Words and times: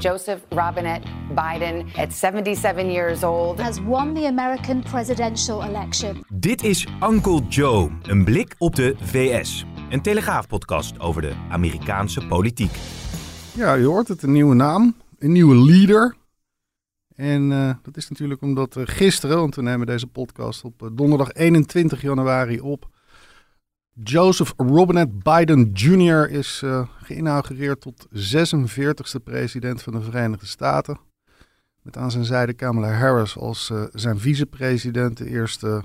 Joseph 0.00 0.40
Robinette 0.48 1.08
Biden, 1.34 1.86
at 1.96 2.12
77 2.12 2.90
years 2.90 3.22
old, 3.22 3.60
has 3.60 3.80
won 3.80 4.14
the 4.14 4.26
American 4.26 4.82
presidential 4.82 5.62
election. 5.62 6.24
Dit 6.28 6.62
is 6.62 6.86
Uncle 7.02 7.40
Joe, 7.48 7.90
een 8.02 8.24
blik 8.24 8.54
op 8.58 8.74
de 8.74 8.94
VS. 9.00 9.64
Een 9.90 10.02
telegraafpodcast 10.02 11.00
over 11.00 11.22
de 11.22 11.32
Amerikaanse 11.50 12.26
politiek. 12.26 12.70
Ja, 13.54 13.74
je 13.74 13.84
hoort 13.84 14.08
het, 14.08 14.22
een 14.22 14.32
nieuwe 14.32 14.54
naam, 14.54 14.96
een 15.18 15.32
nieuwe 15.32 15.56
leader. 15.56 16.16
En 17.16 17.50
uh, 17.50 17.74
dat 17.82 17.96
is 17.96 18.08
natuurlijk 18.08 18.42
omdat 18.42 18.76
uh, 18.76 18.82
gisteren, 18.86 19.36
want 19.36 19.54
we 19.54 19.62
nemen 19.62 19.86
deze 19.86 20.06
podcast 20.06 20.64
op 20.64 20.82
uh, 20.82 20.88
donderdag 20.92 21.32
21 21.32 22.02
januari 22.02 22.60
op. 22.60 22.88
Joseph 23.92 24.52
Robinette 24.56 25.12
Biden 25.22 25.70
Jr. 25.72 26.30
is 26.30 26.62
geïnaugureerd 27.02 27.80
tot 27.80 28.06
46e 28.14 29.22
president 29.24 29.82
van 29.82 29.92
de 29.92 30.00
Verenigde 30.00 30.46
Staten. 30.46 30.98
Met 31.82 31.96
aan 31.96 32.10
zijn 32.10 32.24
zijde 32.24 32.52
Kamala 32.52 32.92
Harris 32.92 33.36
als 33.36 33.72
zijn 33.92 34.18
vicepresident, 34.18 35.16
de 35.16 35.28
eerste 35.28 35.82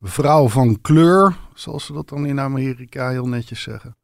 vrouw 0.00 0.48
van 0.48 0.80
kleur, 0.80 1.36
zoals 1.54 1.86
ze 1.86 1.92
dat 1.92 2.08
dan 2.08 2.26
in 2.26 2.40
Amerika 2.40 3.10
heel 3.10 3.28
netjes 3.28 3.62
zeggen. 3.62 3.96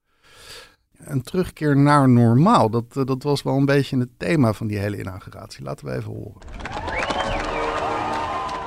Een 0.99 1.23
terugkeer 1.23 1.77
naar 1.77 2.09
normaal, 2.09 2.71
dat, 2.71 2.93
dat 2.93 3.23
was 3.23 3.43
wel 3.43 3.57
een 3.57 3.65
beetje 3.65 3.99
het 3.99 4.19
thema 4.19 4.53
van 4.53 4.67
die 4.67 4.79
hele 4.79 4.99
inauguratie. 4.99 5.65
Laten 5.65 5.87
we 5.87 5.93
even 5.93 6.13
horen. 6.13 6.41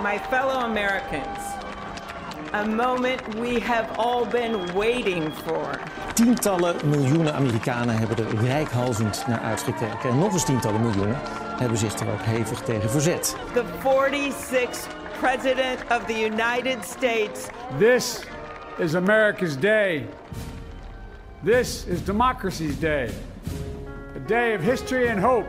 My 0.03 0.19
fellow 0.29 0.63
Americans, 0.63 1.39
a 2.53 2.65
moment 2.65 3.35
we 3.35 3.59
have 3.59 3.97
all 3.97 4.25
been 4.25 4.73
waiting 4.73 5.33
for. 5.33 5.79
Tientallen 6.13 6.75
miljoenen 6.89 7.33
Amerikanen 7.33 7.97
hebben 7.97 8.17
er 8.17 8.35
rijkhalzend 8.35 9.23
naar 9.27 9.39
uitgekeken. 9.39 10.09
En 10.09 10.19
nog 10.19 10.33
eens 10.33 10.45
tientallen 10.45 10.81
miljoenen 10.81 11.17
hebben 11.59 11.77
zich 11.77 11.99
er 11.99 12.11
ook 12.11 12.21
hevig 12.21 12.61
tegen 12.61 12.89
verzet. 12.89 13.35
The 13.53 13.63
46th 13.83 14.99
President 15.19 15.79
of 15.89 16.05
the 16.05 16.23
United 16.25 16.85
States. 16.85 17.47
This 17.77 18.23
is 18.77 18.95
America's 18.95 19.59
day. 19.59 20.05
This 21.43 21.85
is 21.87 22.03
democracy's 22.03 22.79
day. 22.79 23.09
A 24.15 24.27
day 24.27 24.55
of 24.55 24.61
history 24.61 25.09
and 25.09 25.19
hope. 25.19 25.47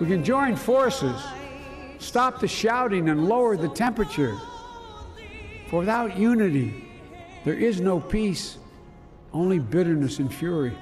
We 0.00 0.06
can 0.06 0.22
join 0.22 0.56
forces, 0.56 1.22
stop 1.98 2.40
the 2.40 2.48
shouting, 2.48 3.08
and 3.08 3.28
lower 3.28 3.56
the 3.56 3.68
temperature. 3.68 4.36
For 5.70 5.80
without 5.80 6.18
unity, 6.18 6.84
there 7.44 7.54
is 7.54 7.80
no 7.80 8.00
peace, 8.00 8.58
only 9.32 9.58
bitterness 9.58 10.18
and 10.18 10.32
fury. 10.32 10.76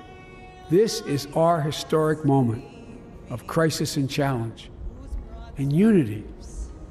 This 0.68 1.00
is 1.02 1.28
our 1.34 1.60
historic 1.60 2.24
moment 2.24 2.64
of 3.30 3.46
crisis 3.46 3.96
and 3.96 4.10
challenge. 4.10 4.70
And 5.58 5.72
unity 5.72 6.24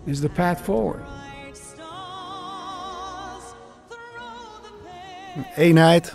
is 0.08 0.22
the 0.22 0.30
path 0.30 0.66
forward. 0.66 1.04
Eenheid. 5.56 6.14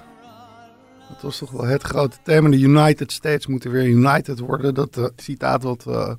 Dat 1.19 1.27
was 1.27 1.39
toch 1.39 1.51
wel 1.51 1.67
het 1.67 1.83
grote 1.83 2.17
thema. 2.23 2.49
De 2.49 2.59
United 2.59 3.13
States 3.13 3.47
moeten 3.47 3.71
weer 3.71 3.87
united 3.87 4.39
worden. 4.39 4.75
Dat 4.75 4.97
uh, 4.97 5.07
citaat 5.17 5.63
wat 5.63 5.85
uh, 5.89 6.13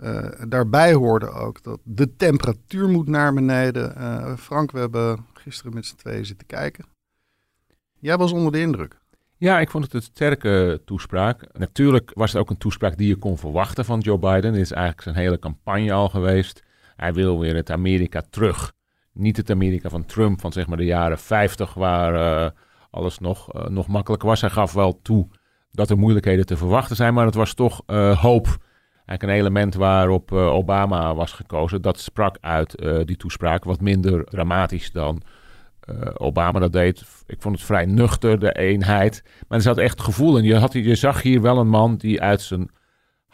uh, 0.00 0.28
daarbij 0.48 0.92
hoorde 0.92 1.30
ook. 1.30 1.62
Dat 1.62 1.80
de 1.82 2.16
temperatuur 2.16 2.88
moet 2.88 3.08
naar 3.08 3.34
beneden. 3.34 3.94
Frank, 4.38 4.70
we 4.70 4.78
hebben 4.78 5.26
gisteren 5.34 5.74
met 5.74 5.86
z'n 5.86 5.96
tweeën 5.96 6.26
zitten 6.26 6.46
kijken. 6.46 6.84
Jij 7.98 8.16
was 8.16 8.32
onder 8.32 8.52
de 8.52 8.60
indruk. 8.60 8.98
Ja, 9.36 9.60
ik 9.60 9.70
vond 9.70 9.84
het 9.84 9.94
een 9.94 10.02
sterke 10.02 10.82
toespraak. 10.84 11.46
Natuurlijk 11.52 12.10
was 12.14 12.32
het 12.32 12.40
ook 12.40 12.50
een 12.50 12.58
toespraak 12.58 12.96
die 12.96 13.08
je 13.08 13.16
kon 13.16 13.38
verwachten 13.38 13.84
van 13.84 14.00
Joe 14.00 14.18
Biden. 14.18 14.52
Dit 14.52 14.60
is 14.60 14.72
eigenlijk 14.72 15.02
zijn 15.02 15.16
hele 15.16 15.38
campagne 15.38 15.92
al 15.92 16.08
geweest. 16.08 16.62
Hij 16.96 17.12
wil 17.12 17.38
weer 17.38 17.54
het 17.54 17.70
Amerika 17.70 18.22
terug. 18.30 18.72
Niet 19.12 19.36
het 19.36 19.50
Amerika 19.50 19.88
van 19.88 20.04
Trump 20.04 20.40
van 20.40 20.52
zeg 20.52 20.66
maar 20.66 20.76
de 20.76 20.84
jaren 20.84 21.18
50, 21.18 21.74
waar 21.74 22.52
alles 22.94 23.18
nog, 23.18 23.54
uh, 23.54 23.66
nog 23.66 23.86
makkelijker 23.86 24.28
was. 24.28 24.40
Hij 24.40 24.50
gaf 24.50 24.72
wel 24.72 25.00
toe 25.02 25.28
dat 25.70 25.90
er 25.90 25.98
moeilijkheden 25.98 26.46
te 26.46 26.56
verwachten 26.56 26.96
zijn, 26.96 27.14
maar 27.14 27.26
het 27.26 27.34
was 27.34 27.54
toch 27.54 27.82
uh, 27.86 28.20
hoop. 28.20 28.46
Eigenlijk 29.06 29.22
een 29.22 29.44
element 29.44 29.74
waarop 29.74 30.32
Obama 30.32 31.14
was 31.14 31.32
gekozen. 31.32 31.82
Dat 31.82 31.98
sprak 31.98 32.36
uit 32.40 32.82
die 33.04 33.16
toespraak 33.16 33.64
wat 33.64 33.80
minder 33.80 34.24
dramatisch 34.24 34.92
dan 34.92 35.22
Obama 36.16 36.58
dat 36.58 36.72
deed. 36.72 37.04
Ik 37.26 37.42
vond 37.42 37.56
het 37.56 37.64
vrij 37.64 37.84
nuchter, 37.84 38.38
de 38.38 38.52
eenheid. 38.52 39.22
Maar 39.48 39.58
er 39.58 39.64
zat 39.64 39.78
echt 39.78 40.00
gevoel 40.00 40.38
in. 40.38 40.44
Je, 40.44 40.56
had, 40.56 40.72
je 40.72 40.94
zag 40.94 41.22
hier 41.22 41.40
wel 41.40 41.58
een 41.58 41.68
man 41.68 41.96
die 41.96 42.20
uit 42.22 42.40
zijn 42.40 42.70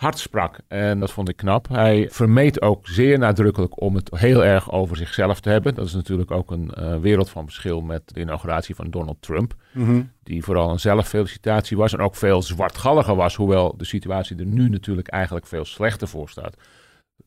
hart 0.01 0.19
sprak. 0.19 0.59
En 0.69 1.01
dat 1.01 1.13
vond 1.13 1.29
ik 1.29 1.37
knap. 1.37 1.69
Hij 1.69 2.09
vermeed 2.11 2.63
ook 2.63 2.89
zeer 2.89 3.19
nadrukkelijk 3.19 3.81
om 3.81 3.95
het 3.95 4.11
heel 4.15 4.45
erg 4.45 4.73
over 4.73 4.97
zichzelf 4.97 5.41
te 5.41 5.49
hebben. 5.49 5.75
Dat 5.75 5.87
is 5.87 5.95
natuurlijk 5.95 6.31
ook 6.31 6.51
een 6.51 6.71
uh, 6.79 6.97
wereld 6.97 7.31
van 7.31 7.45
verschil 7.45 7.81
met 7.81 8.03
de 8.05 8.21
inauguratie 8.21 8.75
van 8.75 8.91
Donald 8.91 9.17
Trump. 9.21 9.55
Mm 9.73 9.85
-hmm. 9.85 10.11
Die 10.23 10.45
vooral 10.45 10.71
een 10.71 10.81
zelffelicitatie 10.81 11.77
was. 11.77 11.93
En 11.93 12.01
ook 12.01 12.17
veel 12.17 12.43
zwartgalliger 12.43 13.15
was. 13.15 13.35
Hoewel 13.35 13.77
de 13.77 13.85
situatie 13.85 14.37
er 14.37 14.47
nu 14.47 14.69
natuurlijk 14.69 15.09
eigenlijk 15.09 15.47
veel 15.47 15.65
slechter 15.65 16.09
voor 16.09 16.29
staat. 16.29 16.57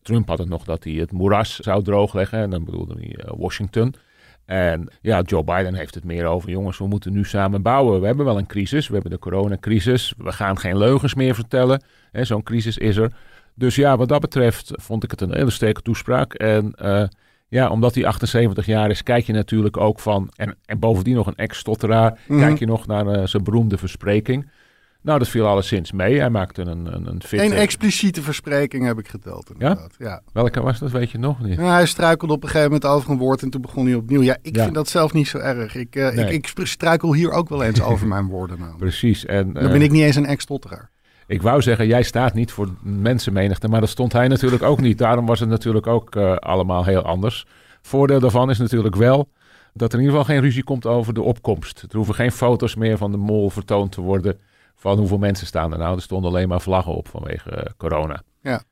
Trump 0.02 0.28
had 0.28 0.38
het 0.38 0.50
nog 0.50 0.64
dat 0.64 0.84
hij 0.84 0.94
het 0.94 1.12
moeras 1.12 1.60
zou 1.60 1.84
droogleggen. 1.84 2.40
En 2.40 2.50
dan 2.50 2.64
bedoelde 2.64 2.94
hij 2.94 3.16
uh, 3.26 3.32
Washington. 3.38 3.96
En 4.46 4.88
ja, 5.02 5.22
Joe 5.22 5.44
Biden 5.44 5.74
heeft 5.74 5.96
het 5.96 6.04
meer 6.04 6.26
over, 6.26 6.50
jongens, 6.50 6.78
we 6.78 6.88
moeten 6.88 7.14
nu 7.14 7.26
samen 7.26 7.62
bouwen. 7.62 8.00
We 8.00 8.06
hebben 8.06 8.26
wel 8.26 8.38
een 8.38 8.48
crisis, 8.48 8.88
we 8.88 8.94
hebben 8.94 9.12
de 9.12 9.20
coronacrisis. 9.20 10.14
We 10.18 10.32
gaan 10.32 10.60
geen 10.60 10.78
leugens 10.78 11.16
meer 11.16 11.36
vertellen. 11.36 11.84
Zo'n 12.12 12.44
crisis 12.44 12.78
is 12.78 12.98
er. 12.98 13.12
Dus 13.56 13.76
ja, 13.76 13.98
wat 13.98 14.10
dat 14.10 14.22
betreft 14.22 14.72
vond 14.76 15.04
ik 15.04 15.12
het 15.12 15.22
een 15.22 15.34
hele 15.34 15.50
sterke 15.50 15.82
toespraak. 15.82 16.34
En 16.34 16.74
uh, 16.82 17.04
ja, 17.48 17.70
omdat 17.70 17.96
hij 17.96 18.06
78 18.06 18.66
jaar 18.66 18.90
is, 18.90 19.04
kijk 19.04 19.26
je 19.26 19.34
natuurlijk 19.34 19.78
ook 19.78 20.00
van... 20.00 20.30
En, 20.36 20.56
en 20.66 20.80
bovendien 20.80 21.16
nog 21.16 21.28
een 21.28 21.36
ex-stotteraar, 21.36 22.12
mm 22.12 22.18
-hmm. 22.28 22.46
kijk 22.46 22.60
je 22.60 22.66
nog 22.66 22.88
naar 22.88 23.06
uh, 23.06 23.26
zijn 23.26 23.44
beroemde 23.44 23.78
verspreking... 23.78 24.50
Nou, 25.04 25.20
dat 25.20 25.28
viel 25.28 25.48
alleszins 25.48 25.92
mee. 25.92 26.20
Hij 26.20 26.30
maakte 26.30 26.62
een, 26.62 26.96
een, 26.96 27.08
een 27.08 27.22
fitte... 27.24 27.46
Een 27.46 27.52
expliciete 27.52 28.22
verspreking 28.22 28.86
heb 28.86 29.00
ik 29.00 29.08
geteld 29.08 29.50
inderdaad. 29.54 29.96
Ja? 29.98 30.08
ja? 30.08 30.22
Welke 30.34 30.62
was 30.62 30.80
dat, 30.80 30.92
weet 30.92 31.12
je 31.12 31.18
nog 31.18 31.42
niet? 31.42 31.58
Hij 31.58 31.86
struikelde 31.86 32.34
op 32.34 32.44
een 32.44 32.50
gegeven 32.50 32.72
moment 32.72 32.90
over 32.90 33.12
een 33.12 33.18
woord 33.18 33.42
en 33.42 33.50
toen 33.50 33.62
begon 33.62 33.86
hij 33.86 33.96
opnieuw. 33.96 34.22
Ja, 34.22 34.38
ik 34.42 34.56
ja. 34.56 34.64
vind 34.64 34.76
dat 34.76 34.88
zelf 34.88 35.14
niet 35.14 35.28
zo 35.28 35.38
erg. 35.38 35.76
Ik, 35.76 35.96
uh, 35.96 36.10
nee. 36.10 36.34
ik, 36.34 36.52
ik, 36.56 36.68
struikel 36.68 37.14
hier 37.14 37.32
ook 37.32 37.50
wel 37.50 37.64
eens 37.64 37.82
over 37.82 38.08
mijn 38.08 38.28
woorden. 38.28 38.58
Precies. 38.78 39.26
En, 39.26 39.48
uh, 39.48 39.54
Dan 39.54 39.72
ben 39.72 39.82
ik 39.82 39.92
niet 39.92 40.04
eens 40.04 40.16
een 40.16 40.26
ex-stotteraar. 40.26 40.90
Ik 41.28 41.42
wou 41.42 41.62
zeggen, 41.62 41.88
jij 41.88 42.04
staat 42.04 42.34
niet 42.34 42.52
voor 42.52 42.70
mensenmenigte, 42.82 43.68
maar 43.68 43.80
dat 43.80 43.90
stond 43.90 44.14
hij 44.14 44.28
natuurlijk 44.28 44.64
ook 44.64 44.82
niet. 44.82 44.98
Daarom 44.98 45.26
was 45.26 45.40
het 45.40 45.50
natuurlijk 45.50 45.88
ook 45.88 46.16
uh, 46.16 46.36
allemaal 46.36 46.86
heel 46.86 47.02
anders. 47.02 47.46
Voordeel 47.82 48.20
daarvan 48.20 48.50
is 48.50 48.58
natuurlijk 48.58 48.96
wel 48.96 49.30
dat 49.74 49.94
er 49.94 50.00
in 50.00 50.06
ieder 50.06 50.20
geval 50.20 50.36
geen 50.36 50.44
ruzie 50.44 50.64
komt 50.64 50.86
over 50.86 51.14
de 51.14 51.22
opkomst. 51.22 51.86
Er 51.90 51.96
hoeven 51.96 52.16
geen 52.16 52.32
foto's 52.32 52.76
meer 52.76 52.98
van 52.98 53.12
de 53.12 53.18
mol 53.18 53.50
vertoond 53.50 53.92
te 53.92 54.02
worden 54.02 54.40
van 54.76 54.98
hoeveel 54.98 55.18
mensen 55.18 55.48
staan 55.48 55.72
er 55.72 55.78
nou. 55.78 55.96
Er 55.96 56.02
stonden 56.02 56.30
alleen 56.30 56.48
maar 56.48 56.62
vlaggen 56.62 56.94
op 56.94 57.08
vanwege 57.08 57.52
uh, 57.52 57.64
corona. 57.78 58.24
Ja. 58.42 58.64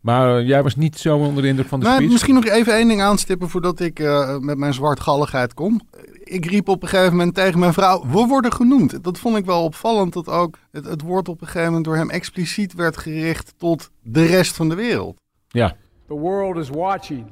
Maar 0.00 0.40
uh, 0.40 0.46
jij 0.46 0.62
was 0.62 0.76
niet 0.76 0.98
zo 0.98 1.16
onder 1.16 1.42
de 1.42 1.48
indruk 1.48 1.68
van 1.68 1.80
de 1.80 1.84
nou, 1.84 1.96
speech? 1.96 2.12
Misschien 2.12 2.34
nog 2.34 2.44
even 2.44 2.74
één 2.74 2.88
ding 2.88 3.02
aanstippen 3.02 3.48
voordat 3.48 3.80
ik 3.80 3.98
uh, 3.98 4.38
met 4.38 4.58
mijn 4.58 4.74
zwartgalligheid 4.74 5.54
kom. 5.54 5.80
Ik 6.24 6.44
riep 6.44 6.68
op 6.68 6.82
een 6.82 6.88
gegeven 6.88 7.16
moment 7.16 7.34
tegen 7.34 7.58
mijn 7.58 7.72
vrouw, 7.72 8.06
we 8.06 8.26
worden 8.26 8.52
genoemd. 8.52 9.04
Dat 9.04 9.18
vond 9.18 9.36
ik 9.36 9.44
wel 9.44 9.64
opvallend, 9.64 10.12
dat 10.12 10.28
ook 10.28 10.58
het, 10.70 10.84
het 10.84 11.02
woord 11.02 11.28
op 11.28 11.40
een 11.40 11.46
gegeven 11.46 11.66
moment 11.66 11.84
door 11.84 11.96
hem 11.96 12.10
expliciet 12.10 12.74
werd 12.74 12.96
gericht 12.96 13.54
tot 13.56 13.90
de 14.02 14.24
rest 14.24 14.56
van 14.56 14.68
de 14.68 14.74
wereld. 14.74 15.20
Ja. 15.48 15.76
The 16.06 16.14
world 16.14 16.56
is 16.56 16.68
watching. 16.68 17.26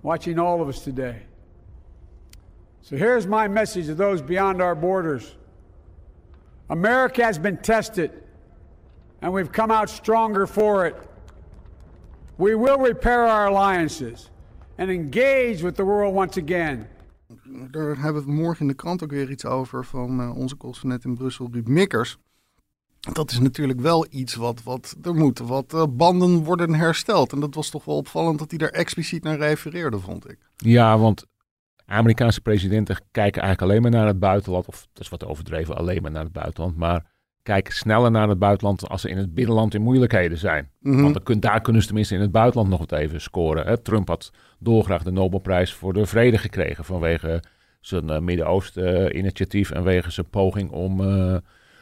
Watching 0.00 0.38
all 0.38 0.60
of 0.60 0.68
us 0.68 0.82
today. 0.82 1.26
So 2.80 2.96
here's 2.96 3.26
my 3.26 3.48
message 3.48 3.86
to 3.86 3.94
those 3.94 4.24
beyond 4.24 4.60
our 4.60 4.78
borders. 4.78 5.38
America 6.72 7.22
has 7.22 7.38
been 7.38 7.60
tested, 7.60 8.10
and 9.20 9.32
we've 9.34 9.52
come 9.52 9.70
out 9.70 9.90
stronger 9.90 10.46
for 10.46 10.86
it. 10.86 10.94
We 12.36 12.56
will 12.56 12.78
repair 12.78 13.26
our 13.26 13.46
alliances 13.46 14.30
and 14.78 14.90
engage 14.90 15.62
with 15.62 15.74
the 15.74 15.84
world 15.84 16.14
once 16.14 16.40
again. 16.40 16.86
Daar 17.70 17.98
hebben 17.98 18.24
we 18.24 18.32
morgen 18.32 18.60
in 18.60 18.68
de 18.68 18.74
krant 18.74 19.02
ook 19.02 19.10
weer 19.10 19.30
iets 19.30 19.44
over 19.44 19.84
van 19.84 20.20
uh, 20.20 20.36
onze 20.36 20.56
correspondent 20.56 21.04
in 21.04 21.14
Brussel, 21.14 21.48
Ruud 21.52 21.66
Mikkers. 21.66 22.18
Dat 23.00 23.30
is 23.30 23.38
natuurlijk 23.38 23.80
wel 23.80 24.06
iets 24.10 24.34
wat, 24.34 24.62
wat 24.62 24.96
er 25.02 25.14
moeten 25.14 25.46
wat 25.46 25.74
uh, 25.74 25.84
banden 25.88 26.44
worden 26.44 26.74
hersteld. 26.74 27.32
En 27.32 27.40
dat 27.40 27.54
was 27.54 27.70
toch 27.70 27.84
wel 27.84 27.96
opvallend 27.96 28.38
dat 28.38 28.50
hij 28.50 28.58
daar 28.58 28.68
expliciet 28.68 29.22
naar 29.22 29.36
refereerde, 29.36 29.98
vond 29.98 30.30
ik. 30.30 30.38
Ja, 30.56 30.98
want 30.98 31.26
Amerikaanse 31.92 32.40
presidenten 32.40 32.96
kijken 33.10 33.42
eigenlijk 33.42 33.70
alleen 33.72 33.82
maar 33.82 34.00
naar 34.00 34.06
het 34.10 34.18
buitenland. 34.18 34.66
Of 34.68 34.86
dat 34.92 35.02
is 35.02 35.08
wat 35.08 35.24
overdreven, 35.24 35.76
alleen 35.76 36.02
maar 36.02 36.10
naar 36.10 36.24
het 36.24 36.32
buitenland. 36.32 36.76
Maar 36.76 37.10
kijken 37.42 37.74
sneller 37.74 38.10
naar 38.10 38.28
het 38.28 38.38
buitenland 38.38 38.88
als 38.88 39.00
ze 39.00 39.08
in 39.08 39.16
het 39.16 39.34
binnenland 39.34 39.74
in 39.74 39.82
moeilijkheden 39.82 40.38
zijn. 40.38 40.70
Mhm. 40.80 41.02
Want 41.02 41.14
dan 41.14 41.22
kun, 41.22 41.40
daar 41.40 41.60
kunnen 41.60 41.80
ze 41.80 41.86
tenminste 41.86 42.14
in 42.14 42.20
het 42.20 42.32
buitenland 42.32 42.68
nog 42.70 42.78
wat 42.78 42.92
even 42.92 43.20
scoren. 43.20 43.66
Hè. 43.66 43.78
Trump 43.78 44.08
had 44.08 44.30
dolgraag 44.58 45.02
de 45.02 45.10
Nobelprijs 45.10 45.72
voor 45.72 45.92
de 45.92 46.06
vrede 46.06 46.38
gekregen 46.38 46.84
vanwege 46.84 47.42
zijn 47.80 48.10
eh, 48.10 48.18
Midden-Oosten-initiatief 48.18 49.70
en 49.70 49.82
wegens 49.82 50.14
zijn 50.14 50.30
poging 50.30 50.70
om, 50.70 51.00
eh, 51.00 51.36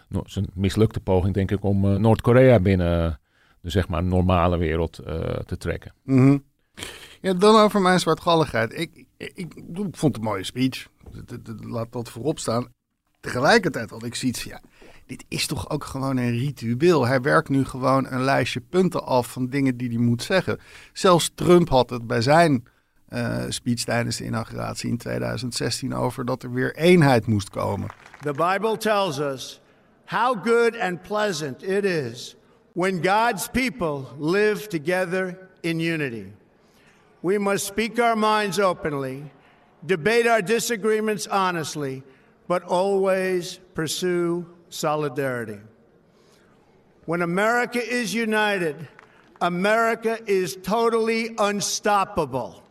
no- 0.09 0.23
zijn 0.27 0.47
mislukte 0.55 1.01
poging 1.01 1.35
denk 1.35 1.51
ik, 1.51 1.65
om 1.65 1.85
eh, 1.85 1.97
Noord-Korea 1.99 2.61
binnen 2.61 3.21
de 3.61 3.71
zeg 3.71 3.89
maar 3.89 4.03
normale 4.05 4.57
wereld 4.57 4.99
eh, 4.99 5.21
te 5.47 5.57
trekken. 5.57 5.93
Mhm. 6.05 6.39
Dan 7.21 7.57
over 7.57 7.81
mijn 7.81 8.01
zwartgalligheid. 8.01 8.79
Ik, 8.79 9.05
ik, 9.17 9.33
ik, 9.35 9.55
ik 9.55 9.65
vond 9.75 10.01
het 10.01 10.17
een 10.17 10.31
mooie 10.31 10.45
speech. 10.45 10.87
Laat 11.61 11.93
dat 11.93 12.09
voorop 12.09 12.39
staan. 12.39 12.69
Tegelijkertijd 13.21 13.91
had 13.91 14.05
ik 14.05 14.15
zoiets 14.15 14.43
ja, 14.43 14.61
dit 15.07 15.25
is 15.29 15.47
toch 15.47 15.71
ook 15.71 15.85
gewoon 15.85 16.17
een 16.17 16.39
ritueel. 16.39 17.07
Hij 17.07 17.21
werkt 17.21 17.49
nu 17.49 17.65
gewoon 17.65 18.07
een 18.07 18.23
lijstje 18.23 18.61
punten 18.61 19.05
af 19.05 19.33
van 19.33 19.47
dingen 19.47 19.77
die 19.77 19.89
hij 19.89 19.99
moet 19.99 20.23
zeggen. 20.23 20.61
Zelfs 20.93 21.31
Trump 21.35 21.69
had 21.69 21.91
het 21.91 22.07
bij 22.07 22.21
zijn 22.21 22.67
eh, 23.09 23.45
speech 23.49 23.85
tijdens 23.85 24.17
de 24.17 24.25
inauguratie 24.25 24.91
in 24.91 24.97
2016 24.97 25.95
over 25.95 26.25
dat 26.25 26.43
er 26.43 26.53
weer 26.53 26.77
eenheid 26.77 27.27
moest 27.27 27.51
komen. 27.51 27.89
The 28.21 28.33
Bible 28.33 28.77
tells 28.77 29.19
us 29.19 29.61
how 30.05 30.47
good 30.47 30.79
and 30.79 31.03
pleasant 31.03 31.63
it 31.63 31.85
is 31.85 32.37
when 32.73 33.05
God's 33.05 33.49
people 33.49 34.05
live 34.19 34.67
together 34.67 35.39
in 35.61 35.81
unity. 35.81 36.25
We 37.21 37.39
must 37.39 37.67
speak 37.67 37.99
our 37.99 38.17
minds 38.17 38.59
openly, 38.59 39.23
debate 39.87 40.31
our 40.31 40.43
disagreements 40.43 41.29
honestly, 41.29 42.03
but 42.47 42.63
always 42.63 43.61
pursue 43.75 44.47
solidarity. 44.69 45.59
When 47.05 47.23
America 47.23 47.79
is 47.79 48.15
united, 48.15 48.77
America 49.41 50.19
is 50.25 50.57
totally 50.63 51.35
unstoppable. 51.37 52.63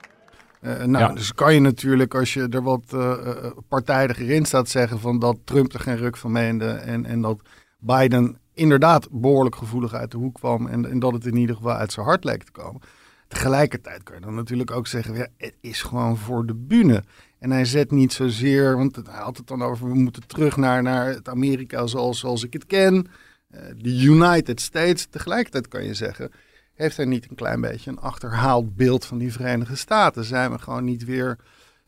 Eh, 0.61 0.83
nou, 0.83 1.03
Ja. 1.03 1.13
dus 1.13 1.33
kan 1.33 1.53
je 1.53 1.59
natuurlijk, 1.59 2.15
als 2.15 2.33
je 2.33 2.47
er 2.49 2.63
wat 2.63 2.83
eh, 2.93 3.11
eh, 3.11 3.51
partijdiger 3.67 4.29
in 4.29 4.45
staat, 4.45 4.69
zeggen 4.69 4.99
van 4.99 5.19
dat 5.19 5.37
Trump 5.43 5.73
er 5.73 5.79
geen 5.79 5.97
ruk 5.97 6.17
van 6.17 6.31
meende 6.31 6.69
en, 6.69 7.05
en 7.05 7.21
dat 7.21 7.41
Biden 7.77 8.37
inderdaad 8.53 9.07
behoorlijk 9.11 9.55
gevoelig 9.55 9.93
uit 9.93 10.11
de 10.11 10.17
hoek 10.17 10.33
kwam 10.33 10.67
en, 10.67 10.85
en 10.89 10.99
dat 10.99 11.13
het 11.13 11.25
in 11.25 11.35
ieder 11.37 11.55
geval 11.55 11.73
uit 11.73 11.91
zijn 11.91 12.05
hart 12.05 12.23
leek 12.23 12.43
te 12.43 12.51
komen. 12.51 12.81
Tegelijkertijd 13.29 14.03
kan 14.03 14.15
je 14.15 14.21
dan 14.21 14.35
natuurlijk 14.35 14.71
ook 14.71 14.87
zeggen, 14.87 15.15
ja, 15.15 15.27
het 15.37 15.55
is 15.61 15.81
gewoon 15.81 16.17
voor 16.17 16.45
de 16.45 16.55
bühne. 16.55 17.03
En 17.39 17.51
hij 17.51 17.65
zet 17.65 17.91
niet 17.91 18.13
zozeer, 18.13 18.77
want 18.77 18.95
hij 18.95 19.03
had 19.21 19.37
het 19.37 19.47
dan 19.47 19.61
over, 19.63 19.87
we 19.87 19.95
moeten 19.95 20.27
terug 20.27 20.57
naar, 20.57 20.83
naar 20.83 21.07
het 21.07 21.29
Amerika 21.29 21.87
zoals, 21.87 22.19
zoals 22.19 22.43
ik 22.43 22.53
het 22.53 22.65
ken. 22.65 23.07
eh, 23.49 23.61
De 23.77 24.01
United 24.01 24.61
States. 24.61 25.05
Tegelijkertijd 25.09 25.67
kan 25.67 25.83
je 25.83 25.93
zeggen, 25.93 26.31
heeft 26.73 26.97
hij 26.97 27.05
niet 27.05 27.29
een 27.29 27.35
klein 27.35 27.61
beetje 27.61 27.89
een 27.91 27.99
achterhaald 27.99 28.75
beeld 28.75 29.05
van 29.05 29.17
die 29.17 29.31
Verenigde 29.31 29.75
Staten? 29.75 30.23
Zijn 30.23 30.51
we 30.51 30.59
gewoon 30.59 30.83
niet 30.83 31.05
weer 31.05 31.37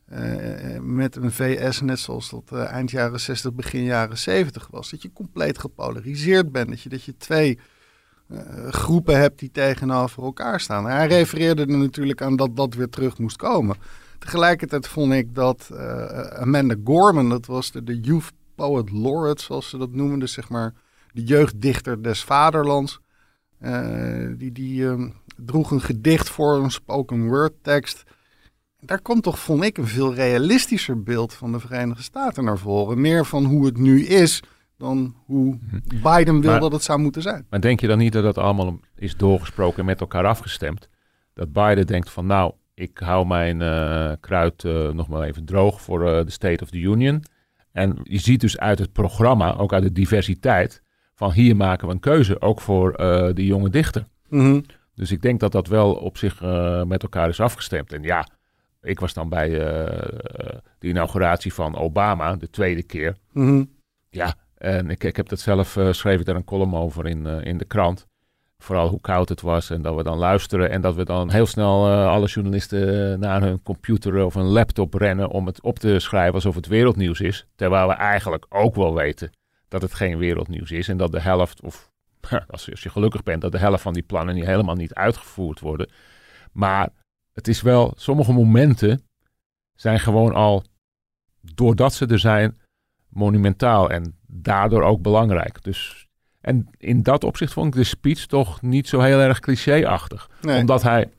eh, 0.05 0.79
met 0.79 1.15
een 1.15 1.31
VS, 1.31 1.81
net 1.81 1.99
zoals 1.99 2.29
dat 2.29 2.49
eh, 2.51 2.63
eind 2.65 2.91
jaren 2.91 3.19
60, 3.19 3.53
begin 3.53 3.83
jaren 3.83 4.17
70 4.17 4.67
was? 4.71 4.89
Dat 4.89 5.01
je 5.01 5.13
compleet 5.13 5.59
gepolariseerd 5.59 6.51
bent. 6.51 6.69
Dat 6.69 6.81
je, 6.81 6.89
dat 6.89 7.03
je 7.03 7.17
twee 7.17 7.59
groepen 8.69 9.19
hebt 9.19 9.39
die 9.39 9.51
tegenover 9.51 10.23
elkaar 10.23 10.59
staan. 10.59 10.85
Hij 10.85 11.07
refereerde 11.07 11.61
er 11.61 11.77
natuurlijk 11.77 12.21
aan 12.21 12.35
dat 12.35 12.55
dat 12.55 12.73
weer 12.73 12.89
terug 12.89 13.17
moest 13.17 13.37
komen. 13.37 13.75
Tegelijkertijd 14.19 14.87
vond 14.87 15.13
ik 15.13 15.35
dat 15.35 15.69
eh, 15.73 16.21
Amanda 16.21 16.75
Gorman, 16.83 17.29
dat 17.29 17.45
was 17.45 17.71
de, 17.71 17.83
de 17.83 17.99
Youth 17.99 18.31
Poet 18.55 18.91
Laureate, 18.91 19.43
zoals 19.43 19.69
ze 19.69 19.77
dat 19.77 19.91
noemen, 19.91 20.19
dus 20.19 20.33
zeg 20.33 20.49
maar 20.49 20.73
de 21.11 21.23
jeugddichter 21.23 22.03
des 22.03 22.23
vaderlands. 22.23 22.99
Eh, 23.59 24.27
die 24.37 24.51
die 24.51 24.87
ehm, 24.87 25.09
droeg 25.35 25.71
een 25.71 25.81
gedicht 25.81 26.29
voor, 26.29 26.55
een 26.63 26.71
spoken 26.71 27.27
word 27.27 27.53
tekst. 27.61 28.03
Daar 28.79 29.01
komt 29.01 29.23
toch, 29.23 29.39
vond 29.39 29.63
ik, 29.63 29.77
een 29.77 29.87
veel 29.87 30.13
realistischer 30.13 31.03
beeld 31.03 31.33
van 31.33 31.51
de 31.51 31.59
Verenigde 31.59 32.03
Staten 32.03 32.43
naar 32.43 32.57
voren. 32.57 33.01
Meer 33.01 33.25
van 33.25 33.45
hoe 33.45 33.65
het 33.65 33.77
nu 33.77 34.05
is 34.05 34.41
dan 34.81 35.15
hoe 35.25 35.57
Biden 36.03 36.41
wil 36.41 36.51
Maar- 36.51 36.59
dat 36.59 36.71
het 36.71 36.83
zou 36.83 36.99
moeten 36.99 37.21
zijn. 37.21 37.45
Maar 37.49 37.61
denk 37.61 37.79
je 37.79 37.87
dan 37.87 37.97
niet 37.97 38.13
dat 38.13 38.23
dat 38.23 38.37
allemaal 38.37 38.79
is 38.95 39.15
doorgesproken 39.17 39.79
en 39.79 39.85
met 39.85 39.99
elkaar 39.99 40.25
afgestemd? 40.25 40.89
Dat 41.33 41.51
Biden 41.53 41.87
denkt 41.87 42.09
van 42.09 42.25
nou, 42.25 42.53
ik 42.73 42.97
hou 42.97 43.27
mijn 43.27 43.61
eh, 43.61 44.11
kruid 44.19 44.63
eh, 44.63 44.89
nog 44.89 45.07
maar 45.07 45.21
even 45.21 45.45
droog 45.45 45.81
voor 45.81 46.07
eh, 46.07 46.25
de 46.25 46.31
State 46.31 46.63
of 46.63 46.69
the 46.69 46.77
Union. 46.79 47.23
En 47.71 47.97
je 48.03 48.17
ziet 48.17 48.41
dus 48.41 48.57
uit 48.57 48.79
het 48.79 48.91
programma, 48.91 49.55
ook 49.55 49.73
uit 49.73 49.83
de 49.83 49.91
diversiteit, 49.91 50.83
van 51.15 51.31
hier 51.31 51.55
maken 51.55 51.87
we 51.87 51.93
een 51.93 51.99
keuze, 51.99 52.41
ook 52.41 52.61
voor 52.61 52.91
de 53.33 53.45
jonge 53.45 53.69
dichter. 53.69 54.05
Mhm. 54.29 54.61
Dus 54.95 55.11
ik 55.11 55.21
denk 55.21 55.39
dat 55.39 55.51
dat 55.51 55.67
wel 55.67 55.93
op 55.93 56.17
zich 56.17 56.41
met 56.85 57.03
elkaar 57.03 57.29
is 57.29 57.39
afgestemd. 57.39 57.93
En 57.93 58.03
ja, 58.03 58.27
ik 58.81 58.99
was 58.99 59.13
dan 59.13 59.29
bij 59.29 59.49
de 60.79 60.87
inauguratie 60.87 61.53
van 61.53 61.75
Obama, 61.75 62.35
de 62.35 62.49
tweede 62.49 62.83
keer. 62.83 63.15
Mhm. 63.31 63.63
Ja, 64.09 64.35
en 64.61 64.89
ik, 64.89 65.03
ik 65.03 65.15
heb 65.15 65.29
dat 65.29 65.39
zelf, 65.39 65.77
eh, 65.77 65.91
schreef 65.91 66.19
ik 66.19 66.25
daar 66.25 66.35
een 66.35 66.43
column 66.43 66.75
over 66.75 67.07
in, 67.07 67.25
eh, 67.25 67.45
in 67.45 67.57
de 67.57 67.65
krant. 67.65 68.07
Vooral 68.57 68.87
hoe 68.87 69.01
koud 69.01 69.29
het 69.29 69.41
was 69.41 69.69
en 69.69 69.81
dat 69.81 69.95
we 69.95 70.03
dan 70.03 70.17
luisteren 70.17 70.69
en 70.69 70.81
dat 70.81 70.95
we 70.95 71.05
dan 71.05 71.31
heel 71.31 71.45
snel 71.45 71.87
eh, 71.87 72.07
alle 72.07 72.27
journalisten 72.27 73.19
naar 73.19 73.41
hun 73.41 73.63
computer 73.63 74.25
of 74.25 74.35
een 74.35 74.45
laptop 74.45 74.93
rennen 74.93 75.29
om 75.29 75.45
het 75.45 75.61
op 75.61 75.79
te 75.79 75.99
schrijven 75.99 76.33
alsof 76.33 76.55
het 76.55 76.67
wereldnieuws 76.67 77.19
is. 77.19 77.47
Terwijl 77.55 77.87
we 77.87 77.93
eigenlijk 77.93 78.45
ook 78.49 78.75
wel 78.75 78.93
weten 78.93 79.31
dat 79.67 79.81
het 79.81 79.93
geen 79.93 80.17
wereldnieuws 80.17 80.71
is 80.71 80.87
en 80.87 80.97
dat 80.97 81.11
de 81.11 81.21
helft, 81.21 81.61
of 81.61 81.91
als 82.51 82.65
je 82.73 82.89
gelukkig 82.89 83.23
bent, 83.23 83.41
dat 83.41 83.51
de 83.51 83.57
helft 83.57 83.81
van 83.81 83.93
die 83.93 84.03
plannen 84.03 84.35
niet, 84.35 84.45
helemaal 84.45 84.75
niet 84.75 84.93
uitgevoerd 84.93 85.59
worden. 85.59 85.89
Maar 86.51 86.89
het 87.33 87.47
is 87.47 87.61
wel, 87.61 87.93
sommige 87.95 88.33
momenten 88.33 89.03
zijn 89.75 89.99
gewoon 89.99 90.33
al, 90.33 90.63
doordat 91.41 91.93
ze 91.93 92.05
er 92.05 92.19
zijn, 92.19 92.60
monumentaal 93.11 93.89
en 93.89 94.17
daardoor 94.27 94.83
ook 94.83 95.01
belangrijk. 95.01 95.63
Dus, 95.63 96.07
en 96.41 96.67
in 96.77 97.03
dat 97.03 97.23
opzicht 97.23 97.53
vond 97.53 97.67
ik 97.67 97.73
de 97.73 97.83
speech 97.83 98.25
toch 98.25 98.61
niet 98.61 98.87
zo 98.87 98.99
heel 98.99 99.19
erg 99.19 99.39
clichéachtig. 99.39 100.29
Nee. 100.41 100.59
Omdat 100.59 100.83
hij 100.83 101.11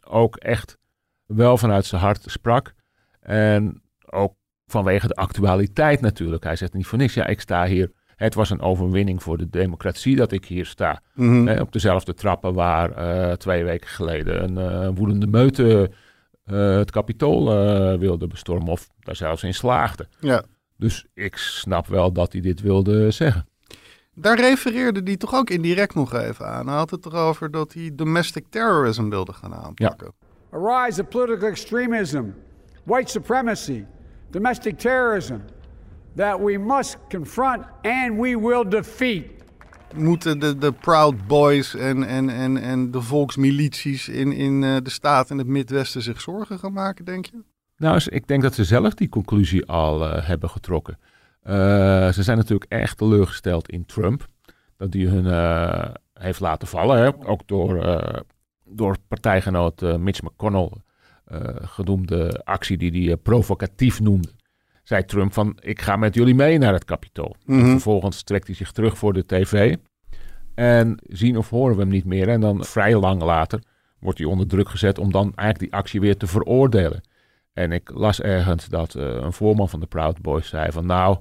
ook 0.00 0.36
echt 0.36 0.78
wel 1.26 1.58
vanuit 1.58 1.84
zijn 1.84 2.00
hart 2.00 2.24
sprak. 2.26 2.74
En 3.20 3.82
ook 4.06 4.34
vanwege 4.66 5.06
de 5.06 5.14
actualiteit 5.14 6.00
natuurlijk. 6.00 6.44
Hij 6.44 6.56
zegt 6.56 6.72
niet 6.72 6.86
voor 6.86 6.98
niks, 6.98 7.14
ja, 7.14 7.26
ik 7.26 7.40
sta 7.40 7.66
hier. 7.66 7.92
Het 8.16 8.34
was 8.34 8.50
een 8.50 8.60
overwinning 8.60 9.22
voor 9.22 9.38
de 9.38 9.48
democratie 9.48 10.16
dat 10.16 10.32
ik 10.32 10.44
hier 10.44 10.66
sta. 10.66 11.02
Mhm. 11.14 11.48
Eh, 11.48 11.60
op 11.60 11.72
dezelfde 11.72 12.14
trappen 12.14 12.54
waar 12.54 12.92
eh, 12.92 13.32
twee 13.32 13.64
weken 13.64 13.88
geleden 13.88 14.42
een 14.42 14.58
eh, 14.58 14.90
woedende 14.94 15.26
meute 15.26 15.90
eh, 16.44 16.76
het 16.76 16.90
kapitool 16.90 17.44
wilde 17.98 18.26
bestormen. 18.26 18.68
Of 18.68 18.88
daar 19.00 19.16
zelfs 19.16 19.42
in 19.42 19.54
slaagde. 19.54 20.08
Ja. 20.20 20.42
Dus 20.78 21.06
ik 21.14 21.36
snap 21.36 21.86
wel 21.86 22.12
dat 22.12 22.32
hij 22.32 22.40
dit 22.40 22.60
wilde 22.60 23.10
zeggen. 23.10 23.46
Daar 24.14 24.40
refereerde 24.40 25.00
hij 25.04 25.16
toch 25.16 25.34
ook 25.34 25.50
indirect 25.50 25.94
nog 25.94 26.14
even 26.14 26.46
aan. 26.46 26.66
Hij 26.66 26.76
had 26.76 26.90
het 26.90 27.06
erover 27.06 27.50
dat 27.50 27.72
hij 27.72 27.90
domestic 27.94 28.44
terrorism 28.48 29.08
wilde 29.08 29.32
gaan 29.32 29.54
aanpakken. 29.54 30.12
A 30.52 30.84
rise 30.84 31.02
of 31.02 31.08
political 31.08 31.48
extremism, 31.48 32.24
white 32.84 33.10
supremacy, 33.10 33.84
domestic 34.30 34.78
terrorism 34.78 35.36
that 36.16 36.40
we 36.40 36.58
must 36.58 36.96
confront 37.08 37.64
and 37.82 38.20
we 38.20 38.38
will 38.40 38.68
defeat. 38.68 39.24
Moeten 39.94 40.38
de, 40.38 40.58
de 40.58 40.72
Proud 40.72 41.26
Boys 41.26 41.74
en, 41.74 42.04
en, 42.04 42.28
en, 42.28 42.56
en 42.56 42.90
de 42.90 43.02
volksmilities 43.02 44.08
in, 44.08 44.32
in 44.32 44.64
eh, 44.64 44.76
de 44.82 44.90
staat 44.90 45.30
in 45.30 45.38
het 45.38 45.46
Midwesten 45.46 46.02
zich 46.02 46.20
zorgen 46.20 46.58
gaan 46.58 46.72
maken, 46.72 47.04
denk 47.04 47.26
je? 47.26 47.42
Nou, 47.78 48.00
ik 48.04 48.26
denk 48.26 48.42
dat 48.42 48.54
ze 48.54 48.64
zelf 48.64 48.94
die 48.94 49.08
conclusie 49.08 49.66
al 49.66 50.08
eh, 50.08 50.26
hebben 50.26 50.50
getrokken. 50.50 50.98
Eh, 51.42 51.54
ze 52.12 52.22
zijn 52.22 52.36
natuurlijk 52.36 52.70
echt 52.72 52.98
teleurgesteld 52.98 53.68
in 53.68 53.86
Trump. 53.86 54.26
Dat 54.76 54.92
hij 54.92 55.02
hun 55.02 55.26
eh, 55.26 55.94
heeft 56.14 56.40
laten 56.40 56.68
vallen. 56.68 56.98
Hè? 56.98 57.26
Ook 57.26 57.40
door, 57.46 57.84
door 58.64 58.96
partijgenoot 59.08 59.98
Mitch 59.98 60.22
McConnell 60.22 60.70
genoemde 61.60 62.40
actie 62.44 62.76
die 62.76 63.06
hij 63.06 63.16
provocatief 63.16 64.00
noemde. 64.00 64.28
Zei 64.82 65.04
Trump 65.04 65.32
van, 65.32 65.58
ik 65.60 65.80
ga 65.80 65.96
met 65.96 66.14
jullie 66.14 66.34
mee 66.34 66.58
naar 66.58 66.72
het 66.72 66.84
kapitool. 66.84 67.36
Mhm. 67.44 67.66
vervolgens 67.66 68.22
trekt 68.22 68.46
hij 68.46 68.56
zich 68.56 68.72
terug 68.72 68.98
voor 68.98 69.12
de 69.12 69.26
tv. 69.26 69.76
En 70.54 70.98
zien 71.02 71.36
of 71.36 71.50
horen 71.50 71.74
we 71.74 71.80
hem 71.80 71.90
niet 71.90 72.04
meer. 72.04 72.28
En 72.28 72.40
dan 72.40 72.64
vrij 72.64 72.96
lang 72.96 73.22
later 73.22 73.62
wordt 73.98 74.18
hij 74.18 74.26
onder 74.26 74.46
druk 74.46 74.68
gezet 74.68 74.98
om 74.98 75.12
dan 75.12 75.32
eigenlijk 75.34 75.58
die 75.58 75.80
actie 75.80 76.00
weer 76.00 76.16
te 76.16 76.26
veroordelen. 76.26 77.02
En 77.58 77.72
ik 77.72 77.90
las 77.94 78.20
ergens 78.20 78.68
dat 78.68 78.94
eh, 78.94 79.04
een 79.04 79.32
voorman 79.32 79.68
van 79.68 79.80
de 79.80 79.86
Proud 79.86 80.20
Boys 80.20 80.48
zei 80.48 80.72
van 80.72 80.86
nou, 80.86 81.16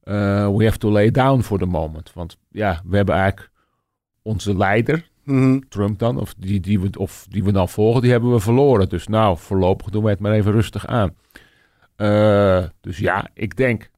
eh, 0.00 0.56
we 0.56 0.64
have 0.64 0.78
to 0.78 0.90
lay 0.90 1.10
down 1.10 1.40
for 1.40 1.58
the 1.58 1.66
moment. 1.66 2.12
Want 2.12 2.36
ja, 2.48 2.80
we 2.84 2.96
hebben 2.96 3.14
eigenlijk 3.14 3.50
onze 4.22 4.56
leider, 4.56 5.12
Mhm. 5.24 5.58
Trump 5.68 5.98
dan, 5.98 6.20
of 6.20 6.34
die, 6.38 6.60
die 6.60 6.80
we, 6.80 6.98
of 6.98 7.26
die 7.28 7.44
we 7.44 7.52
dan 7.52 7.68
volgen, 7.68 8.02
die 8.02 8.10
hebben 8.10 8.32
we 8.32 8.40
verloren. 8.40 8.88
Dus 8.88 9.06
nou, 9.06 9.38
voorlopig 9.38 9.90
doen 9.90 10.02
we 10.02 10.10
het 10.10 10.20
maar 10.20 10.32
even 10.32 10.52
rustig 10.52 10.86
aan. 10.86 11.14
Eh, 11.96 12.64
dus 12.80 12.98
ja, 12.98 13.28
ik 13.34 13.56
denk, 13.56 13.90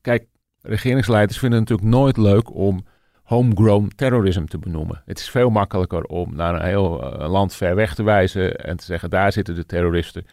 kijk, 0.00 0.26
regeringsleiders 0.60 1.38
vinden 1.38 1.58
het 1.58 1.68
natuurlijk 1.68 1.96
nooit 1.96 2.16
leuk 2.16 2.54
om 2.54 2.84
homegrown 3.22 3.92
terrorism 3.96 4.44
te 4.44 4.58
benoemen. 4.58 5.02
Het 5.06 5.18
is 5.18 5.30
veel 5.30 5.50
makkelijker 5.50 6.04
om 6.04 6.34
naar 6.34 6.54
een 6.54 6.66
heel 6.66 7.20
uh, 7.20 7.30
land 7.30 7.54
ver 7.54 7.74
weg 7.74 7.94
te 7.94 8.02
wijzen 8.02 8.56
en 8.56 8.76
te 8.76 8.84
zeggen 8.84 9.10
daar 9.10 9.32
zitten 9.32 9.54
de 9.54 9.66
terroristen. 9.66 10.26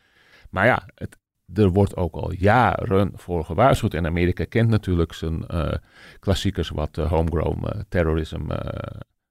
Maar 0.54 0.66
ja, 0.66 0.90
het, 0.96 1.18
er 1.54 1.70
wordt 1.70 1.96
ook 1.96 2.14
al 2.14 2.34
jaren 2.34 3.12
voor 3.16 3.46
gewaarschuwd. 3.46 3.94
En 3.94 4.06
Amerika 4.06 4.46
kent 4.46 4.70
natuurlijk 4.70 5.14
zijn 5.14 5.46
uh, 5.52 5.74
klassiekers 6.20 6.70
wat 6.70 6.98
uh, 6.98 7.10
homegrown 7.10 7.86
terrorism 7.90 8.42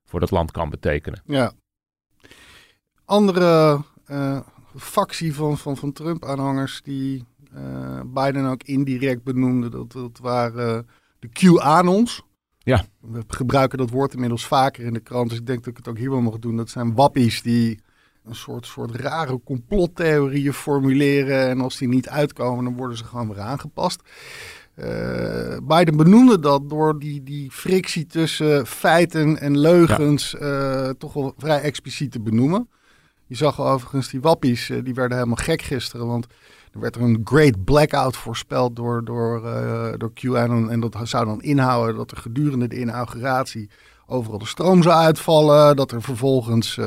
voor 0.04 0.20
dat 0.20 0.30
land 0.30 0.50
kan 0.50 0.70
betekenen. 0.70 1.22
Ja. 1.24 1.52
Andere 3.04 3.82
factie 4.76 5.34
van, 5.34 5.58
van, 5.58 5.76
van 5.76 5.92
Trump-aanhangers 5.92 6.82
die 6.82 7.24
Biden 8.06 8.44
ook 8.44 8.62
indirect 8.62 9.22
benoemde, 9.22 9.68
dat, 9.68 9.92
dat 9.92 10.18
waren 10.18 10.88
de 11.18 11.28
QAnons. 11.28 12.22
Ja. 12.58 12.84
We 13.00 13.24
gebruiken 13.26 13.78
dat 13.78 13.90
woord 13.90 14.12
inmiddels 14.12 14.46
vaker 14.46 14.84
in 14.84 14.92
de 14.92 15.00
krant, 15.00 15.28
dus 15.28 15.38
ik 15.38 15.46
denk 15.46 15.58
dat 15.58 15.68
ik 15.68 15.76
het 15.76 15.88
ook 15.88 15.98
hier 15.98 16.10
wel 16.10 16.20
mag 16.20 16.38
doen. 16.38 16.56
Dat 16.56 16.70
zijn 16.70 16.94
wappies 16.94 17.42
die 17.42 17.80
een 18.24 18.34
soort, 18.34 18.66
soort 18.66 18.94
rare 18.94 19.40
complottheorieën 19.44 20.52
formuleren. 20.52 21.48
En 21.48 21.60
als 21.60 21.78
die 21.78 21.88
niet 21.88 22.08
uitkomen, 22.08 22.64
dan 22.64 22.76
worden 22.76 22.96
ze 22.96 23.04
gewoon 23.04 23.28
weer 23.28 23.40
aangepast. 23.40 24.00
Uh, 24.76 25.56
Biden 25.62 25.96
benoemde 25.96 26.38
dat 26.38 26.68
door 26.68 26.98
die, 26.98 27.22
die 27.22 27.50
frictie 27.50 28.06
tussen 28.06 28.66
feiten 28.66 29.38
en 29.38 29.58
leugens 29.58 30.34
uh, 30.34 30.88
toch 30.88 31.12
wel 31.12 31.34
vrij 31.36 31.60
expliciet 31.60 32.12
te 32.12 32.20
benoemen. 32.20 32.68
Je 33.26 33.34
zag 33.36 33.60
overigens 33.60 34.08
die 34.10 34.20
wappies, 34.20 34.68
uh, 34.68 34.84
die 34.84 34.94
werden 34.94 35.16
helemaal 35.16 35.44
gek 35.44 35.62
gisteren. 35.62 36.06
Want 36.06 36.26
er 36.72 36.80
werd 36.80 36.96
er 36.96 37.02
een 37.02 37.20
great 37.24 37.64
blackout 37.64 38.16
voorspeld 38.16 38.76
door, 38.76 39.04
door, 39.04 39.42
door 39.98 40.12
QAnon. 40.12 40.70
En 40.70 40.80
dat 40.80 40.96
zou 41.02 41.24
dan 41.24 41.42
inhouden 41.42 41.96
dat 41.96 42.10
er 42.10 42.16
gedurende 42.16 42.68
de 42.68 42.80
inauguratie 42.80 43.70
overal 44.06 44.38
de 44.38 44.46
stroom 44.46 44.82
zou 44.82 44.94
uitvallen. 44.94 45.76
Dat 45.76 45.92
er 45.92 46.02
vervolgens 46.02 46.78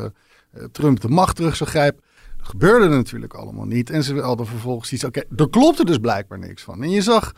Trump 0.72 1.02
de 1.02 1.10
macht 1.10 1.36
terug. 1.36 1.58
Dat 1.58 1.94
gebeurde 2.38 2.88
natuurlijk 2.88 3.34
allemaal 3.34 3.66
niet. 3.66 3.90
En 3.90 4.04
ze 4.04 4.20
hadden 4.20 4.48
vervolgens 4.48 4.92
iets. 4.92 5.04
Oké, 5.04 5.20
okay, 5.20 5.38
er 5.38 5.50
klopte 5.50 5.86
dus 5.86 5.98
blijkbaar 5.98 6.40
niks 6.40 6.64
van. 6.64 6.84
En 6.84 6.90
je 6.90 7.02
zag 7.02 7.34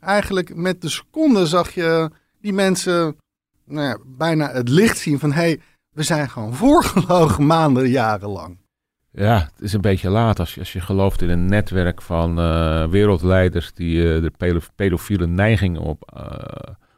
eigenlijk 0.00 0.54
met 0.54 0.80
de 0.80 0.88
seconde 0.88 1.46
zag 1.46 1.70
je 1.70 2.10
die 2.40 2.52
mensen 2.52 3.16
nou 3.64 3.86
ja, 3.86 3.98
bijna 4.06 4.50
het 4.52 4.68
licht 4.68 4.98
zien 4.98 5.18
van 5.18 5.32
hé, 5.32 5.40
hey, 5.40 5.60
we 5.90 6.02
zijn 6.02 6.30
gewoon 6.30 6.54
voorgelogen 6.54 7.46
maanden, 7.46 7.88
jarenlang. 7.88 8.58
Ja, 9.12 9.38
het 9.38 9.60
is 9.60 9.72
een 9.72 9.80
beetje 9.80 10.10
laat 10.10 10.38
als 10.38 10.54
je, 10.54 10.60
als 10.60 10.72
je 10.72 10.80
gelooft 10.80 11.22
in 11.22 11.28
een 11.28 11.46
netwerk 11.46 12.02
van 12.02 12.38
uh, 12.38 12.86
wereldleiders 12.86 13.72
die 13.72 13.96
uh, 13.96 14.22
de 14.22 14.60
pedofiele 14.74 15.26
neigingen 15.26 15.80
op, 15.80 16.22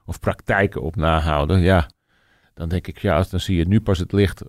of 0.04 0.20
praktijken 0.20 0.82
op 0.82 0.96
nahouden. 0.96 1.60
Ja, 1.60 1.90
dan 2.54 2.68
denk 2.68 2.86
ik, 2.86 2.98
ja, 2.98 3.24
dan 3.30 3.40
zie 3.40 3.56
je 3.56 3.66
nu 3.66 3.80
pas 3.80 3.98
het 3.98 4.12
licht. 4.12 4.42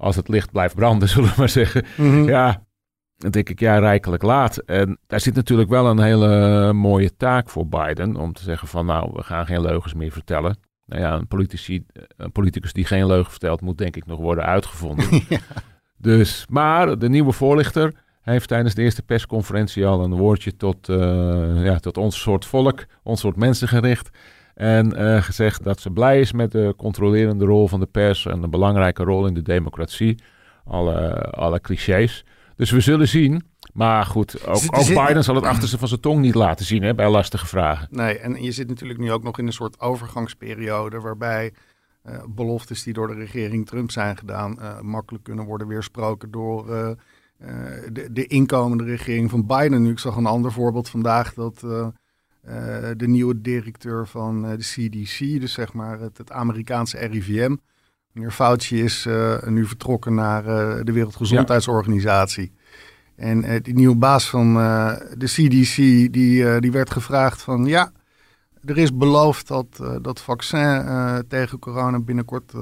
Als 0.00 0.16
het 0.16 0.28
licht 0.28 0.52
blijft 0.52 0.74
branden, 0.74 1.08
zullen 1.14 1.28
we 1.28 1.34
maar 1.36 1.48
zeggen. 1.48 1.84
Mm 1.96 2.10
-hmm. 2.10 2.28
Ja, 2.28 2.64
dan 3.16 3.30
denk 3.30 3.48
ik, 3.48 3.60
ja, 3.60 3.78
rijkelijk 3.78 4.22
laat. 4.22 4.56
En 4.56 4.98
daar 5.06 5.20
zit 5.20 5.34
natuurlijk 5.34 5.70
wel 5.70 5.86
een 5.86 6.00
hele 6.00 6.72
mooie 6.72 7.16
taak 7.16 7.50
voor 7.50 7.66
Biden 7.66 8.16
om 8.16 8.32
te 8.32 8.42
zeggen 8.42 8.68
van, 8.68 8.86
nou, 8.86 9.10
we 9.12 9.22
gaan 9.22 9.46
geen 9.46 9.60
leugens 9.60 9.94
meer 9.94 10.12
vertellen. 10.12 10.58
Nou 10.86 11.02
ja, 11.02 11.14
een, 11.14 11.26
politici, 11.26 11.84
een 12.16 12.32
politicus 12.32 12.72
die 12.72 12.84
geen 12.84 13.06
leugen 13.06 13.30
vertelt, 13.30 13.60
moet 13.60 13.78
denk 13.78 13.96
ik 13.96 14.06
nog 14.06 14.18
worden 14.18 14.44
uitgevonden. 14.44 15.06
ja. 15.28 15.38
Dus, 15.96 16.46
maar 16.48 16.98
de 16.98 17.08
nieuwe 17.08 17.32
voorlichter 17.32 17.94
heeft 18.20 18.48
tijdens 18.48 18.74
de 18.74 18.82
eerste 18.82 19.02
persconferentie 19.02 19.86
al 19.86 20.04
een 20.04 20.14
woordje 20.14 20.56
tot, 20.56 20.88
uh, 20.88 21.64
ja, 21.64 21.78
tot 21.78 21.96
ons 21.96 22.20
soort 22.20 22.44
volk, 22.44 22.86
ons 23.02 23.20
soort 23.20 23.36
mensen 23.36 23.68
gericht. 23.68 24.10
En 24.60 25.00
uh, 25.00 25.22
gezegd 25.22 25.64
dat 25.64 25.80
ze 25.80 25.90
blij 25.90 26.20
is 26.20 26.32
met 26.32 26.52
de 26.52 26.74
controlerende 26.76 27.44
rol 27.44 27.68
van 27.68 27.80
de 27.80 27.86
pers 27.86 28.26
en 28.26 28.40
de 28.40 28.48
belangrijke 28.48 29.02
rol 29.02 29.26
in 29.26 29.34
de 29.34 29.42
democratie. 29.42 30.22
Alle, 30.64 31.20
alle 31.20 31.60
clichés. 31.60 32.24
Dus 32.56 32.70
we 32.70 32.80
zullen 32.80 33.08
zien. 33.08 33.42
Maar 33.72 34.04
goed, 34.04 34.46
ook, 34.46 34.62
ook 34.70 35.06
Biden 35.06 35.24
zal 35.24 35.34
het 35.34 35.44
achterste 35.44 35.78
van 35.78 35.88
zijn 35.88 36.00
tong 36.00 36.20
niet 36.20 36.34
laten 36.34 36.64
zien 36.64 36.82
hè, 36.82 36.94
bij 36.94 37.10
lastige 37.10 37.46
vragen. 37.46 37.88
Nee, 37.90 38.18
en 38.18 38.42
je 38.42 38.52
zit 38.52 38.68
natuurlijk 38.68 38.98
nu 38.98 39.12
ook 39.12 39.22
nog 39.22 39.38
in 39.38 39.46
een 39.46 39.52
soort 39.52 39.80
overgangsperiode 39.80 41.00
waarbij 41.00 41.52
uh, 42.06 42.14
beloftes 42.28 42.82
die 42.82 42.92
door 42.92 43.06
de 43.06 43.14
regering 43.14 43.66
Trump 43.66 43.90
zijn 43.90 44.16
gedaan, 44.16 44.56
uh, 44.58 44.80
makkelijk 44.80 45.24
kunnen 45.24 45.44
worden 45.44 45.66
weersproken 45.66 46.30
door 46.30 46.68
uh, 46.68 46.90
de, 47.92 48.08
de, 48.12 48.26
inkomende 48.26 48.84
regering 48.84 49.30
van 49.30 49.46
Biden. 49.46 49.82
Nu, 49.82 49.90
ik 49.90 49.98
zag 49.98 50.16
een 50.16 50.26
ander 50.26 50.52
voorbeeld 50.52 50.88
vandaag 50.88 51.34
dat 51.34 51.64
de 52.96 53.08
nieuwe 53.08 53.40
directeur 53.40 54.06
van 54.06 54.42
de 54.42 54.56
CDC, 54.56 55.40
dus 55.40 55.52
zeg 55.52 55.72
maar 55.72 56.00
het, 56.00 56.18
het 56.18 56.32
Amerikaanse 56.32 56.98
RIVM, 56.98 57.56
meneer 58.12 58.30
Fauci, 58.30 58.82
is 58.82 59.08
nu 59.46 59.66
vertrokken 59.66 60.14
naar 60.14 60.44
de 60.84 60.92
Wereldgezondheidsorganisatie. 60.92 62.52
Ja. 62.54 63.24
En 63.24 63.62
die 63.62 63.74
nieuwe 63.74 63.96
baas 63.96 64.30
van 64.30 64.54
de 64.54 65.26
CDC, 65.26 65.76
die, 66.12 66.60
die 66.60 66.72
werd 66.72 66.90
gevraagd 66.90 67.42
van 67.42 67.64
ja 67.64 67.92
er 68.64 68.78
is 68.78 68.96
beloofd 68.96 69.48
dat 69.48 69.82
dat 70.02 70.20
vaccin 70.20 70.84
tegen 71.28 71.58
corona 71.58 72.00
binnenkort 72.00 72.52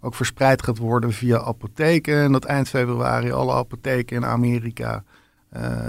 ook 0.00 0.14
verspreid 0.14 0.62
gaat 0.62 0.78
worden 0.78 1.12
via 1.12 1.40
apotheken. 1.40 2.16
En 2.16 2.32
dat 2.32 2.44
eind 2.44 2.68
februari 2.68 3.30
alle 3.30 3.52
apotheken 3.52 4.16
in 4.16 4.24
Amerika 4.24 5.04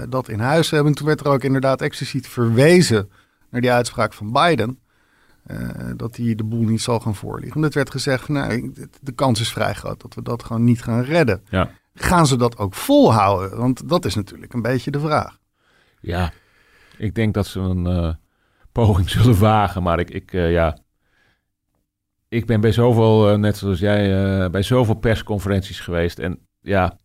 dat 0.08 0.28
in 0.28 0.40
huis 0.40 0.70
hebben. 0.70 0.88
En 0.88 0.94
toen 0.94 1.06
werd 1.06 1.20
er 1.20 1.28
ook 1.28 1.44
inderdaad 1.44 1.82
expliciet 1.82 2.28
verwezen 2.28 3.10
naar 3.50 3.60
die 3.60 3.72
uitspraak 3.72 4.12
van 4.12 4.32
Biden. 4.32 4.78
dat 5.96 6.16
hij 6.16 6.34
de 6.34 6.44
boel 6.44 6.62
niet 6.62 6.82
zal 6.82 7.00
gaan 7.00 7.14
voorliggen. 7.14 7.56
En 7.56 7.62
het 7.62 7.74
werd 7.74 7.90
gezegd, 7.90 8.28
nou, 8.28 8.72
de 9.00 9.12
kans 9.12 9.40
is 9.40 9.52
vrij 9.52 9.74
groot 9.74 10.00
dat 10.00 10.14
we 10.14 10.22
dat 10.22 10.42
gewoon 10.42 10.64
niet 10.64 10.82
gaan 10.82 11.02
redden. 11.02 11.42
Ja. 11.48 11.70
Gaan 11.94 12.26
ze 12.26 12.36
dat 12.36 12.58
ook 12.58 12.74
volhouden? 12.74 13.58
Want 13.58 13.88
dat 13.88 14.04
is 14.04 14.14
natuurlijk 14.14 14.52
een 14.52 14.62
beetje 14.62 14.90
de 14.90 15.00
vraag. 15.00 15.38
Ja, 16.00 16.32
ik 16.96 17.14
denk 17.14 17.34
dat 17.34 17.46
ze 17.46 17.60
een 17.60 18.18
poging 18.72 19.10
zullen 19.20 19.38
wagen. 19.38 19.82
Maar 19.82 19.98
ik, 19.98 20.10
ik 20.10 20.32
uh, 20.32 20.52
ja. 20.52 20.78
Ik 22.28 22.46
ben 22.46 22.60
bij 22.60 22.72
zoveel, 22.72 23.32
uh, 23.32 23.38
net 23.38 23.56
zoals 23.56 23.78
jij, 23.78 24.50
bij 24.50 24.62
zoveel 24.62 24.94
persconferenties 24.94 25.80
geweest. 25.80 26.18
En 26.18 26.46
ja, 26.60 26.98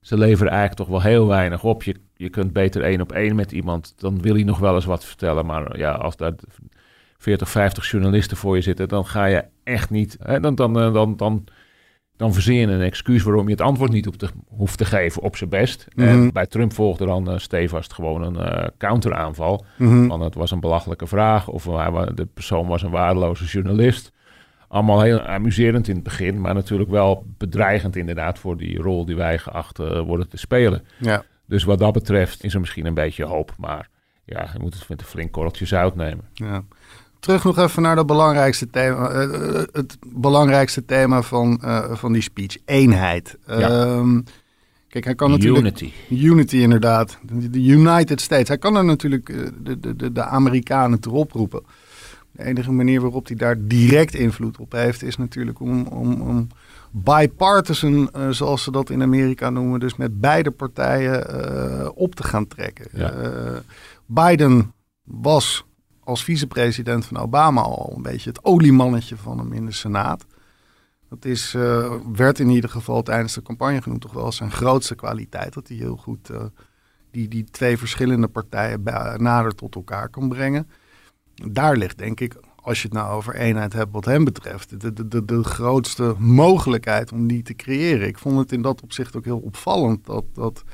ze 0.00 0.18
leveren 0.18 0.52
eigenlijk 0.52 0.80
toch 0.80 0.88
wel 0.88 1.10
heel 1.10 1.26
weinig 1.26 1.64
op. 1.64 1.82
Je, 1.82 1.94
je 2.14 2.28
kunt 2.28 2.52
beter 2.52 2.82
één 2.82 3.00
op 3.00 3.12
één 3.12 3.34
met 3.34 3.52
iemand. 3.52 3.94
Dan 3.96 4.20
wil 4.20 4.34
hij 4.34 4.44
nog 4.44 4.58
wel 4.58 4.74
eens 4.74 4.84
wat 4.84 5.04
vertellen. 5.04 5.46
Maar 5.46 5.78
ja, 5.78 5.92
als 5.92 6.16
daar 6.16 6.32
40, 7.18 7.48
50 7.48 7.90
journalisten 7.90 8.36
voor 8.36 8.56
je 8.56 8.62
zitten, 8.62 8.88
dan 8.88 9.06
ga 9.06 9.24
je 9.24 9.44
echt 9.64 9.90
niet. 9.90 10.16
Hè, 10.22 10.40
dan, 10.40 10.54
dan, 10.54 10.72
dan, 10.72 11.16
dan, 11.16 11.44
dan 12.16 12.32
verzin 12.32 12.54
je 12.54 12.66
een 12.66 12.80
excuus 12.80 13.22
waarom 13.22 13.44
je 13.44 13.50
het 13.50 13.60
antwoord 13.60 13.92
niet 13.92 14.06
op 14.06 14.16
te, 14.16 14.28
hoeft 14.48 14.78
te 14.78 14.84
geven 14.84 15.22
op 15.22 15.36
zijn 15.36 15.50
best. 15.50 15.86
Mm 15.94 16.04
-hmm. 16.04 16.22
En 16.22 16.32
bij 16.32 16.46
Trump 16.46 16.72
volgde 16.72 17.06
dan 17.06 17.32
uh, 17.32 17.38
stevast 17.38 17.92
gewoon 17.92 18.22
een 18.22 18.34
uh, 18.34 18.66
counteraanval. 18.78 19.64
Mm 19.76 19.88
-hmm. 19.88 20.08
Want 20.08 20.24
het 20.24 20.34
was 20.34 20.50
een 20.50 20.60
belachelijke 20.60 21.06
vraag 21.06 21.48
of 21.48 21.62
de 22.14 22.28
persoon 22.34 22.66
was 22.66 22.82
een 22.82 22.90
waardeloze 22.90 23.44
journalist. 23.44 24.12
Allemaal 24.68 25.00
heel 25.00 25.20
amuserend 25.20 25.88
in 25.88 25.94
het 25.94 26.04
begin, 26.04 26.40
maar 26.40 26.54
natuurlijk 26.54 26.90
wel 26.90 27.26
bedreigend 27.38 27.96
inderdaad 27.96 28.38
voor 28.38 28.56
die 28.56 28.78
rol 28.78 29.04
die 29.04 29.16
wij 29.16 29.38
geacht 29.38 29.78
uh, 29.78 30.00
worden 30.00 30.28
te 30.28 30.36
spelen. 30.36 30.84
Ja. 30.98 31.24
Dus 31.46 31.64
wat 31.64 31.78
dat 31.78 31.92
betreft 31.92 32.44
is 32.44 32.54
er 32.54 32.60
misschien 32.60 32.86
een 32.86 32.94
beetje 32.94 33.24
hoop, 33.24 33.54
maar 33.58 33.88
ja, 34.24 34.48
je 34.52 34.58
moet 34.58 34.74
het 34.74 34.88
met 34.88 35.00
een 35.00 35.06
flink 35.06 35.32
korreltje 35.32 35.66
zout 35.66 35.96
nemen. 35.96 36.24
Ja. 36.34 36.62
Terug 37.20 37.44
nog 37.44 37.58
even 37.58 37.82
naar 37.82 37.96
dat 37.96 38.06
belangrijkste 38.06 38.70
thema, 38.70 39.26
uh, 39.26 39.62
het 39.72 39.98
belangrijkste 40.06 40.84
thema 40.84 41.22
van, 41.22 41.60
uh, 41.64 41.94
van 41.94 42.12
die 42.12 42.22
speech, 42.22 42.56
eenheid. 42.64 43.38
Ja. 43.46 43.86
Um, 43.86 44.24
kijk, 44.88 45.04
hij 45.04 45.14
kan 45.14 45.30
natuurlijk... 45.30 45.64
Unity. 45.64 45.92
Unity, 46.10 46.56
inderdaad. 46.56 47.18
De 47.32 47.62
United 47.64 48.20
States. 48.20 48.48
Hij 48.48 48.58
kan 48.58 48.76
er 48.76 48.84
natuurlijk 48.84 49.26
de, 49.64 49.96
de, 49.96 50.12
de 50.12 50.22
Amerikanen 50.22 50.98
erop 51.02 51.32
roepen. 51.32 51.62
De 52.38 52.44
enige 52.44 52.72
manier 52.72 53.00
waarop 53.00 53.26
hij 53.26 53.36
daar 53.36 53.66
direct 53.66 54.14
invloed 54.14 54.58
op 54.58 54.72
heeft, 54.72 55.02
is 55.02 55.16
natuurlijk 55.16 55.60
om, 55.60 55.86
om, 55.86 56.20
om 56.20 56.48
bipartisan, 56.90 58.10
zoals 58.30 58.62
ze 58.62 58.70
dat 58.70 58.90
in 58.90 59.02
Amerika 59.02 59.50
noemen, 59.50 59.80
dus 59.80 59.96
met 59.96 60.20
beide 60.20 60.50
partijen 60.50 61.96
op 61.96 62.14
te 62.14 62.22
gaan 62.22 62.46
trekken. 62.46 62.86
Ja. 62.92 63.12
Biden 64.06 64.72
was 65.04 65.64
als 66.00 66.24
vicepresident 66.24 67.06
van 67.06 67.16
Obama 67.16 67.60
al 67.60 67.92
een 67.96 68.02
beetje 68.02 68.30
het 68.30 68.44
oliemannetje 68.44 69.16
van 69.16 69.38
hem 69.38 69.52
in 69.52 69.66
de 69.66 69.72
Senaat. 69.72 70.26
Dat 71.08 71.24
is, 71.24 71.52
werd 72.12 72.38
in 72.38 72.50
ieder 72.50 72.70
geval 72.70 73.02
tijdens 73.02 73.34
de 73.34 73.42
campagne 73.42 73.82
genoemd 73.82 74.00
toch 74.00 74.12
wel 74.12 74.32
zijn 74.32 74.50
grootste 74.50 74.94
kwaliteit. 74.94 75.54
Dat 75.54 75.68
hij 75.68 75.76
heel 75.76 75.96
goed 75.96 76.30
die, 77.10 77.28
die 77.28 77.44
twee 77.44 77.78
verschillende 77.78 78.28
partijen 78.28 78.82
nader 79.16 79.54
tot 79.54 79.74
elkaar 79.74 80.08
kan 80.08 80.28
brengen. 80.28 80.68
Daar 81.46 81.76
ligt 81.76 81.98
denk 81.98 82.20
ik, 82.20 82.36
als 82.62 82.82
je 82.82 82.88
het 82.88 82.96
nou 82.96 83.12
over 83.12 83.34
eenheid 83.34 83.72
hebt 83.72 83.92
wat 83.92 84.04
hem 84.04 84.24
betreft, 84.24 84.80
de, 84.80 84.92
de, 84.92 85.08
de, 85.08 85.24
de 85.24 85.44
grootste 85.44 86.14
mogelijkheid 86.18 87.12
om 87.12 87.26
die 87.26 87.42
te 87.42 87.54
creëren. 87.54 88.08
Ik 88.08 88.18
vond 88.18 88.38
het 88.38 88.52
in 88.52 88.62
dat 88.62 88.82
opzicht 88.82 89.16
ook 89.16 89.24
heel 89.24 89.38
opvallend 89.38 90.06
dat... 90.06 90.24
dat 90.34 90.64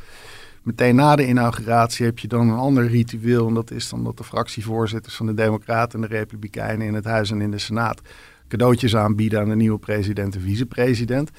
meteen 0.63 0.95
na 0.95 1.17
de 1.17 1.27
inauguratie 1.27 2.05
heb 2.05 2.19
je 2.19 2.29
dan 2.29 2.49
een 2.49 2.59
ander 2.59 2.87
ritueel. 2.87 3.49
En 3.49 3.55
dat 3.55 3.71
is 3.71 3.89
dan 3.89 4.05
dat 4.05 4.17
de 4.17 4.25
fractievoorzitters 4.25 5.15
van 5.15 5.27
de 5.27 5.35
Democraten 5.35 6.03
en 6.03 6.09
de 6.09 6.15
Republikeinen 6.15 6.87
in 6.87 6.95
het 6.95 7.05
Huis 7.05 7.31
en 7.31 7.41
in 7.41 7.51
de 7.51 7.59
Senaat 7.59 8.01
cadeautjes 8.49 8.97
aanbieden 8.97 9.41
aan 9.41 9.49
de 9.49 9.57
nieuwe 9.57 9.79
president 9.79 10.35
en 10.35 10.41
vicepresident. 10.41 11.31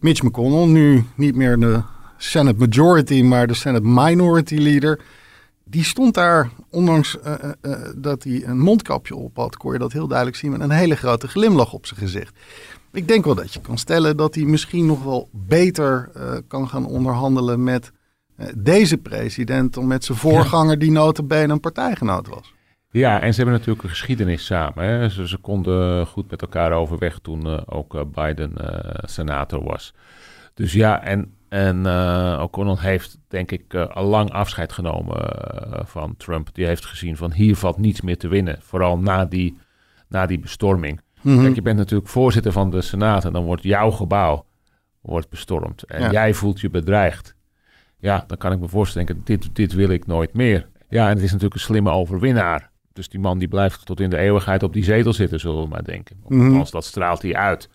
Mitch 0.00 0.22
McConnell, 0.22 0.66
nu 0.66 1.04
niet 1.14 1.34
meer 1.34 1.58
de 1.58 1.82
Senate 2.16 2.58
Majority, 2.58 3.22
maar 3.22 3.46
de 3.46 3.54
Senate 3.54 3.86
Minority 3.86 4.56
Leader. 4.56 5.00
Die 5.72 5.84
stond 5.84 6.14
daar, 6.14 6.50
ondanks 6.70 7.16
uh, 7.26 7.34
uh, 7.62 7.76
dat 7.96 8.24
hij 8.24 8.42
een 8.44 8.58
mondkapje 8.58 9.16
op 9.16 9.36
had, 9.36 9.56
kon 9.56 9.72
je 9.72 9.78
dat 9.78 9.92
heel 9.92 10.06
duidelijk 10.06 10.36
zien 10.36 10.50
met 10.50 10.60
een 10.60 10.70
hele 10.70 10.96
grote 10.96 11.28
glimlach 11.28 11.72
op 11.72 11.86
zijn 11.86 12.00
gezicht. 12.00 12.38
Ik 12.92 13.08
denk 13.08 13.24
wel 13.24 13.34
dat 13.34 13.52
je 13.52 13.60
kan 13.60 13.78
stellen 13.78 14.16
dat 14.16 14.34
hij 14.34 14.44
misschien 14.44 14.86
nog 14.86 15.04
wel 15.04 15.28
beter 15.32 16.10
kan 16.48 16.68
gaan 16.68 16.86
onderhandelen 16.86 17.64
met 17.64 17.92
deze 18.56 18.98
president 18.98 19.74
dan 19.74 19.86
met 19.86 20.04
zijn 20.04 20.18
voorganger, 20.18 20.78
die 20.78 20.90
notabene 20.90 21.52
een 21.52 21.60
partijgenoot 21.60 22.28
was. 22.28 22.54
Ja, 22.90 23.20
en 23.20 23.30
ze 23.30 23.36
hebben 23.36 23.54
natuurlijk 23.54 23.84
een 23.84 23.90
geschiedenis 23.90 24.44
samen. 24.44 24.84
Hè. 24.84 25.08
Ze, 25.08 25.28
ze, 25.28 25.38
konden 25.38 26.06
goed 26.06 26.30
met 26.30 26.42
elkaar 26.42 26.72
overweg 26.72 27.18
toen 27.18 27.66
ook 27.66 28.12
Biden 28.12 28.52
senator 29.04 29.64
was. 29.64 29.94
Dus 30.54 30.72
ja, 30.72 31.02
en, 31.02 31.34
en 31.52 31.86
O'Connell 32.40 32.76
heeft 32.78 33.18
denk 33.28 33.50
ik 33.50 33.74
al 33.74 34.04
lang 34.04 34.30
afscheid 34.30 34.72
genomen 34.72 35.16
van 35.86 36.16
Trump. 36.16 36.54
Die 36.54 36.66
heeft 36.66 36.84
gezien 36.84 37.16
van 37.16 37.32
hier 37.32 37.56
valt 37.56 37.78
niets 37.78 38.00
meer 38.00 38.18
te 38.18 38.28
winnen. 38.28 38.58
Vooral 38.60 38.98
na 38.98 39.24
die, 39.24 39.58
na 40.08 40.26
die 40.26 40.38
bestorming. 40.38 41.00
Mm 41.20 41.32
-hmm. 41.32 41.42
Kijk, 41.42 41.54
je 41.54 41.62
bent 41.62 41.76
natuurlijk 41.76 42.10
voorzitter 42.10 42.52
van 42.52 42.70
de 42.70 42.80
Senaat 42.80 43.24
en 43.24 43.32
dan 43.32 43.44
wordt 43.44 43.62
jouw 43.62 43.90
gebouw 43.90 44.44
wordt 45.00 45.28
bestormd. 45.28 45.82
En 45.82 46.00
ja. 46.00 46.10
jij 46.10 46.34
voelt 46.34 46.60
je 46.60 46.70
bedreigd. 46.70 47.34
Ja, 47.98 48.24
dan 48.26 48.36
kan 48.36 48.52
ik 48.52 48.58
me 48.58 48.68
voorstellen, 48.68 49.20
dit, 49.24 49.54
dit 49.54 49.72
wil 49.72 49.88
ik 49.88 50.06
nooit 50.06 50.34
meer. 50.34 50.68
Ja, 50.88 51.08
en 51.08 51.14
het 51.14 51.22
is 51.22 51.30
natuurlijk 51.30 51.54
een 51.54 51.60
slimme 51.60 51.90
overwinnaar. 51.90 52.70
Dus 52.92 53.08
die 53.08 53.20
man 53.20 53.38
die 53.38 53.48
blijft 53.48 53.86
tot 53.86 54.00
in 54.00 54.10
de 54.10 54.16
eeuwigheid 54.16 54.62
op 54.62 54.72
die 54.72 54.84
zetel 54.84 55.12
zitten, 55.12 55.40
zullen 55.40 55.62
we 55.62 55.68
maar 55.68 55.84
denken. 55.84 56.16
Mhm. 56.28 56.46
althans, 56.46 56.70
dat 56.70 56.84
straalt 56.84 57.22
hij 57.22 57.34
uit. 57.34 57.68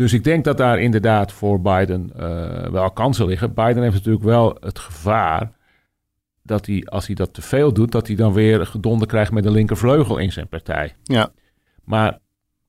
Dus 0.00 0.12
ik 0.12 0.24
denk 0.24 0.44
dat 0.44 0.56
daar 0.56 0.80
inderdaad 0.80 1.32
voor 1.32 1.60
Biden 1.60 2.10
eh, 2.16 2.70
wel 2.70 2.90
kansen 2.90 3.26
liggen. 3.26 3.54
Biden 3.54 3.82
heeft 3.82 3.94
natuurlijk 3.94 4.24
wel 4.24 4.56
het 4.60 4.78
gevaar 4.78 5.50
dat 6.42 6.66
hij, 6.66 6.86
als 6.86 7.06
hij 7.06 7.14
dat 7.14 7.34
te 7.34 7.42
veel 7.42 7.72
doet, 7.72 7.92
dat 7.92 8.06
hij 8.06 8.16
dan 8.16 8.32
weer 8.32 8.66
gedonder 8.66 9.06
krijgt 9.06 9.32
met 9.32 9.42
de 9.42 9.50
linkervleugel 9.50 10.18
in 10.18 10.32
zijn 10.32 10.48
partij. 10.48 10.94
Ja. 11.02 11.30
Maar 11.84 12.18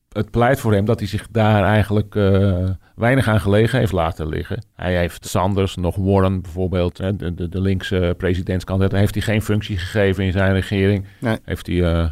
het 0.10 0.32
pleit 0.32 0.60
voor 0.60 0.74
hem 0.74 0.86
dat 0.86 1.00
hij 1.00 1.08
zich 1.08 1.28
daar 1.30 1.64
eigenlijk 1.64 2.16
eh, 2.16 2.70
weinig 2.96 3.28
aan 3.28 3.42
gelegen 3.42 3.80
heeft 3.80 3.92
laten 3.92 4.28
liggen. 4.28 4.66
Hij 4.76 4.98
heeft 4.98 5.28
Sanders, 5.28 5.76
nog 5.76 5.96
Warren 5.96 6.42
bijvoorbeeld, 6.42 6.98
hè, 6.98 7.16
de, 7.16 7.34
de, 7.34 7.50
de 7.50 7.62
linkse 7.62 8.14
presidentskandidaat, 8.18 9.00
heeft 9.00 9.14
hij 9.14 9.24
geen 9.24 9.42
functie 9.42 9.78
gegeven 9.78 10.24
in 10.24 10.32
zijn 10.32 10.54
regering. 10.54 11.06
Nee. 11.20 11.38
Heeft 11.44 11.68
hij, 11.68 11.84
eh, 11.84 12.10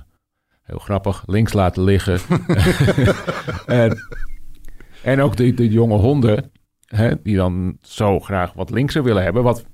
heel 0.63 0.79
grappig, 0.79 1.23
links 1.25 1.53
laten 1.53 1.83
liggen. 1.83 2.19
en, 3.65 3.97
en 5.03 5.21
ook 5.21 5.35
de, 5.35 5.53
de 5.53 5.69
jonge 5.69 5.97
honden, 5.97 6.51
hè, 6.85 7.21
die 7.21 7.35
dan 7.35 7.77
zo 7.81 8.19
graag 8.19 8.53
wat 8.53 8.69
linkser 8.69 9.03
willen 9.03 9.23
hebben, 9.23 9.43
wat 9.43 9.65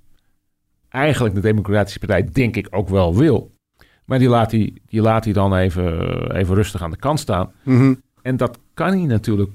eigenlijk 0.89 1.35
de 1.35 1.41
Democratische 1.41 1.99
Partij 1.99 2.29
denk 2.31 2.55
ik 2.55 2.67
ook 2.69 2.89
wel 2.89 3.15
wil. 3.15 3.53
Maar 4.05 4.19
die 4.19 4.29
laat 4.29 4.51
hij, 4.51 4.77
die 4.85 5.01
laat 5.01 5.23
hij 5.23 5.33
dan 5.33 5.55
even, 5.55 6.31
even 6.35 6.55
rustig 6.55 6.81
aan 6.81 6.91
de 6.91 6.97
kant 6.97 7.19
staan. 7.19 7.51
Mhm. 7.63 7.93
En 8.21 8.37
dat 8.37 8.59
kan 8.73 8.87
hij 8.87 9.05
natuurlijk 9.05 9.51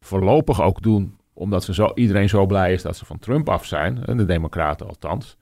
voorlopig 0.00 0.62
ook 0.62 0.82
doen, 0.82 1.16
omdat 1.32 1.64
ze 1.64 1.74
zo, 1.74 1.92
iedereen 1.94 2.28
zo 2.28 2.46
blij 2.46 2.72
is 2.72 2.82
dat 2.82 2.96
ze 2.96 3.04
van 3.04 3.18
Trump 3.18 3.48
af 3.48 3.64
zijn, 3.66 4.02
de 4.04 4.24
Democraten 4.24 4.86
althans. 4.86 5.36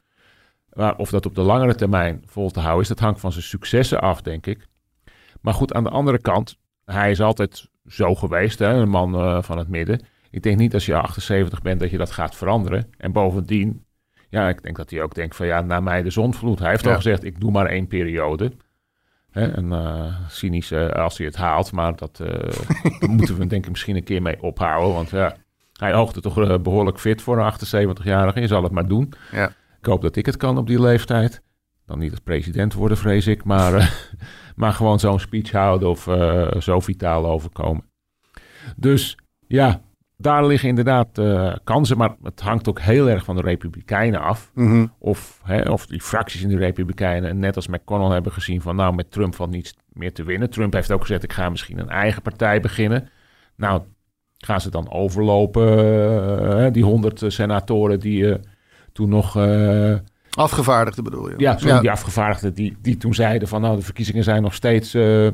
Maar 0.73 0.97
of 0.97 1.11
dat 1.11 1.27
op 1.27 1.35
de 1.35 1.43
langere 1.43 1.75
termijn 1.75 2.23
vol 2.27 2.51
te 2.51 2.61
houden 2.61 2.83
is, 2.83 2.89
dat 2.89 2.99
hangt 2.99 3.21
van 3.21 3.33
zijn 3.33 3.45
successen 3.45 4.01
af, 4.01 4.23
denk 4.23 4.47
ik. 4.47 4.67
Maar 5.41 5.55
goed, 5.55 5.75
aan 5.75 5.85
de 5.85 5.91
andere 5.91 6.21
kant, 6.21 6.59
hij 6.85 7.11
is 7.11 7.21
altijd 7.21 7.71
zo 7.87 8.15
geweest, 8.15 8.59
hè, 8.59 8.73
een 8.73 8.89
man 8.89 9.15
uh, 9.15 9.43
van 9.43 9.59
het 9.59 9.69
midden. 9.69 10.01
Ik 10.31 10.43
denk 10.43 10.59
niet 10.59 10.75
als 10.75 10.87
je 10.87 10.95
78 10.95 11.63
bent 11.63 11.81
dat 11.81 11.91
je 11.91 11.97
dat 11.97 12.11
gaat 12.11 12.37
veranderen. 12.37 12.87
En 12.99 13.13
bovendien, 13.13 13.85
ja, 14.29 14.49
ik 14.49 14.63
denk 14.63 14.77
dat 14.77 14.91
hij 14.91 15.03
ook 15.03 15.15
denkt 15.15 15.37
van 15.37 15.47
ja, 15.47 15.61
na 15.61 15.81
mij 15.81 16.03
de 16.03 16.11
zonvloed. 16.11 16.59
Hij 16.59 16.71
heeft 16.71 16.85
Ja. 16.85 16.91
al 16.91 16.97
gezegd, 16.97 17.25
ik 17.25 17.41
doe 17.41 17.51
maar 17.51 17.67
één 17.67 17.87
periode. 17.87 18.53
Hè, 19.31 19.53
en 19.53 19.65
uh, 19.65 20.15
cynisch 20.29 20.71
uh, 20.73 20.89
als 20.89 21.19
hij 21.19 21.27
het 21.27 21.37
haalt, 21.37 21.73
maar 21.73 21.97
dat 21.97 22.17
daar 23.01 23.09
moeten 23.09 23.39
we 23.39 23.47
denk 23.47 23.65
ik 23.65 23.71
misschien 23.71 23.97
een 23.97 24.05
keer 24.05 24.23
mee 24.23 24.43
ophouden. 24.43 24.95
Want 24.95 25.11
ja, 25.11 25.37
hij 25.73 25.95
oogde 25.95 26.21
toch 26.21 26.61
behoorlijk 26.63 26.99
fit 26.99 27.23
voor 27.23 27.39
een 27.39 27.53
78-jarige. 27.53 28.41
Je 28.41 28.47
zal 28.47 28.63
het 28.63 28.73
maar 28.73 28.89
doen. 28.89 29.13
Ja. 29.33 29.47
Ik 29.79 29.87
hoop 29.87 30.03
dat 30.03 30.17
ik 30.17 30.27
het 30.27 30.37
kan 30.37 30.59
op 30.59 30.67
die 30.67 30.81
leeftijd. 30.81 31.43
Dan 31.87 31.99
niet 31.99 32.11
als 32.11 32.21
president 32.21 32.73
worden, 32.75 32.97
vrees 32.99 33.27
ik, 33.27 33.45
maar, 33.45 33.73
maar 34.55 34.73
gewoon 34.73 35.01
zo'n 35.01 35.21
speech 35.21 35.53
houden 35.53 35.89
of 35.89 36.07
uh, 36.07 36.51
zo 36.59 36.81
vitaal 36.81 37.27
overkomen. 37.27 37.85
Dus 38.77 39.19
ja, 39.47 39.81
daar 40.17 40.47
liggen 40.47 40.69
inderdaad 40.69 41.19
uh, 41.19 41.55
kansen, 41.65 41.97
maar 41.97 42.15
het 42.23 42.41
hangt 42.41 42.69
ook 42.69 42.81
heel 42.81 43.09
erg 43.09 43.25
van 43.25 43.37
de 43.37 43.43
Republikeinen 43.43 44.21
af. 44.21 44.51
Mhm. 44.55 44.87
Of, 44.99 45.41
hè, 45.45 45.71
of 45.71 45.87
die 45.87 46.01
fracties 46.01 46.43
in 46.43 46.49
de 46.49 46.57
Republikeinen, 46.57 47.39
net 47.39 47.57
als 47.57 47.69
McConnell, 47.69 48.13
hebben 48.13 48.33
gezien 48.33 48.61
van 48.61 48.77
nou, 48.77 48.95
met 48.95 49.11
Trump 49.11 49.35
valt 49.35 49.51
niets 49.51 49.75
meer 49.93 50.13
te 50.13 50.25
winnen. 50.25 50.51
Trump 50.51 50.73
heeft 50.73 50.93
ook 50.93 51.01
gezegd, 51.01 51.23
ik 51.23 51.33
ga 51.33 51.49
misschien 51.51 51.79
een 51.79 51.89
eigen 51.89 52.23
partij 52.23 52.61
beginnen. 52.61 53.09
Nou, 53.57 53.83
gaan 54.39 54.61
ze 54.61 54.71
dan 54.71 54.91
overlopen, 54.91 55.85
uh, 56.65 56.73
die 56.73 56.85
honderd 56.85 57.23
senatoren 57.27 58.01
die 58.01 58.23
uh, 58.23 58.35
toen 58.93 59.09
nog... 59.09 59.37
Afgevaardigden 60.35 61.05
bedoel 61.05 61.31
je? 61.31 61.35
Ja, 61.39 61.59
sorry, 61.59 61.81
die 61.81 61.91
afgevaardigden 61.91 62.55
die, 62.55 62.77
die 62.83 62.97
toen 62.97 63.15
zeiden 63.15 63.49
van 63.49 63.61
nou, 63.61 63.77
de 63.77 63.83
verkiezingen 63.83 64.25
zijn 64.25 64.43
nog 64.43 64.55
steeds... 64.55 64.95
Uh, 64.95 65.29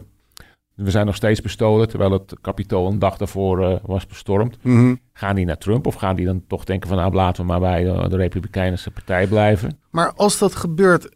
we 0.75 0.91
zijn 0.91 1.07
nog 1.07 1.15
steeds 1.15 1.41
bestolen, 1.41 1.89
terwijl 1.89 2.13
het 2.13 2.35
kapitool 2.41 2.87
een 2.87 2.99
dag 2.99 3.17
daarvoor 3.17 3.61
uh, 3.61 3.75
was 3.83 4.07
bestormd. 4.07 4.57
Mhm. 4.63 4.95
Gaan 5.13 5.35
die 5.35 5.45
naar 5.45 5.59
Trump 5.59 5.87
of 5.87 5.95
gaan 5.95 6.17
die 6.17 6.27
dan 6.27 6.43
toch 6.47 6.65
denken 6.65 6.89
van 6.89 6.99
nou 6.99 7.15
laten 7.15 7.43
we 7.43 7.49
maar 7.49 7.61
bij 7.61 7.85
de, 7.85 8.09
de 8.09 8.17
Republikeinse 8.17 8.91
partij 8.91 9.27
blijven? 9.27 9.79
Maar 9.91 10.13
als 10.13 10.39
dat 10.39 10.55
gebeurt, 10.55 11.09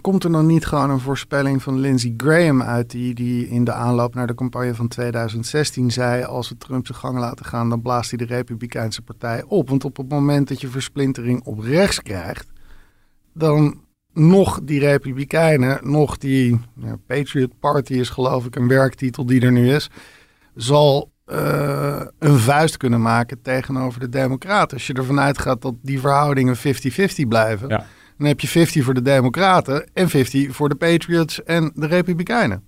komt 0.00 0.24
er 0.24 0.32
dan 0.32 0.46
niet 0.46 0.66
gewoon 0.66 0.90
een 0.90 1.00
voorspelling 1.00 1.62
van 1.62 1.78
Lindsey 1.78 2.14
Graham 2.16 2.62
uit 2.62 2.90
die, 2.90 3.14
die 3.14 3.48
in 3.48 3.64
de 3.64 3.72
aanloop 3.72 4.14
naar 4.14 4.26
de 4.26 4.34
campagne 4.34 4.74
van 4.74 4.88
2016 4.88 5.90
zei 5.90 6.24
als 6.24 6.48
we 6.48 6.56
Trump 6.56 6.86
zijn 6.86 6.98
gang 6.98 7.18
laten 7.18 7.44
gaan, 7.44 7.68
dan 7.68 7.82
blaast 7.82 8.10
hij 8.10 8.18
de 8.18 8.34
Republikeinse 8.34 9.02
partij 9.02 9.44
op. 9.46 9.68
Want 9.68 9.84
op 9.84 9.96
het 9.96 10.08
moment 10.08 10.48
dat 10.48 10.60
je 10.60 10.68
versplintering 10.68 11.44
op 11.44 11.58
rechts 11.58 12.02
krijgt, 12.02 12.46
dan 13.34 13.80
nog 14.12 14.60
die 14.62 14.80
Republikeinen, 14.80 15.90
nog 15.90 16.18
die 16.18 16.60
ja, 16.76 16.96
Patriot 17.06 17.58
Party 17.58 17.92
is 17.92 18.08
geloof 18.08 18.46
ik 18.46 18.56
een 18.56 18.68
werktitel 18.68 19.26
die 19.26 19.40
er 19.40 19.52
nu 19.52 19.74
is, 19.74 19.90
zal 20.54 21.12
uh, 21.26 22.00
een 22.18 22.38
vuist 22.38 22.76
kunnen 22.76 23.02
maken 23.02 23.42
tegenover 23.42 24.00
de 24.00 24.08
Democraten. 24.08 24.76
Als 24.76 24.86
je 24.86 24.92
ervan 24.92 25.20
uitgaat 25.20 25.62
dat 25.62 25.74
die 25.82 26.00
verhoudingen 26.00 26.56
50-50 26.56 26.60
blijven, 27.28 27.68
ja. 27.68 27.86
dan 28.18 28.26
heb 28.26 28.40
je 28.40 28.48
50 28.48 28.84
voor 28.84 28.94
de 28.94 29.02
Democraten 29.02 29.90
en 29.92 30.08
50 30.08 30.54
voor 30.54 30.68
de 30.68 30.74
Patriots 30.74 31.42
en 31.42 31.72
de 31.74 31.86
Republikeinen. 31.86 32.64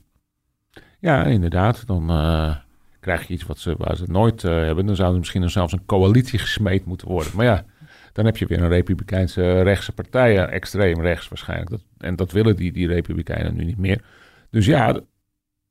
Ja, 0.98 1.25
inderdaad. 1.25 1.87
Dan 1.87 2.11
uh, 2.11 2.57
krijg 3.01 3.27
je 3.27 3.35
iets 3.35 3.46
wat 3.46 3.59
ze, 3.59 3.75
waar 3.79 3.96
ze 3.96 4.05
nooit 4.07 4.42
uh, 4.42 4.51
hebben. 4.51 4.87
Dan 4.87 4.96
zou 4.96 5.12
er 5.12 5.18
misschien 5.18 5.51
zelfs 5.51 5.72
een 5.72 5.85
coalitie 5.87 6.38
gesmeed 6.38 6.85
moeten 6.85 7.09
worden. 7.09 7.33
Maar 7.37 7.44
ja, 7.44 7.64
dan 8.12 8.25
heb 8.25 8.37
je 8.37 8.46
weer 8.46 8.62
een 8.62 8.68
republikeinse 8.68 9.62
rechtse 9.62 9.92
partij, 9.92 10.46
extreem 10.46 11.01
rechts 11.01 11.29
waarschijnlijk. 11.29 11.70
Dat, 11.70 11.81
en 11.98 12.16
dat 12.16 12.33
willen 12.33 12.57
die, 12.57 12.72
die 12.72 12.87
republikeinen 12.87 13.55
nu 13.57 13.64
niet 13.64 13.79
meer. 13.79 14.05
Dus 14.51 14.66
ja, 14.66 15.01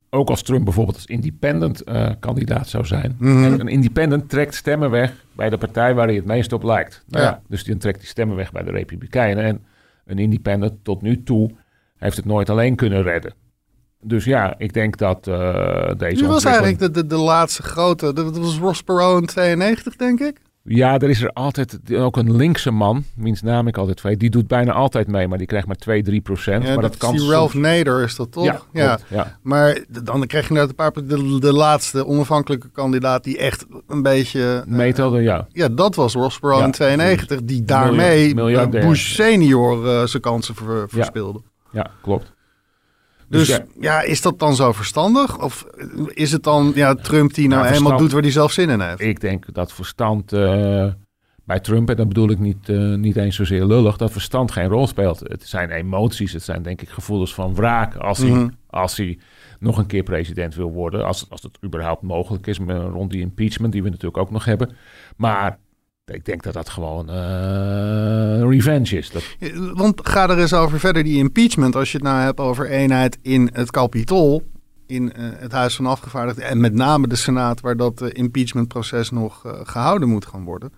ook 0.10 0.30
als 0.30 0.42
Trump 0.42 0.64
bijvoorbeeld 0.64 0.96
als 0.96 1.06
independent 1.06 1.88
uh, 1.88 2.10
kandidaat 2.20 2.68
zou 2.68 2.86
zijn. 2.86 3.16
Mhm. 3.20 3.60
Een 3.60 3.68
independent 3.68 4.30
trekt 4.30 4.56
stemmen 4.56 4.90
weg 4.90 5.26
bij 5.36 5.50
de 5.50 5.58
partij 5.58 5.94
waar 5.94 6.08
hij 6.08 6.16
het 6.16 6.26
meest 6.26 6.54
op 6.54 6.64
lijkt. 6.64 7.04
Nou, 7.08 7.24
Ja. 7.24 7.30
ja. 7.30 7.42
dus 7.48 7.64
die 7.64 7.78
trekt 7.78 8.00
die 8.00 8.08
stemmen 8.08 8.36
weg 8.36 8.52
bij 8.52 8.64
de 8.64 8.72
republikeinen. 8.72 9.44
En 9.44 9.66
een 10.06 10.20
independent 10.20 10.84
tot 10.84 11.02
nu 11.02 11.24
toe 11.24 11.52
heeft 11.98 12.16
het 12.16 12.26
nooit 12.26 12.50
alleen 12.50 12.76
kunnen 12.76 13.04
redden. 13.04 13.34
Dus 14.04 14.26
ja, 14.26 14.56
ik 14.58 14.74
denk 14.74 14.98
dat 14.98 15.28
uh, 15.28 15.92
deze... 15.98 16.16
Wie 16.16 16.28
was 16.28 16.46
eigenlijk 16.46 16.80
de, 16.80 16.92
de, 16.92 17.08
de 17.08 17.18
laatste 17.18 17.64
grote? 17.64 18.14
Dat 18.14 18.38
was 18.38 18.58
Ross 18.58 18.84
Perot 18.84 19.22
in 19.22 19.28
92, 19.28 19.96
denk 19.96 20.20
ik. 20.20 20.38
Ja, 20.64 20.98
er 21.00 21.10
is 21.10 21.22
er 21.22 21.30
altijd 21.30 21.80
ook 21.94 22.18
een 22.18 22.36
linkse 22.36 22.72
man, 22.72 23.04
wiens 23.16 23.42
naam 23.42 23.68
ik 23.68 23.78
altijd 23.78 24.02
weet. 24.02 24.20
Die 24.20 24.30
doet 24.30 24.48
bijna 24.48 24.72
altijd 24.72 25.08
mee, 25.08 25.28
maar 25.28 25.38
die 25.38 25.48
krijgt 25.48 25.68
maar 25.68 25.76
2, 25.76 26.04
3 26.04 26.22
procent. 26.22 26.64
Ja, 26.64 26.74
maar 26.74 26.82
dat, 26.82 26.92
dat 26.92 27.00
kan 27.00 27.12
die 27.12 27.20
soms- 27.20 27.32
Ralph 27.32 27.54
Nader, 27.54 28.04
is 28.04 28.16
dat 28.16 28.32
toch? 28.32 28.68
Ja, 28.74 29.00
ja. 29.10 29.38
Maar 29.42 29.80
dan 30.04 30.28
krijg 30.28 30.44
je 30.48 30.50
inderdaad 30.50 30.70
een 30.70 30.92
paar... 31.04 31.08
De, 31.08 31.40
de 31.40 31.54
laatste 31.54 32.06
onafhankelijke 32.08 32.70
kandidaat 32.70 33.24
die 33.24 33.38
echt 33.38 33.66
een 33.88 34.02
beetje... 34.02 34.64
eh, 34.68 34.74
Meetelde, 34.76 35.22
ja. 35.22 35.48
ja, 35.52 35.68
dat 35.70 35.96
was 35.96 36.14
Ross 36.14 36.40
Perot 36.40 36.60
Ja. 36.60 36.66
in 36.66 36.72
92. 36.72 37.44
Die 37.44 37.64
daarmee 37.64 38.36
eh. 38.36 38.70
Bush 38.88 39.14
senior 39.14 39.88
eh, 39.90 40.06
zijn 40.06 40.22
kansen 40.22 40.56
ver, 40.56 40.90
verspeelde. 40.90 41.42
Ja, 41.72 41.92
klopt. 42.02 42.32
Dus 43.32 43.48
Dus 43.48 43.62
ja. 43.80 44.02
is 44.02 44.22
dat 44.22 44.40
dan 44.40 44.56
zo 44.56 44.72
verstandig? 44.72 45.40
Of 45.44 45.66
is 46.08 46.32
het 46.32 46.44
dan 46.44 46.72
ja, 46.76 46.96
Trump 46.96 47.34
die 47.34 47.48
nou, 47.48 47.62
Nou, 47.62 47.74
verstand- 47.74 48.00
doet 48.00 48.12
waar 48.12 48.22
hij 48.22 48.32
zelf 48.32 48.52
zin 48.52 48.70
in 48.70 48.80
heeft? 48.82 49.02
Ik 49.02 49.20
denk 49.20 49.54
dat 49.54 49.74
verstand 49.74 50.34
eh, 50.34 50.88
bij 51.46 51.60
Trump, 51.60 51.90
en 51.90 51.96
dat 51.96 52.08
bedoel 52.08 52.30
ik 52.30 52.40
niet, 52.40 52.70
eh, 52.70 52.78
niet 52.96 53.16
eens 53.16 53.36
zozeer 53.36 53.66
lullig, 53.66 53.98
dat 53.98 54.12
verstand 54.12 54.52
geen 54.52 54.68
rol 54.68 54.88
speelt. 54.88 55.20
Het 55.20 55.44
zijn 55.48 55.70
emoties, 55.70 56.34
het 56.34 56.44
zijn 56.44 56.62
denk 56.64 56.82
ik 56.82 56.90
gevoelens 56.90 57.34
van 57.34 57.56
wraak 57.56 57.96
als, 57.96 58.18
hij, 58.18 58.30
Mhm. 58.30 58.50
als 58.70 58.98
hij 58.98 59.20
nog 59.60 59.78
een 59.78 59.86
keer 59.86 60.04
president 60.04 60.56
wil 60.56 60.72
worden. 60.72 61.06
Als, 61.06 61.26
als 61.30 61.42
het 61.44 61.58
überhaupt 61.66 62.02
mogelijk 62.02 62.48
is 62.48 62.60
met- 62.60 62.82
rond 62.82 63.12
die 63.12 63.22
impeachment, 63.22 63.74
die 63.74 63.84
we 63.84 63.90
natuurlijk 63.90 64.18
ook 64.18 64.32
nog 64.32 64.46
hebben. 64.46 64.70
Maar 65.18 65.60
ik 66.14 66.26
denk 66.26 66.44
dat 66.44 66.54
dat 66.54 66.70
gewoon 66.70 67.10
eh, 67.10 68.50
revenge 68.50 68.98
is. 68.98 69.12
Dat, 69.12 69.24
Want 69.74 70.08
ga 70.08 70.30
er 70.30 70.40
eens 70.40 70.54
over 70.54 70.80
verder, 70.80 71.04
die 71.04 71.18
impeachment. 71.18 71.76
Als 71.76 71.92
je 71.92 71.98
het 71.98 72.08
nou 72.08 72.22
hebt 72.22 72.40
over 72.40 72.70
eenheid 72.70 73.18
in 73.22 73.50
het 73.54 73.72
kapitool, 73.72 74.44
in 74.92 75.14
eh, 75.14 75.26
het 75.36 75.52
Huis 75.52 75.76
van 75.76 75.86
Afgevaardigden 75.86 76.46
en 76.46 76.60
met 76.60 76.74
name 76.74 77.08
de 77.08 77.16
Senaat, 77.16 77.62
waar 77.62 77.78
dat 77.78 78.02
eh, 78.02 78.10
impeachmentproces 78.12 79.10
nog 79.10 79.46
eh, 79.46 79.60
gehouden 79.64 80.10
moet 80.10 80.26
gaan 80.26 80.44
worden. 80.44 80.74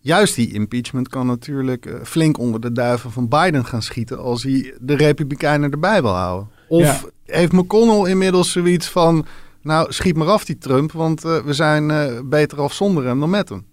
Juist 0.00 0.34
die 0.34 0.52
impeachment 0.52 1.08
kan 1.08 1.26
natuurlijk 1.26 2.00
flink 2.02 2.38
onder 2.38 2.60
de 2.60 2.72
duiven 2.72 3.10
van 3.10 3.28
Biden 3.28 3.64
gaan 3.64 3.82
schieten 3.82 4.18
als 4.18 4.42
hij 4.42 4.74
de 4.80 4.96
Republikeinen 4.96 5.70
erbij 5.70 6.02
wil 6.02 6.14
houden. 6.14 6.48
Of 6.68 7.08
heeft 7.24 7.52
McConnell 7.52 8.10
inmiddels 8.10 8.52
zoiets 8.52 8.88
van, 8.88 9.26
nou 9.62 9.92
schiet 9.92 10.16
maar 10.16 10.28
af 10.28 10.44
die 10.44 10.58
Trump, 10.58 10.92
want 10.92 11.22
we 11.22 11.52
zijn 11.52 11.92
beter 12.28 12.60
af 12.60 12.72
zonder 12.72 13.04
hem 13.04 13.20
dan 13.20 13.30
met 13.30 13.48
hem. 13.48 13.66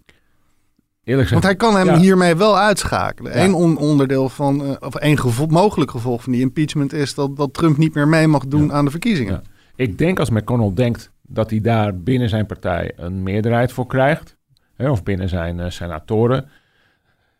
Eerlijk 1.03 1.29
Want 1.29 1.43
hij 1.43 1.55
kan 1.55 1.75
hem 1.75 1.85
ja. 1.85 1.97
hiermee 1.97 2.35
wel 2.35 2.57
uitschakelen. 2.57 3.31
Ja. 3.37 3.43
Eén 3.43 3.53
on- 3.53 3.77
onderdeel 3.77 4.29
van, 4.29 4.65
eh, 4.65 4.75
of 4.79 4.95
één 4.95 5.17
gevo- 5.17 5.45
mogelijk 5.47 5.91
gevolg 5.91 6.23
van 6.23 6.31
die 6.31 6.41
impeachment 6.41 6.93
is 6.93 7.13
dat, 7.13 7.37
dat 7.37 7.53
Trump 7.53 7.77
niet 7.77 7.93
meer 7.93 8.07
mee 8.07 8.27
mag 8.27 8.45
doen 8.45 8.73
aan 8.73 8.85
de 8.85 8.91
verkiezingen. 8.91 9.41
Ik 9.75 9.97
denk 9.97 10.19
als 10.19 10.29
McConnell 10.29 10.71
denkt 10.73 11.11
dat 11.21 11.49
hij 11.49 11.61
daar 11.61 11.97
binnen 11.97 12.29
zijn 12.29 12.45
partij 12.45 12.91
een 12.95 13.23
meerderheid 13.23 13.71
voor 13.71 13.87
krijgt, 13.87 14.37
hè, 14.75 14.89
of 14.89 15.03
binnen 15.03 15.29
zijn 15.29 15.59
eh, 15.59 15.69
senatoren, 15.69 16.49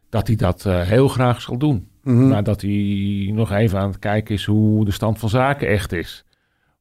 dat 0.10 0.28
hij 0.28 0.36
dat 0.36 0.66
eh, 0.66 0.82
heel 0.82 1.08
graag 1.08 1.42
zal 1.42 1.58
doen. 1.58 1.88
Mhm. 2.04 2.28
Maar 2.28 2.44
dat 2.44 2.62
hij 2.62 3.32
nog 3.34 3.52
even 3.52 3.80
aan 3.80 3.90
het 3.90 4.00
kijken 4.00 4.36
is 4.36 4.46
hoe 4.46 4.86
de 4.86 4.92
stand 4.92 5.20
van 5.20 5.30
zaken 5.30 5.68
echt 5.68 5.92
is. 5.92 6.24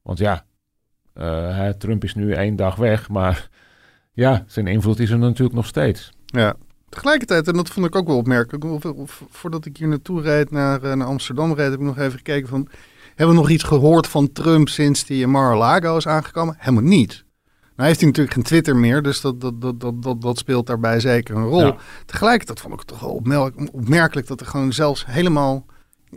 Want 0.01 0.17
ja, 0.17 0.45
Trump 1.77 2.03
is 2.03 2.15
nu 2.15 2.31
één 2.33 2.55
dag 2.55 2.75
weg, 2.75 3.09
maar 3.09 3.49
ja, 4.13 4.43
zijn 4.47 4.67
invloed 4.67 4.99
is 4.99 5.09
er 5.09 5.17
natuurlijk 5.17 5.55
nog 5.55 5.65
steeds. 5.65 6.11
Ja. 6.25 6.55
Tegelijkertijd, 6.91 7.47
en 7.47 7.53
dat 7.53 7.69
vond 7.69 7.85
ik 7.85 7.95
ook 7.95 8.07
wel 8.07 8.17
opmerkelijk, 8.17 8.81
voordat 9.29 9.65
ik 9.65 9.77
hier 9.77 9.87
naartoe 9.87 10.21
reed, 10.21 10.51
naar, 10.51 10.83
eh, 10.83 10.93
naar 10.93 11.07
Amsterdam 11.07 11.53
reed, 11.53 11.69
heb 11.69 11.79
ik 11.79 11.85
nog 11.85 11.97
even 11.97 12.17
gekeken 12.17 12.47
van, 12.47 12.67
hebben 13.15 13.35
we 13.35 13.41
nog 13.41 13.49
iets 13.49 13.63
gehoord 13.63 14.07
van 14.07 14.31
Trump 14.31 14.69
sinds 14.69 15.05
die 15.05 15.21
in 15.21 15.29
Mar-a-Lago 15.29 15.97
is 15.97 16.07
aangekomen? 16.07 16.55
Helemaal 16.57 16.83
niet. 16.83 17.23
Nou 17.75 17.87
heeft 17.87 17.99
hij 17.99 18.07
natuurlijk 18.07 18.35
geen 18.35 18.43
Twitter 18.43 18.75
meer, 18.75 19.01
dus 19.01 19.21
dat, 19.21 19.41
dat, 19.41 19.61
dat, 19.61 19.79
dat, 19.79 20.03
dat, 20.03 20.21
dat 20.21 20.37
speelt 20.37 20.67
daarbij 20.67 20.99
zeker 20.99 21.35
een 21.35 21.47
rol. 21.47 21.65
Ja. 21.65 21.75
Tegelijkertijd 22.05 22.59
vond 22.59 22.73
ik 22.73 22.79
het 22.79 22.87
toch 22.87 22.99
wel 22.99 23.13
opmerk- 23.13 23.73
opmerkelijk 23.73 24.27
dat 24.27 24.39
er 24.39 24.45
gewoon 24.45 24.73
zelfs 24.73 25.05
helemaal 25.05 25.65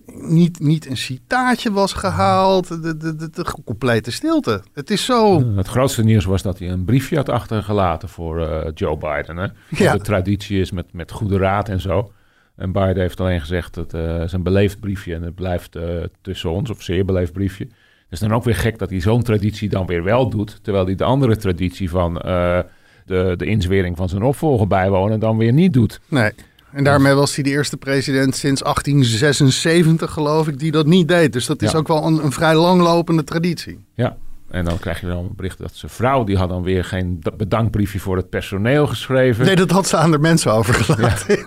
niet, 0.07 0.61
niet 0.61 0.87
een 0.87 0.97
citaatje 0.97 1.73
was 1.73 1.93
gehaald. 1.93 2.69
De, 2.69 2.97
de, 2.97 3.17
de, 3.17 3.31
de 3.31 3.45
complete 3.65 4.11
stilte. 4.11 4.63
Het 4.73 4.91
is 4.91 5.05
zo... 5.05 5.45
Het 5.57 5.69
grootste 5.69 6.05
nieuws 6.05 6.25
was 6.25 6.43
dat 6.43 6.59
hij 6.59 6.69
een 6.69 6.85
briefje 6.85 7.17
had 7.17 7.29
achtergelaten 7.29 8.09
voor 8.09 8.47
eh, 8.47 8.71
Joe 8.75 8.97
Biden. 8.97 9.37
Hè? 9.37 9.47
Ja. 9.85 9.93
de 9.93 10.03
traditie 10.03 10.61
is 10.61 10.71
met, 10.71 10.93
met 10.93 11.11
goede 11.11 11.37
raad 11.37 11.69
en 11.69 11.81
zo. 11.81 12.13
En 12.57 12.73
Biden 12.73 12.97
heeft 12.97 13.21
alleen 13.21 13.41
gezegd 13.41 13.75
dat 13.75 13.95
eh, 13.95 14.13
het 14.13 14.23
is 14.23 14.33
een 14.33 14.43
beleefd 14.43 14.81
briefje 14.81 15.15
en 15.15 15.23
het 15.23 15.35
blijft 15.35 15.77
eh, 15.77 15.85
tussen 16.21 16.51
ons, 16.51 16.71
of 16.71 16.83
zeer 16.83 17.05
beleefd 17.05 17.33
briefje. 17.33 17.65
Het 17.65 18.23
is 18.23 18.29
dan 18.29 18.33
ook 18.33 18.45
weer 18.45 18.55
gek 18.57 18.79
dat 18.79 18.91
hij 18.91 19.01
zo'n 19.01 19.23
traditie 19.23 19.69
dan 19.69 19.87
weer 19.87 20.03
wel 20.03 20.29
doet, 20.29 20.59
terwijl 20.63 20.85
hij 20.85 20.95
de 20.95 21.05
andere 21.05 21.37
traditie 21.37 21.91
van 21.91 22.15
de, 22.15 23.35
de 23.37 23.47
inzwering 23.47 23.97
van 23.97 24.09
zijn 24.09 24.23
opvolger 24.23 24.67
bijwonen 24.67 25.21
dan 25.21 25.37
weer 25.37 25.53
niet 25.53 25.73
doet. 25.73 26.01
Nee. 26.09 26.33
En 26.75 26.85
daarmee 26.85 27.15
was 27.15 27.35
hij 27.35 27.45
de 27.45 27.51
eerste 27.51 27.77
president 27.77 28.37
sinds 28.37 28.63
1876, 28.63 30.11
geloof 30.13 30.49
ik, 30.49 30.59
die 30.59 30.71
dat 30.73 30.87
niet 30.87 31.09
deed. 31.09 31.33
Dus 31.33 31.47
dat 31.47 31.63
is 31.63 31.71
Ja. 31.73 31.79
ook 31.79 31.89
wel 31.89 32.05
een, 32.07 32.25
een 32.25 32.33
vrij 32.33 32.55
langlopende 32.55 33.25
traditie. 33.25 33.85
Ja, 33.95 34.17
en 34.51 34.65
dan 34.65 34.79
krijg 34.79 35.01
je 35.01 35.07
wel 35.07 35.19
een 35.19 35.33
bericht 35.37 35.59
dat 35.59 35.75
zijn 35.75 35.91
vrouw, 35.93 36.25
die 36.25 36.37
had 36.37 36.49
dan 36.49 36.63
weer 36.63 36.85
geen 36.85 37.23
bedankbriefje 37.37 37.99
voor 38.01 38.17
het 38.17 38.29
personeel 38.31 38.87
geschreven. 38.87 39.45
Nee, 39.47 39.57
dat 39.57 39.71
had 39.71 39.87
ze 39.89 39.97
aan 39.97 40.11
de 40.11 40.19
mensen 40.19 40.53
overgelaten. 40.53 41.45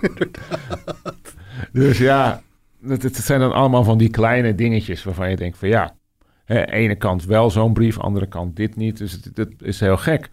Dus 1.72 1.98
ja, 1.98 2.42
het, 2.86 3.02
het 3.02 3.16
zijn 3.16 3.40
dan 3.40 3.52
allemaal 3.52 3.84
van 3.84 3.98
die 3.98 4.08
kleine 4.10 4.54
dingetjes 4.54 5.04
waarvan 5.04 5.30
je 5.30 5.36
denkt 5.36 5.58
van 5.58 5.68
ja, 5.68 5.94
hè, 6.44 6.64
ene 6.64 6.94
kant 6.96 7.24
wel 7.24 7.50
zo'n 7.50 7.72
brief, 7.72 7.98
andere 7.98 8.26
kant 8.26 8.56
dit 8.56 8.76
niet. 8.76 8.96
Dus 8.98 9.18
het 9.34 9.48
is 9.62 9.80
heel 9.80 9.96
gek. 9.96 10.28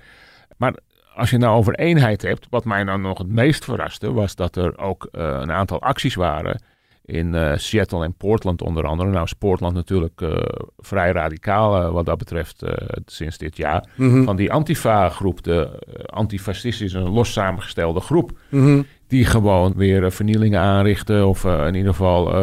Maar 0.58 0.74
als 1.16 1.30
je 1.30 1.38
nou 1.38 1.58
over 1.58 1.76
eenheid 1.76 2.22
hebt, 2.22 2.48
wat 2.50 2.66
mij 2.66 2.84
nou 2.84 3.00
nog 3.00 3.18
het 3.18 3.28
meest 3.28 3.64
verraste, 3.64 4.14
was 4.14 4.36
dat 4.36 4.56
er 4.56 4.78
ook 4.78 5.08
eh, 5.12 5.38
een 5.42 5.52
aantal 5.52 5.82
acties 5.82 6.16
waren 6.16 6.62
in 7.06 7.36
eh, 7.36 7.58
Seattle 7.58 8.04
en 8.04 8.14
Portland 8.14 8.62
onder 8.62 8.86
andere. 8.86 9.10
Nou 9.10 9.24
is 9.24 9.34
Portland 9.34 9.74
natuurlijk 9.74 10.22
eh, 10.22 10.38
vrij 10.78 11.12
radicaal 11.12 11.92
wat 11.92 12.06
dat 12.06 12.18
betreft 12.18 12.64
sinds 13.06 13.38
dit 13.38 13.58
jaar. 13.58 13.88
Mhm. 13.96 14.24
Van 14.24 14.36
die 14.36 14.52
Antifa-groep, 14.52 15.44
de 15.44 15.70
antifascistische, 16.06 16.98
een 16.98 17.10
los 17.10 17.34
samengestelde 17.34 18.00
groep 18.00 18.38
Mhm. 18.50 18.82
die 19.08 19.26
gewoon 19.26 19.74
weer 19.76 20.12
vernielingen 20.12 20.60
aanrichten 20.60 21.28
of 21.28 21.44
in 21.46 21.76
ieder 21.76 21.92
geval 21.92 22.34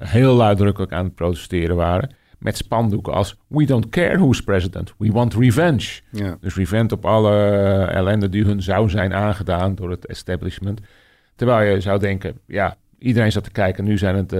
heel 0.00 0.34
luidrukkelijk 0.34 0.92
aan 0.92 1.04
het 1.04 1.14
protesteren 1.14 1.76
waren. 1.76 2.10
Met 2.40 2.56
spandoeken 2.56 3.12
als 3.12 3.36
We 3.46 3.64
don't 3.64 3.88
care 3.88 4.16
who's 4.16 4.40
president, 4.40 4.94
we 4.98 5.12
want 5.12 5.34
revenge. 5.34 6.00
Ja. 6.10 6.36
Dus 6.40 6.54
revenge 6.56 6.94
op 6.94 7.04
alle 7.04 7.32
eh, 7.32 7.94
ellende 7.94 8.28
die 8.28 8.44
hun 8.44 8.62
zou 8.62 8.90
zijn 8.90 9.14
aangedaan 9.14 9.74
door 9.74 9.90
het 9.90 10.06
establishment. 10.06 10.80
Terwijl 11.36 11.74
je 11.74 11.80
zou 11.80 11.98
denken, 11.98 12.38
ja, 12.46 12.76
iedereen 12.98 13.32
zat 13.32 13.44
te 13.44 13.50
kijken, 13.50 13.84
nu 13.84 13.98
zijn 13.98 14.16
het 14.16 14.32
eh, 14.32 14.38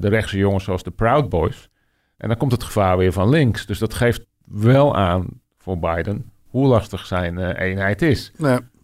de 0.00 0.08
rechtse 0.08 0.38
jongens 0.38 0.64
zoals 0.64 0.82
de 0.82 0.90
Proud 0.90 1.28
Boys. 1.28 1.68
En 2.16 2.28
dan 2.28 2.36
komt 2.36 2.52
het 2.52 2.64
gevaar 2.64 2.96
weer 2.96 3.12
van 3.12 3.28
links. 3.28 3.66
Dus 3.66 3.78
dat 3.78 3.94
geeft 3.94 4.26
wel 4.44 4.96
aan 4.96 5.26
voor 5.58 5.78
Biden 5.78 6.30
hoe 6.48 6.66
lastig 6.66 7.06
zijn 7.06 7.38
eh, 7.38 7.68
eenheid 7.68 8.02
is. 8.02 8.32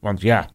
Want 0.01 0.21
ja, 0.21 0.49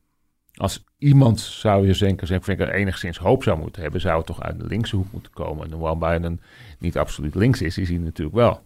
als 0.59 0.83
iemand 0.97 1.39
zou 1.39 1.87
je 1.87 1.97
denken, 1.97 2.57
er 2.59 2.73
enigszins 2.73 3.17
hoop 3.17 3.43
zou 3.43 3.59
moeten 3.59 3.81
hebben, 3.81 4.01
zou 4.01 4.17
het 4.17 4.25
toch 4.25 4.41
uit 4.41 4.59
de 4.59 4.65
linkse 4.65 4.95
hoek 4.95 5.11
moeten 5.11 5.31
komen. 5.31 5.65
En 5.65 5.71
hoewel 5.71 5.97
Biden 5.97 6.41
niet 6.79 6.97
absoluut 6.97 7.35
links 7.35 7.61
is, 7.61 7.77
is 7.77 7.89
hij 7.89 7.97
natuurlijk 7.97 8.35
wel. 8.35 8.61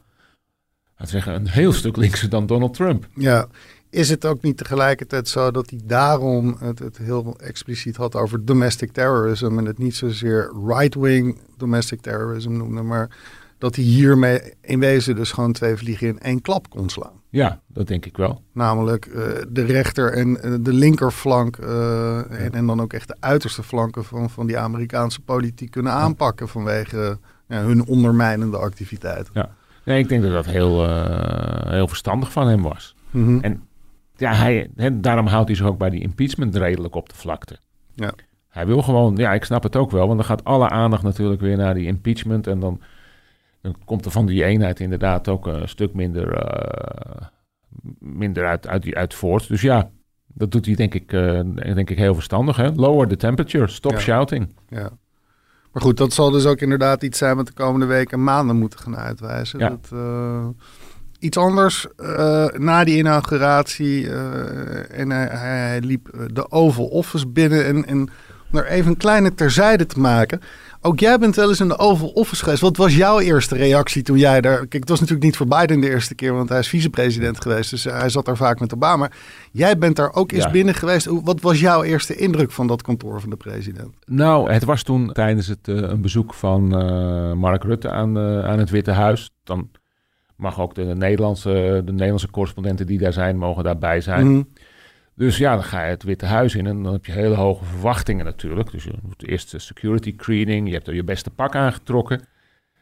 Laten 0.98 1.08
zeggen, 1.08 1.34
een 1.34 1.48
heel 1.48 1.74
stuk 1.74 1.98
linkser 1.98 2.30
dan 2.30 2.46
Donald 2.46 2.74
Trump. 2.74 3.08
Ja. 3.16 3.48
Is 3.90 4.10
het 4.10 4.26
ook 4.26 4.42
niet 4.42 4.58
tegelijkertijd 4.58 5.28
zo 5.28 5.52
dat 5.52 5.70
hij 5.70 5.80
daarom 5.84 6.56
het, 6.60 6.80
het 6.80 6.98
heel 6.98 7.40
expliciet 7.40 7.96
had 7.96 8.16
over 8.16 8.46
domestic 8.46 8.92
terrorism 8.92 9.58
en 9.58 9.66
het 9.66 9.78
niet 9.78 9.96
zozeer 9.96 10.52
right-wing 10.66 11.40
domestic 11.58 12.02
terrorism 12.02 12.52
noemde, 12.52 12.82
maar 12.82 13.18
dat 13.58 13.76
hij 13.76 13.84
hiermee 13.84 14.54
in 14.62 14.80
wezen 14.80 15.16
dus 15.16 15.32
gewoon 15.32 15.54
twee 15.54 15.76
vliegen 15.76 16.08
in 16.08 16.20
één 16.20 16.42
klap 16.42 16.70
kon 16.70 16.90
slaan? 16.90 17.23
Ja, 17.34 17.60
dat 17.68 17.88
denk 17.88 18.06
ik 18.06 18.18
wel. 18.18 18.42
Namelijk 18.52 19.06
eh, 19.06 19.24
de 19.50 19.66
rechter 19.66 20.14
en 20.14 20.42
eh, 20.42 20.54
de 20.60 20.74
linkerflank 20.74 21.58
eh, 21.58 22.46
en, 22.46 22.52
en 22.52 22.66
dan 22.66 22.82
ook 22.82 22.94
echt 22.94 23.08
de 23.08 23.16
uiterste 23.20 23.64
flanken 23.64 24.04
van, 24.04 24.30
van 24.30 24.48
die 24.48 24.58
Amerikaanse 24.58 25.22
politiek 25.22 25.72
kunnen 25.72 25.92
aanpakken 25.92 26.48
vanwege 26.48 27.18
hun 27.48 27.88
ondermijnende 27.88 28.58
activiteiten. 28.58 29.34
Ja. 29.34 29.50
Nee, 29.84 30.00
ik 30.00 30.10
denk 30.10 30.24
dat 30.24 30.32
dat 30.32 30.46
heel, 30.46 30.90
heel 31.70 31.88
verstandig 31.88 32.32
van 32.32 32.48
hem 32.48 32.62
was. 32.62 32.96
Mhm. 33.12 33.40
En 33.42 33.64
ja, 34.16 34.34
hij, 34.34 34.70
daarom 34.94 35.28
houdt 35.28 35.48
hij 35.48 35.58
zich 35.58 35.66
ook 35.66 35.78
bij 35.78 35.90
die 35.90 36.02
impeachment 36.02 36.56
redelijk 36.56 36.96
op 36.96 37.10
de 37.10 37.16
vlakte. 37.16 37.58
Ja. 37.94 38.14
Hij 38.50 38.66
wil 38.66 38.82
gewoon, 38.82 39.16
ja, 39.16 39.34
ik 39.34 39.44
snap 39.44 39.64
het 39.64 39.76
ook 39.76 39.92
wel, 39.92 40.06
want 40.06 40.18
dan 40.18 40.28
gaat 40.28 40.44
alle 40.44 40.70
aandacht 40.70 41.04
natuurlijk 41.04 41.42
weer 41.42 41.58
naar 41.58 41.74
die 41.74 41.88
impeachment. 41.88 42.48
En 42.48 42.60
dan, 42.60 42.82
dan 43.64 43.76
komt 43.86 44.06
er 44.06 44.12
van 44.12 44.26
die 44.26 44.44
eenheid 44.44 44.80
inderdaad 44.80 45.28
ook 45.28 45.48
een 45.48 45.70
stuk 45.70 45.94
minder, 45.94 46.34
eh, 46.34 47.28
minder 48.00 48.46
uit, 48.48 48.68
uit, 48.94 49.14
voort. 49.14 49.48
Dus 49.48 49.62
ja, 49.62 49.90
dat 50.28 50.52
doet 50.52 50.66
hij 50.66 50.76
denk 50.76 50.94
ik, 50.94 51.14
eh, 51.14 51.40
denk 51.56 51.90
ik 51.90 51.98
heel 51.98 52.14
verstandig. 52.14 52.56
Hè? 52.56 52.70
Lower 52.72 53.08
the 53.08 53.16
temperature, 53.16 53.68
stop 53.68 53.92
Ja. 53.92 54.00
shouting. 54.00 54.56
Ja. 54.70 54.90
Maar 55.72 55.82
goed, 55.82 55.98
dat 55.98 56.14
zal 56.14 56.32
dus 56.32 56.46
ook 56.46 56.60
inderdaad 56.60 57.04
iets 57.04 57.18
zijn 57.18 57.36
wat 57.36 57.48
de 57.48 57.54
komende 57.54 57.86
weken 57.86 58.18
en 58.18 58.24
maanden 58.24 58.56
moeten 58.56 58.80
gaan 58.80 58.98
uitwijzen. 58.98 59.60
Ja. 59.60 59.70
Dat, 59.70 59.90
eh, 59.94 60.48
iets 61.24 61.38
anders 61.38 61.88
eh, 61.96 62.48
na 62.48 62.84
die 62.84 62.98
inauguratie 62.98 64.10
eh, 64.10 65.00
en 65.00 65.10
hij, 65.12 65.28
hij, 65.28 65.80
liep 65.82 66.08
eh, 66.08 66.22
de 66.34 66.52
Oval 66.52 66.86
Office 66.86 67.28
binnen 67.28 67.66
en, 67.66 67.86
en 67.86 68.10
er 68.54 68.66
even 68.68 68.92
een 68.92 68.98
kleine 68.98 69.34
terzijde 69.34 69.86
te 69.86 70.00
maken. 70.00 70.40
Ook 70.86 71.00
jij 71.00 71.18
bent 71.18 71.36
wel 71.36 71.50
eens 71.50 71.60
in 71.60 71.68
de 71.68 71.78
Oval 71.78 72.08
Office 72.10 72.44
geweest. 72.44 72.62
Wat 72.62 72.78
was 72.78 72.96
jouw 72.96 73.20
eerste 73.20 73.56
reactie 73.56 74.02
toen 74.04 74.18
jij 74.18 74.42
daar... 74.42 74.58
Kijk, 74.58 74.74
het 74.74 74.90
was 74.90 75.00
natuurlijk 75.00 75.26
niet 75.26 75.38
voor 75.38 75.48
Biden 75.48 75.80
de 75.80 75.90
eerste 75.90 76.16
keer, 76.16 76.34
want 76.34 76.50
hij 76.50 76.60
is 76.60 76.68
vicepresident 76.68 77.42
geweest. 77.42 77.70
Dus 77.70 77.84
hij 77.84 78.10
zat 78.10 78.26
daar 78.26 78.38
vaak 78.38 78.60
met 78.60 78.74
Obama. 78.74 79.10
Jij 79.52 79.78
bent 79.78 79.96
daar 79.96 80.14
ook 80.14 80.32
eens 80.32 80.44
Ja. 80.44 80.52
binnen 80.52 80.74
geweest. 80.74 81.06
Hoe- 81.06 81.24
Wat 81.24 81.42
was 81.42 81.60
jouw 81.60 81.84
eerste 81.84 82.16
indruk 82.16 82.52
van 82.52 82.68
dat 82.68 82.82
kantoor 82.82 83.22
van 83.22 83.30
de 83.30 83.36
president? 83.36 83.94
Nou, 84.06 84.52
het 84.52 84.64
was 84.64 84.84
toen 84.84 85.12
tijdens 85.12 85.48
het, 85.48 85.68
eh, 85.68 85.76
een 85.76 86.02
bezoek 86.02 86.34
van 86.34 86.76
eh, 86.80 87.34
Mark 87.34 87.64
Rutte 87.64 87.90
aan, 87.90 88.18
eh, 88.18 88.46
aan 88.46 88.60
het 88.60 88.70
Witte 88.70 88.92
Huis. 88.92 89.32
Dan 89.44 89.70
mag 90.36 90.60
ook 90.60 90.76
de 90.76 90.84
Nederlandse, 90.84 91.82
de 91.86 91.92
Nederlandse 91.92 92.30
correspondenten 92.30 92.86
die 92.86 93.00
daar 93.00 93.14
zijn, 93.14 93.38
mogen 93.38 93.64
daarbij 93.64 94.02
zijn. 94.02 94.32
Mhm. 94.32 94.44
Dus 95.16 95.38
ja, 95.38 95.54
dan 95.54 95.64
ga 95.64 95.84
je 95.84 95.90
het 95.90 96.04
Witte 96.04 96.26
Huis 96.26 96.56
in 96.56 96.68
en 96.68 96.84
dan 96.84 96.94
heb 96.94 97.06
je 97.06 97.12
hele 97.12 97.36
hoge 97.36 97.66
verwachtingen 97.66 98.26
natuurlijk. 98.26 98.72
Dus 98.72 98.84
je 98.84 98.94
moet 99.02 99.28
eerst 99.28 99.52
de 99.52 99.60
security 99.60 100.14
screening, 100.18 100.68
je 100.68 100.74
hebt 100.74 100.88
er 100.88 100.96
je 100.96 101.04
beste 101.04 101.30
pak 101.30 101.56
aangetrokken. 101.56 102.22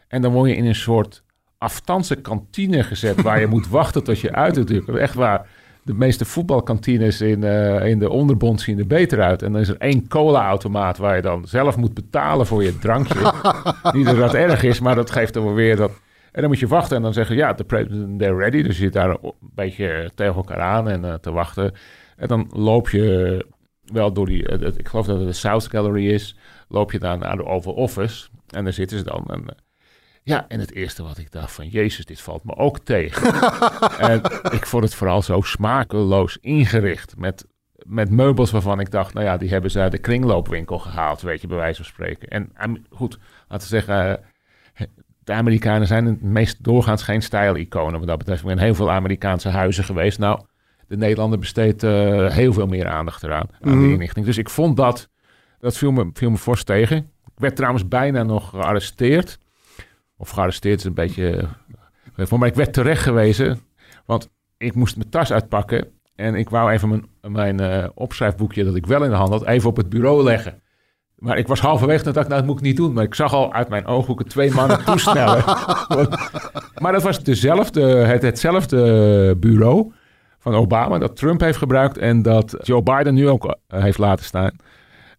En 0.08 0.22
dan 0.22 0.32
word 0.32 0.50
je 0.50 0.56
in 0.56 0.66
een 0.66 0.76
soort 0.76 1.24
afstandse 1.58 2.16
kantine 2.16 2.84
gezet 2.84 3.22
waar 3.22 3.40
je 3.40 3.48
moet 3.48 3.68
wachten 3.68 4.04
tot 4.04 4.20
je 4.20 4.32
uit 4.32 4.56
het 4.56 4.88
Echt 4.88 5.14
waar, 5.14 5.48
de 5.84 5.94
meeste 5.94 6.26
voetbalkantines 6.26 7.22
in, 7.22 7.42
uh, 7.42 7.86
in 7.86 8.00
de 8.00 8.10
onderbond 8.10 8.62
zien 8.62 8.80
er 8.80 8.88
beter 8.88 9.22
uit. 9.22 9.42
En 9.42 9.52
dan 9.52 9.62
is 9.62 9.68
er 9.68 9.78
één 9.78 10.08
cola-automaat 10.08 10.98
waar 10.98 11.16
je 11.16 11.22
dan 11.22 11.48
zelf 11.48 11.78
moet 11.78 11.94
betalen 11.94 12.46
voor 12.46 12.64
je 12.64 12.80
drankje. 12.80 13.34
Niet 13.98 14.06
dat 14.06 14.18
dat 14.18 14.34
erg 14.34 14.64
is, 14.64 14.80
maar 14.80 14.96
dat 14.96 15.12
geeft 15.12 15.34
dan 15.34 15.44
wel 15.44 15.54
weer 15.54 15.76
dat... 15.76 15.92
En 16.32 16.42
dan 16.42 16.50
moet 16.50 16.60
je 16.60 16.68
wachten 16.68 16.98
en 16.98 17.04
dan 17.04 17.14
zeggen, 17.14 17.36
ja, 17.36 17.54
de 17.54 17.64
president, 17.64 18.20
they're 18.20 18.38
ready. 18.38 18.62
Dus 18.62 18.78
je 18.78 18.84
zit 18.84 18.94
daar 18.94 19.10
een 19.10 19.34
beetje 19.40 20.12
tegen 20.16 20.36
elkaar 20.36 20.60
aan 20.60 20.90
en 20.90 21.04
uh, 21.04 21.14
te 21.14 21.32
wachten. 21.32 21.74
En 22.22 22.28
dan 22.28 22.48
loop 22.54 22.90
je 22.90 23.46
wel 23.84 24.14
door 24.14 24.26
die, 24.26 24.48
ik 24.78 24.88
geloof 24.88 25.06
dat 25.06 25.18
het 25.18 25.28
de 25.28 25.34
South 25.34 25.70
Gallery 25.70 26.10
is, 26.10 26.36
loop 26.68 26.92
je 26.92 27.00
daar 27.00 27.18
naar 27.18 27.38
de 27.38 27.46
Oval 27.46 27.74
Office. 27.74 28.30
En 28.50 28.64
daar 28.64 28.74
zitten 28.74 28.98
ze 28.98 29.04
dan. 29.04 29.24
En, 29.28 29.50
eh, 29.50 29.56
ja, 30.24 30.46
en 30.48 30.60
het 30.60 30.74
eerste 30.74 31.04
wat 31.04 31.18
ik 31.18 31.32
dacht 31.32 31.52
van, 31.52 31.68
jezus, 31.68 32.06
dit 32.06 32.22
valt 32.22 32.44
me 32.44 32.56
ook 32.56 32.80
tegen. 32.80 33.34
en 34.10 34.22
ik 34.52 34.66
vond 34.66 34.84
het 34.84 34.96
vooral 34.96 35.22
zo 35.22 35.42
smakeloos 35.42 36.38
ingericht 36.42 37.18
met, 37.18 37.46
met 37.86 38.10
meubels 38.10 38.52
waarvan 38.52 38.80
ik 38.80 38.92
dacht, 38.92 39.14
nou 39.14 39.26
ja, 39.26 39.38
die 39.38 39.50
hebben 39.50 39.72
ze 39.72 39.80
uit 39.80 39.92
de 39.92 39.98
kringloopwinkel 39.98 40.80
gehaald, 40.80 41.22
weet 41.22 41.42
je, 41.42 41.48
bij 41.48 41.58
wijze 41.58 41.84
van 41.84 41.92
spreken. 41.92 42.28
En 42.54 42.86
goed, 42.90 43.20
laten 43.48 43.70
we 43.70 43.76
zeggen, 43.76 44.24
eh, 44.74 44.88
de 45.24 45.34
Amerikanen 45.34 45.88
zijn 45.88 46.06
het 46.06 46.22
meest 46.22 46.64
doorgaans 46.64 47.04
geen 47.04 47.22
stijl-iconen 47.22 48.00
wat 48.00 48.08
dat 48.08 48.18
betreft. 48.18 48.42
Ik 48.42 48.48
ben 48.48 48.60
heel 48.60 48.76
veel 48.76 48.92
Amerikaanse 48.92 49.50
huizen 49.50 49.84
geweest. 49.84 50.20
Nou, 50.20 50.42
de 50.92 50.98
Nederlander 50.98 51.40
besteedt 51.40 51.84
uh, 51.84 52.28
heel 52.28 52.54
veel 52.54 52.68
meer 52.68 52.88
aandacht 52.88 53.24
eraan, 53.24 53.48
aan 53.62 53.72
Mhm. 53.72 53.80
die 53.80 53.92
inrichting. 53.92 54.26
Dus 54.26 54.38
ik 54.38 54.50
vond 54.50 54.78
dat, 54.78 55.10
dat 55.60 55.78
viel 55.78 55.92
me, 55.92 56.10
viel 56.14 56.30
me 56.30 56.38
fors 56.38 56.64
tegen. 56.64 56.98
Ik 57.26 57.32
werd 57.40 57.56
trouwens 57.56 57.88
bijna 57.88 58.24
nog 58.24 58.50
gearresteerd. 58.50 59.38
Of 60.18 60.30
gearresteerd 60.30 60.80
is 60.80 60.86
een 60.86 60.94
beetje... 60.94 61.48
eh, 62.16 62.32
maar 62.32 62.48
ik 62.48 62.56
werd 62.56 62.74
terecht 62.74 63.04
gewezen, 63.04 63.60
want 64.06 64.30
ik 64.58 64.76
moest 64.76 64.98
mijn 64.98 65.10
tas 65.10 65.32
uitpakken. 65.32 65.88
En 66.16 66.36
ik 66.36 66.50
wou 66.50 66.72
even 66.72 66.90
mijn, 66.90 67.06
mijn 67.34 67.60
eh, 67.60 67.90
opschrijfboekje 67.94 68.64
dat 68.64 68.76
ik 68.76 68.86
wel 68.86 69.04
in 69.04 69.10
de 69.10 69.16
hand 69.16 69.30
had, 69.30 69.46
even 69.46 69.70
op 69.70 69.78
het 69.78 69.90
bureau 69.90 70.24
leggen. 70.24 70.62
Maar 71.16 71.38
ik 71.38 71.48
was 71.48 71.60
halverwege 71.60 72.06
en 72.06 72.14
dacht, 72.14 72.28
nou, 72.28 72.40
dat 72.40 72.50
moet 72.50 72.60
ik 72.60 72.66
niet 72.66 72.78
doen. 72.78 72.94
Maar 72.94 73.04
ik 73.04 73.16
zag 73.16 73.34
al 73.34 73.54
uit 73.54 73.70
mijn 73.70 73.86
ooghoeken 73.86 74.28
twee 74.28 74.52
mannen 74.54 74.84
toesnellen. 74.86 75.44
maar 76.82 76.92
dat 76.92 77.04
was 77.04 77.24
dezelfde, 77.24 77.82
het, 77.82 78.22
hetzelfde 78.22 79.36
bureau 79.40 79.92
van 80.42 80.54
Obama 80.56 80.98
dat 80.98 81.16
Trump 81.16 81.40
heeft 81.42 81.58
gebruikt 81.58 81.98
en 81.98 82.22
dat 82.22 82.56
Joe 82.62 82.84
Biden 82.84 83.14
nu 83.14 83.30
ook 83.30 83.58
eh, 83.68 83.82
heeft 83.82 83.98
laten 83.98 84.26
staan. 84.26 84.52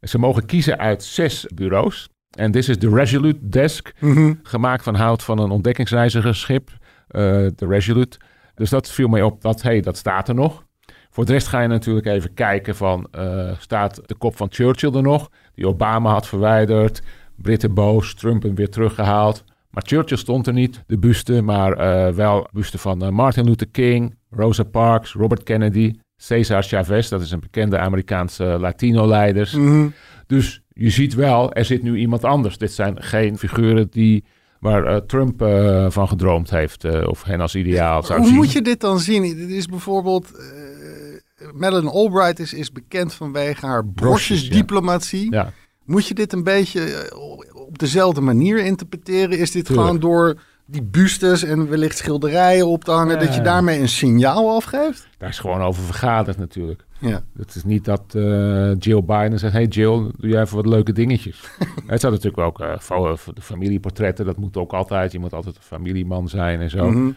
Ze 0.01 0.19
mogen 0.19 0.47
kiezen 0.47 0.79
uit 0.79 1.03
zes 1.03 1.47
bureaus. 1.55 2.09
En 2.37 2.51
dit 2.51 2.69
is 2.69 2.79
de 2.79 2.89
Resolute 2.91 3.49
Desk, 3.49 3.93
Mhm. 4.01 4.35
gemaakt 4.43 4.83
van 4.85 4.95
hout 4.95 5.23
van 5.23 5.39
een 5.39 5.51
ontdekkingsreizigersschip, 5.51 6.71
eh, 7.09 7.23
de 7.55 7.67
Resolute. 7.69 8.19
Dus 8.55 8.71
dat 8.71 8.91
viel 8.91 9.09
mij 9.09 9.23
op, 9.23 9.41
dat, 9.43 9.63
hey, 9.63 9.81
dat 9.81 9.97
staat 9.97 10.29
er 10.29 10.35
nog. 10.35 10.65
Voor 11.11 11.25
de 11.25 11.33
rest 11.33 11.47
ga 11.47 11.61
je 11.61 11.69
natuurlijk 11.69 12.07
even 12.07 12.35
kijken 12.35 12.77
van, 12.77 13.07
eh, 13.11 13.51
staat 13.59 14.01
de 14.09 14.15
kop 14.15 14.37
van 14.37 14.47
Churchill 14.51 14.93
er 14.95 15.03
nog? 15.03 15.29
Die 15.55 15.67
Obama 15.69 16.11
had 16.11 16.27
verwijderd, 16.27 17.03
Britten 17.37 17.75
boos, 17.75 18.15
Trump 18.15 18.43
hem 18.43 18.55
weer 18.55 18.71
teruggehaald. 18.71 19.45
Maar 19.71 19.83
Churchill 19.87 20.17
stond 20.17 20.47
er 20.47 20.53
niet, 20.53 20.83
de 20.87 20.99
buste, 20.99 21.43
maar 21.43 21.73
eh, 21.73 22.15
wel 22.15 22.47
buste 22.53 22.79
van 22.79 23.15
Martin 23.15 23.45
Luther 23.45 23.69
King, 23.69 24.17
Rosa 24.35 24.63
Parks, 24.63 25.13
Robert 25.13 25.43
Kennedy, 25.43 25.95
Cesar 26.17 26.63
Chavez, 26.63 27.09
dat 27.09 27.21
is 27.21 27.31
een 27.31 27.41
bekende 27.41 27.79
Amerikaanse 27.79 28.45
Latino-leiders. 28.45 29.53
Mhm. 29.53 29.89
Dus 30.27 30.63
je 30.69 30.91
ziet 30.91 31.15
wel, 31.15 31.53
er 31.53 31.65
zit 31.65 31.83
nu 31.83 31.97
iemand 31.97 32.25
anders. 32.25 32.59
Dit 32.59 32.73
zijn 32.73 33.03
geen 33.03 33.39
figuren 33.39 33.89
die, 33.91 34.25
waar 34.61 34.85
eh, 34.85 34.97
Trump 34.97 35.43
eh, 35.43 35.87
van 35.91 36.09
gedroomd 36.09 36.51
heeft, 36.51 36.85
eh, 36.85 37.09
of 37.09 37.23
hen 37.23 37.41
als 37.41 37.55
ideaal 37.55 38.03
zou 38.03 38.19
Hoe 38.19 38.29
zien. 38.29 38.37
moet 38.37 38.53
je 38.53 38.63
dit 38.63 38.81
dan 38.81 38.99
zien? 38.99 39.37
Dit 39.37 39.51
is 39.51 39.67
bijvoorbeeld... 39.67 40.31
Madeleine 41.55 41.91
Albright 41.91 42.39
is, 42.39 42.55
is 42.55 42.73
bekend 42.73 43.15
vanwege 43.15 43.67
haar 43.67 43.87
brosjesdiplomatie. 43.87 45.33
Ja. 45.33 45.53
Moet 45.85 46.07
je 46.07 46.15
dit 46.15 46.33
een 46.33 46.43
beetje 46.43 47.13
op 47.55 47.79
dezelfde 47.79 48.21
manier 48.21 48.59
interpreteren? 48.59 49.39
Is 49.39 49.51
dit 49.51 49.65
Tuurlijk. 49.65 49.87
gewoon 49.87 50.01
door 50.01 50.41
die 50.73 50.83
bustes 50.83 51.43
en 51.43 51.69
wellicht 51.69 51.97
schilderijen 51.97 52.67
op 52.67 52.85
te 52.85 52.91
hangen... 52.91 53.19
dat 53.19 53.35
je 53.35 53.41
daarmee 53.41 53.81
een 53.81 53.89
signaal 53.89 54.55
afgeeft? 54.55 55.09
Daar 55.19 55.29
is 55.29 55.39
gewoon 55.39 55.63
over 55.63 55.83
vergaderd 55.83 56.39
natuurlijk. 56.39 56.85
Ja. 56.99 57.23
Het 57.37 57.55
is 57.55 57.65
niet 57.65 57.85
dat 57.85 58.15
eh, 58.15 58.75
Jill 58.79 59.03
Biden 59.05 59.39
zegt... 59.39 59.53
hey 59.53 59.65
Jill, 59.65 60.11
doe 60.17 60.31
jij 60.31 60.41
even 60.41 60.57
wat 60.57 60.67
leuke 60.67 60.93
dingetjes. 60.93 61.41
het 61.87 62.01
zijn 62.01 62.13
natuurlijk 62.13 62.43
ook 62.43 62.61
eh, 62.61 62.79
fo- 62.79 63.17
de 63.35 63.43
familieportretten. 63.43 64.25
Dat 64.25 64.37
moet 64.37 64.57
ook 64.57 64.73
altijd. 64.73 65.13
Je 65.13 65.19
moet 65.19 65.33
altijd 65.33 65.57
een 65.57 65.63
familieman 65.63 66.29
zijn 66.29 66.61
en 66.61 66.71
zo. 66.71 66.91
Mhm. 66.91 67.11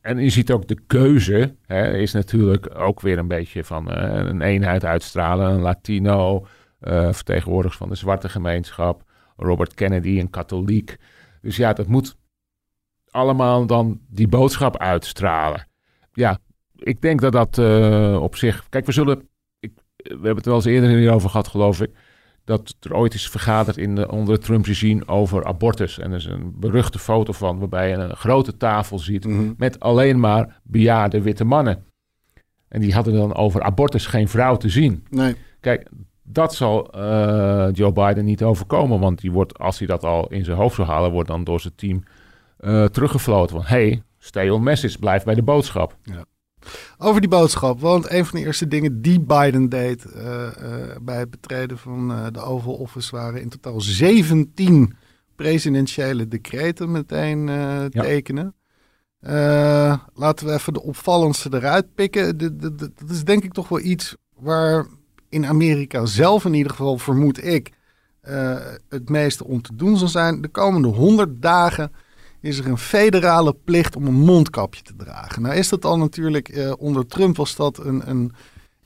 En 0.00 0.18
je 0.18 0.30
ziet 0.30 0.52
ook 0.52 0.68
de 0.68 0.78
keuze 0.86 1.54
hè, 1.66 1.96
is 1.96 2.12
natuurlijk 2.12 2.78
ook 2.78 3.00
weer 3.00 3.18
een 3.18 3.28
beetje 3.28 3.64
van 3.64 3.90
eh, 3.90 4.26
een 4.26 4.40
eenheid 4.40 4.84
uitstralen. 4.84 5.50
Een 5.50 5.60
Latino, 5.60 6.46
eh 6.80 7.12
vertegenwoordigers 7.12 7.78
van 7.78 7.88
de 7.88 7.94
zwarte 7.94 8.28
gemeenschap. 8.28 9.02
Robert 9.36 9.74
Kennedy, 9.74 10.18
een 10.18 10.30
katholiek. 10.30 10.96
Dus 11.42 11.56
ja, 11.56 11.72
dat 11.72 11.86
moet 11.86 12.16
allemaal 13.14 13.66
dan 13.66 14.00
die 14.08 14.28
boodschap 14.28 14.78
uitstralen. 14.78 15.66
Ja, 16.12 16.38
ik 16.76 17.00
denk 17.00 17.20
dat 17.20 17.32
dat 17.32 17.58
eh, 17.58 18.18
op 18.22 18.36
zich... 18.36 18.68
Kijk, 18.68 18.86
we 18.86 18.92
zullen... 18.92 19.28
Ik, 19.60 19.72
we 19.96 20.10
hebben 20.10 20.36
het 20.36 20.46
wel 20.46 20.54
eens 20.54 20.64
eerder 20.64 20.90
hierover 20.90 21.30
gehad, 21.30 21.48
geloof 21.48 21.80
ik. 21.80 21.90
Dat 22.44 22.76
er 22.80 22.94
ooit 22.94 23.14
is 23.14 23.28
vergaderd 23.28 23.76
in 23.76 23.94
de, 23.94 24.10
onder 24.10 24.34
het 24.34 24.44
Trump-regime 24.44 25.08
over 25.08 25.44
abortus. 25.44 25.98
En 25.98 26.10
er 26.10 26.16
is 26.16 26.24
een 26.24 26.52
beruchte 26.56 26.98
foto 26.98 27.32
van 27.32 27.58
waarbij 27.58 27.88
je 27.88 27.94
een 27.94 28.16
grote 28.16 28.56
tafel 28.56 28.98
ziet... 28.98 29.26
Mhm. 29.26 29.52
met 29.56 29.80
alleen 29.80 30.20
maar 30.20 30.60
bejaarde 30.62 31.22
witte 31.22 31.44
mannen. 31.44 31.84
En 32.68 32.80
die 32.80 32.94
hadden 32.94 33.14
dan 33.14 33.34
over 33.34 33.62
abortus 33.62 34.06
geen 34.06 34.28
vrouw 34.28 34.56
te 34.56 34.68
zien. 34.68 35.06
Nee. 35.10 35.34
Kijk, 35.60 35.88
dat 36.22 36.54
zal 36.54 36.90
eh, 36.92 37.68
Joe 37.72 37.92
Biden 37.92 38.24
niet 38.24 38.42
overkomen. 38.42 39.00
Want 39.00 39.20
die 39.20 39.32
wordt, 39.32 39.58
als 39.58 39.78
hij 39.78 39.86
dat 39.86 40.04
al 40.04 40.28
in 40.28 40.44
zijn 40.44 40.56
hoofd 40.56 40.74
zou 40.74 40.88
halen, 40.88 41.10
wordt 41.10 41.28
dan 41.28 41.44
door 41.44 41.60
zijn 41.60 41.74
team 41.76 42.02
eh, 42.56 42.84
teruggefloten. 42.84 43.56
Van 43.56 43.64
hey, 43.64 44.02
stay 44.18 44.48
on 44.48 44.62
message, 44.62 44.98
blijf 44.98 45.24
bij 45.24 45.34
de 45.34 45.42
boodschap. 45.42 45.96
Over 46.98 47.20
die 47.20 47.30
boodschap, 47.30 47.80
want 47.80 48.10
een 48.10 48.26
van 48.26 48.38
de 48.40 48.46
eerste 48.46 48.68
dingen 48.68 49.02
die 49.02 49.20
Biden 49.20 49.68
deed 49.68 50.04
eh, 50.04 50.46
eh, 50.46 50.96
bij 51.02 51.18
het 51.18 51.30
betreden 51.30 51.78
van 51.78 52.28
de 52.32 52.40
Oval 52.40 52.74
Office 52.74 53.16
waren 53.16 53.40
in 53.40 53.48
totaal 53.48 53.80
17 53.80 54.96
presidentiële 55.36 56.28
decreten 56.28 56.90
meteen 56.90 57.46
Ja. 57.46 57.88
tekenen. 57.90 58.54
Laten 60.14 60.46
we 60.46 60.52
even 60.52 60.72
de 60.72 60.82
opvallendste 60.82 61.48
eruit 61.52 61.94
pikken. 61.94 62.36
De- 62.38 62.56
de- 62.56 62.74
de- 62.74 62.92
Dat 62.96 63.10
is 63.10 63.24
denk 63.24 63.44
ik 63.44 63.52
toch 63.52 63.68
wel 63.68 63.80
iets 63.80 64.16
waar 64.36 64.86
in 65.28 65.46
Amerika 65.46 66.06
zelf 66.06 66.44
in 66.44 66.54
ieder 66.54 66.70
geval, 66.70 66.98
vermoed 66.98 67.44
ik, 67.44 67.70
het 68.88 69.08
meeste 69.08 69.44
om 69.44 69.62
te 69.62 69.74
doen 69.76 69.96
zal 69.96 70.08
zijn. 70.08 70.40
De 70.40 70.48
komende 70.48 70.88
100 70.88 71.42
dagen 71.42 71.92
is 72.44 72.58
er 72.58 72.66
een 72.66 72.78
federale 72.78 73.56
plicht 73.64 73.96
om 73.96 74.06
een 74.06 74.14
mondkapje 74.14 74.82
te 74.82 74.96
dragen. 74.96 75.42
Nou 75.42 75.54
is 75.54 75.68
dat 75.68 75.84
al 75.84 75.98
natuurlijk, 75.98 76.48
eh, 76.48 76.72
onder 76.78 77.06
Trump 77.06 77.36
was 77.36 77.56
dat 77.56 77.78
een, 77.78 78.10
een 78.10 78.32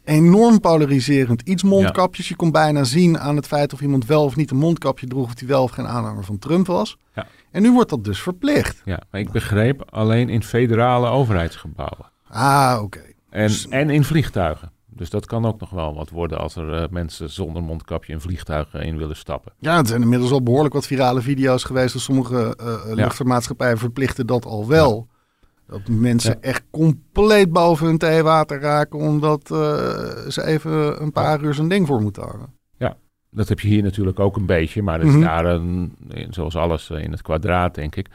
enorm 0.05 0.61
polariserend 0.61 1.42
iets, 1.42 1.62
mondkapjes. 1.62 2.29
Je 2.29 2.37
kon 2.37 2.51
bijna 2.51 2.85
zien 2.85 3.18
aan 3.18 3.37
het 3.37 3.47
feit 3.47 3.73
of 3.73 3.81
iemand 3.81 4.07
wel 4.07 4.25
of 4.25 4.37
niet 4.37 4.51
een 4.51 4.57
mondkapje 4.57 5.07
droeg, 5.07 5.25
of 5.25 5.38
hij 5.38 5.49
wel 5.49 5.62
of 5.62 5.71
geen 5.71 5.87
aanhanger 5.87 6.25
van 6.25 6.38
Trump 6.38 6.66
was. 6.66 6.97
Ja. 7.14 7.27
En 7.51 7.62
nu 7.62 7.73
wordt 7.73 7.90
dat 7.90 8.05
dus 8.05 8.21
verplicht. 8.21 8.83
Ja, 8.85 9.01
maar 9.11 9.21
ik 9.21 9.31
begreep 9.31 9.83
alleen 9.90 10.29
in 10.29 10.42
federale 10.42 11.09
overheidsgebouwen. 11.09 12.11
Ah, 12.29 12.79
oké. 12.83 13.03
En, 13.31 13.51
en 13.71 13.90
in 13.90 14.05
vliegtuigen. 14.05 14.73
Dus 14.90 15.11
dat 15.11 15.27
kan 15.27 15.46
ook 15.46 15.61
nog 15.61 15.70
wel 15.70 15.94
wat 15.94 16.11
worden 16.11 16.38
als 16.38 16.57
er 16.57 16.74
eh, 16.74 16.88
mensen 16.90 17.31
zonder 17.31 17.62
mondkapje 17.62 18.12
in 18.12 18.20
vliegtuigen 18.20 18.81
in 18.83 18.96
willen 18.98 19.16
stappen. 19.16 19.53
Ja, 19.59 19.77
het 19.77 19.88
zijn 19.88 20.03
inmiddels 20.03 20.31
al 20.31 20.42
behoorlijk 20.42 20.74
wat 20.74 20.87
virale 20.87 21.20
video's 21.20 21.64
geweest. 21.64 21.92
Dus 21.92 22.05
sommige 22.05 22.57
eh, 22.57 22.94
luchtvaartmaatschappijen 22.94 23.79
verplichten 23.79 24.27
dat 24.27 24.44
al 24.44 24.66
wel. 24.66 25.09
Dat 25.66 25.88
mensen 25.88 26.31
Ja. 26.31 26.40
echt 26.40 26.62
compleet 26.70 27.53
boven 27.53 27.87
hun 27.87 27.98
theewater 27.98 28.61
raken, 28.61 28.98
omdat 28.98 29.46
ze 30.29 30.42
even 30.44 31.03
een 31.03 31.12
paar 31.12 31.42
uur 31.42 31.55
zijn 31.55 31.68
ding 31.68 31.87
voor 31.87 32.01
moeten 32.03 32.22
hangen. 32.22 32.53
Ja, 32.77 32.96
dat 33.31 33.48
heb 33.48 33.61
je 33.61 33.68
hier 33.68 33.83
natuurlijk 33.83 34.20
ook 34.20 34.37
een 34.37 34.46
beetje, 34.46 34.83
maar 34.83 34.98
dat 34.98 35.07
is 35.07 35.12
Mhm. 35.14 35.22
daar 35.22 35.44
een, 35.44 35.96
zoals 36.31 36.57
alles 36.57 36.90
in 36.90 37.11
het 37.11 37.22
kwadraat, 37.22 37.74
denk 37.74 37.96
ik. 37.96 38.09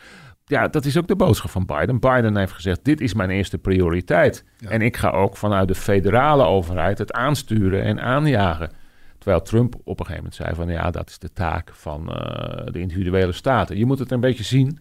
Ja, 0.54 0.68
dat 0.68 0.86
is 0.86 0.98
ook 0.98 1.08
de 1.08 1.16
boodschap 1.16 1.50
van 1.50 1.66
Biden. 1.66 2.00
Biden 2.00 2.38
heeft 2.38 2.52
gezegd: 2.54 2.84
dit 2.84 3.02
is 3.02 3.13
mijn 3.13 3.30
eerste 3.30 3.58
prioriteit. 3.58 4.46
En 4.68 4.82
ik 4.82 4.98
ga 4.98 5.10
ook 5.10 5.38
vanuit 5.38 5.68
de 5.68 5.76
federale 5.76 6.46
overheid 6.46 6.98
het 6.98 7.12
aansturen 7.13 7.84
en 7.84 8.02
aanjagen. 8.02 8.72
Terwijl 9.18 9.42
Trump 9.42 9.76
op 9.76 10.00
een 10.00 10.06
gegeven 10.06 10.16
moment 10.16 10.36
zei 10.36 10.56
van 10.56 10.68
ja, 10.68 10.92
dat 10.92 11.10
is 11.10 11.20
de 11.20 11.34
taak 11.34 11.70
van 11.74 12.13
eh, 12.13 12.66
de 12.74 12.80
individuele 12.80 13.32
staten. 13.32 13.78
Je 13.78 13.86
moet 13.86 14.00
het 14.00 14.12
een 14.12 14.20
beetje 14.20 14.44
zien. 14.44 14.80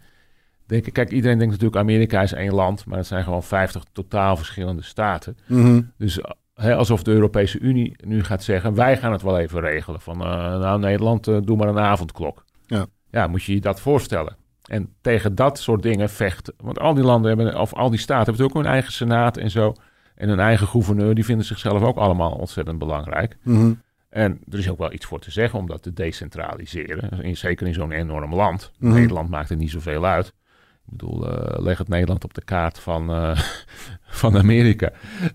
Denk, 0.66 0.86
ik- 0.86 0.92
kijk, 0.92 1.10
iedereen 1.10 1.38
denkt 1.38 1.52
natuurlijk 1.52 1.80
Amerika 1.80 2.22
is 2.22 2.32
één 2.32 2.54
land, 2.54 2.86
maar 2.86 2.98
het 2.98 3.06
zijn 3.06 3.24
gewoon 3.24 3.42
50 3.42 3.82
totaal 3.92 4.36
verschillende 4.36 4.82
staten. 4.82 5.36
Mhm. 5.46 5.80
Dus 5.98 6.20
alsof 6.54 7.02
de 7.02 7.10
Europese 7.10 7.58
Unie 7.58 7.96
nu 8.06 8.24
gaat 8.24 8.42
zeggen: 8.42 8.74
wij 8.74 8.96
gaan 8.96 9.12
het 9.12 9.22
wel 9.22 9.38
even 9.38 9.60
regelen. 9.60 10.00
Van 10.00 10.20
eh, 10.22 10.28
nou, 10.58 10.78
Nederland, 10.80 11.28
eh, 11.28 11.36
doe 11.42 11.56
maar 11.56 11.68
een 11.68 11.78
avondklok. 11.78 12.44
Ja. 12.66 12.86
ja, 13.10 13.26
moet 13.26 13.42
je 13.42 13.54
je 13.54 13.60
dat 13.60 13.80
voorstellen. 13.80 14.36
En 14.62 14.94
tegen 15.00 15.34
dat 15.34 15.58
soort 15.58 15.82
dingen 15.82 16.10
vechten. 16.10 16.54
Want 16.56 16.78
al 16.78 16.94
die 16.94 17.04
landen 17.04 17.36
hebben, 17.36 17.60
of 17.60 17.74
al 17.74 17.90
die 17.90 17.98
staten 17.98 18.24
hebben 18.24 18.32
natuurlijk 18.32 18.56
ook 18.56 18.62
hun 18.62 18.72
eigen 18.72 18.92
senaat 18.92 19.36
en 19.36 19.50
zo. 19.50 19.74
En 20.14 20.28
hun 20.28 20.40
eigen 20.40 20.66
gouverneur, 20.66 21.14
die 21.14 21.24
vinden 21.24 21.46
zichzelf 21.46 21.82
ook 21.82 21.96
allemaal 21.96 22.32
ontzettend 22.32 22.78
belangrijk. 22.78 23.36
Mhm. 23.42 23.72
En 24.08 24.40
er 24.50 24.58
is 24.58 24.70
ook 24.70 24.78
wel 24.78 24.92
iets 24.92 25.06
voor 25.06 25.20
te 25.20 25.30
zeggen 25.30 25.58
om 25.58 25.66
dat 25.66 25.82
te 25.82 25.92
decentraliseren. 25.92 27.22
In, 27.22 27.36
zeker 27.36 27.66
in 27.66 27.74
zo'n 27.74 27.92
enorm 27.92 28.34
land. 28.34 28.72
Mhm. 28.78 28.92
Nederland 28.92 29.28
maakt 29.28 29.50
er 29.50 29.56
niet 29.56 29.70
zoveel 29.70 30.04
uit. 30.04 30.26
Ik 30.26 30.98
bedoel, 30.98 31.28
eh, 31.28 31.62
leg 31.62 31.78
het 31.78 31.88
Nederland 31.88 32.24
op 32.24 32.34
de 32.34 32.44
kaart 32.44 32.78
van, 32.78 33.10
eh, 33.10 33.38
van 34.22 34.38
Amerika. 34.38 34.92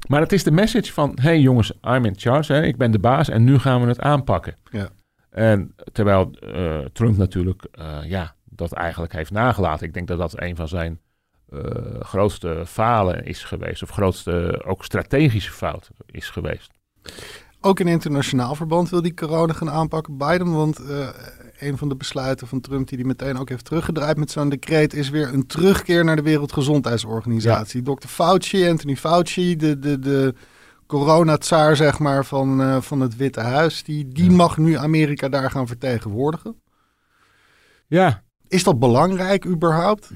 Maar 0.07 0.21
het 0.21 0.31
is 0.31 0.43
de 0.43 0.51
message 0.51 0.93
van... 0.93 1.17
hey 1.21 1.39
jongens, 1.39 1.73
I'm 1.81 2.05
in 2.05 2.17
charge. 2.17 2.53
Hè? 2.53 2.63
Ik 2.63 2.77
ben 2.77 2.91
de 2.91 2.99
baas 2.99 3.29
en 3.29 3.43
nu 3.43 3.59
gaan 3.59 3.81
we 3.81 3.87
het 3.87 3.99
aanpakken. 3.99 4.55
Ja. 4.71 4.89
En 5.29 5.75
terwijl 5.91 6.31
eh, 6.31 6.79
Trump 6.93 7.17
natuurlijk 7.17 7.67
ja, 8.03 8.35
dat 8.57 8.71
eigenlijk 8.71 9.13
heeft 9.13 9.31
nagelaten. 9.31 9.87
Ik 9.87 9.93
denk 9.93 10.07
dat 10.07 10.17
dat 10.17 10.41
een 10.41 10.55
van 10.55 10.67
zijn 10.67 10.99
eh, 11.49 11.59
grootste 11.99 12.63
falen 12.65 13.25
is 13.25 13.43
geweest. 13.43 13.83
Of 13.83 13.89
grootste 13.89 14.63
ook 14.65 14.83
strategische 14.83 15.51
fout 15.51 15.89
is 16.05 16.29
geweest. 16.29 16.71
Ook 17.61 17.79
in 17.79 17.87
internationaal 17.87 18.55
verband 18.55 18.89
wil 18.89 19.01
die 19.01 19.13
corona 19.13 19.53
gaan 19.53 19.69
aanpakken, 19.69 20.17
Biden. 20.17 20.53
Want 20.53 20.79
eh, 20.79 21.07
een 21.59 21.77
van 21.77 21.89
de 21.89 21.95
besluiten 21.95 22.47
van 22.47 22.61
Trump 22.61 22.87
die 22.87 22.97
hij 22.97 23.07
meteen 23.07 23.37
ook 23.37 23.49
heeft 23.49 23.65
teruggedraaid 23.65 24.17
met 24.17 24.31
zo'n 24.31 24.49
decreet... 24.49 24.93
is 24.93 25.09
weer 25.09 25.33
een 25.33 25.47
terugkeer 25.47 26.03
naar 26.03 26.15
de 26.15 26.21
Wereldgezondheidsorganisatie. 26.21 27.81
Dr. 27.81 28.07
Fauci, 28.07 28.69
Anthony 28.69 28.95
Fauci, 28.95 29.55
de, 29.55 29.79
de, 29.79 29.99
de 29.99 30.33
coronatsaar 30.87 31.75
zeg 31.75 31.99
maar, 31.99 32.25
van, 32.25 32.61
eh, 32.61 32.81
van 32.81 32.99
het 32.99 33.15
Witte 33.15 33.39
Huis... 33.39 33.83
die, 33.83 34.07
die 34.07 34.31
mag 34.31 34.57
nu 34.57 34.73
Amerika 34.73 35.29
daar 35.29 35.51
gaan 35.51 35.67
vertegenwoordigen. 35.67 36.61
Ja, 37.87 38.23
Is 38.47 38.63
dat 38.63 38.79
belangrijk 38.79 39.45
überhaupt? 39.45 40.11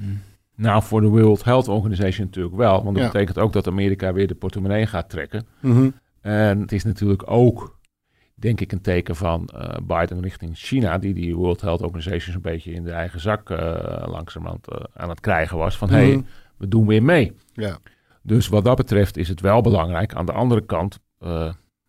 nou 0.56 0.84
voor 0.84 1.02
de 1.02 1.08
World 1.08 1.44
Health 1.44 1.68
Organization 1.68 2.26
natuurlijk 2.26 2.56
wel. 2.56 2.84
Want 2.84 2.96
dat 2.96 3.06
Ja. 3.06 3.12
betekent 3.12 3.38
ook 3.40 3.54
dat 3.54 3.68
Amerika 3.68 4.14
weer 4.14 4.28
de 4.28 4.36
portemonnee 4.36 4.86
gaat 4.86 5.10
trekken. 5.10 5.46
Mhm. 5.60 5.90
En 6.22 6.60
het 6.60 6.72
is 6.72 6.84
natuurlijk 6.84 7.24
ook, 7.32 7.80
denk 8.36 8.62
ik, 8.62 8.72
een 8.72 8.82
teken 8.82 9.16
van 9.16 9.48
eh, 9.48 9.78
Biden 9.84 10.22
richting 10.22 10.58
China, 10.58 10.98
die 10.98 11.14
die 11.14 11.36
World 11.36 11.62
Health 11.62 11.82
Organization 11.82 12.36
een 12.36 12.42
beetje 12.42 12.72
in 12.72 12.84
de 12.84 12.92
eigen 12.92 13.20
zak 13.20 13.50
eh 13.50 14.04
langzamerhand 14.06 14.68
eh, 14.68 14.78
aan 14.94 15.10
het 15.10 15.20
krijgen 15.20 15.58
was. 15.58 15.78
Van, 15.78 15.90
hé, 15.90 16.02
Mhm. 16.02 16.06
hey, 16.12 16.24
we 16.58 16.68
doen 16.68 16.88
weer 16.88 17.04
mee. 17.04 17.36
Ja. 17.54 17.78
Dus 18.24 18.48
wat 18.48 18.66
dat 18.66 18.78
betreft 18.78 19.18
is 19.18 19.28
het 19.28 19.42
wel 19.42 19.62
belangrijk. 19.62 20.14
Aan 20.14 20.26
de 20.26 20.32
andere 20.32 20.66
kant, 20.66 21.00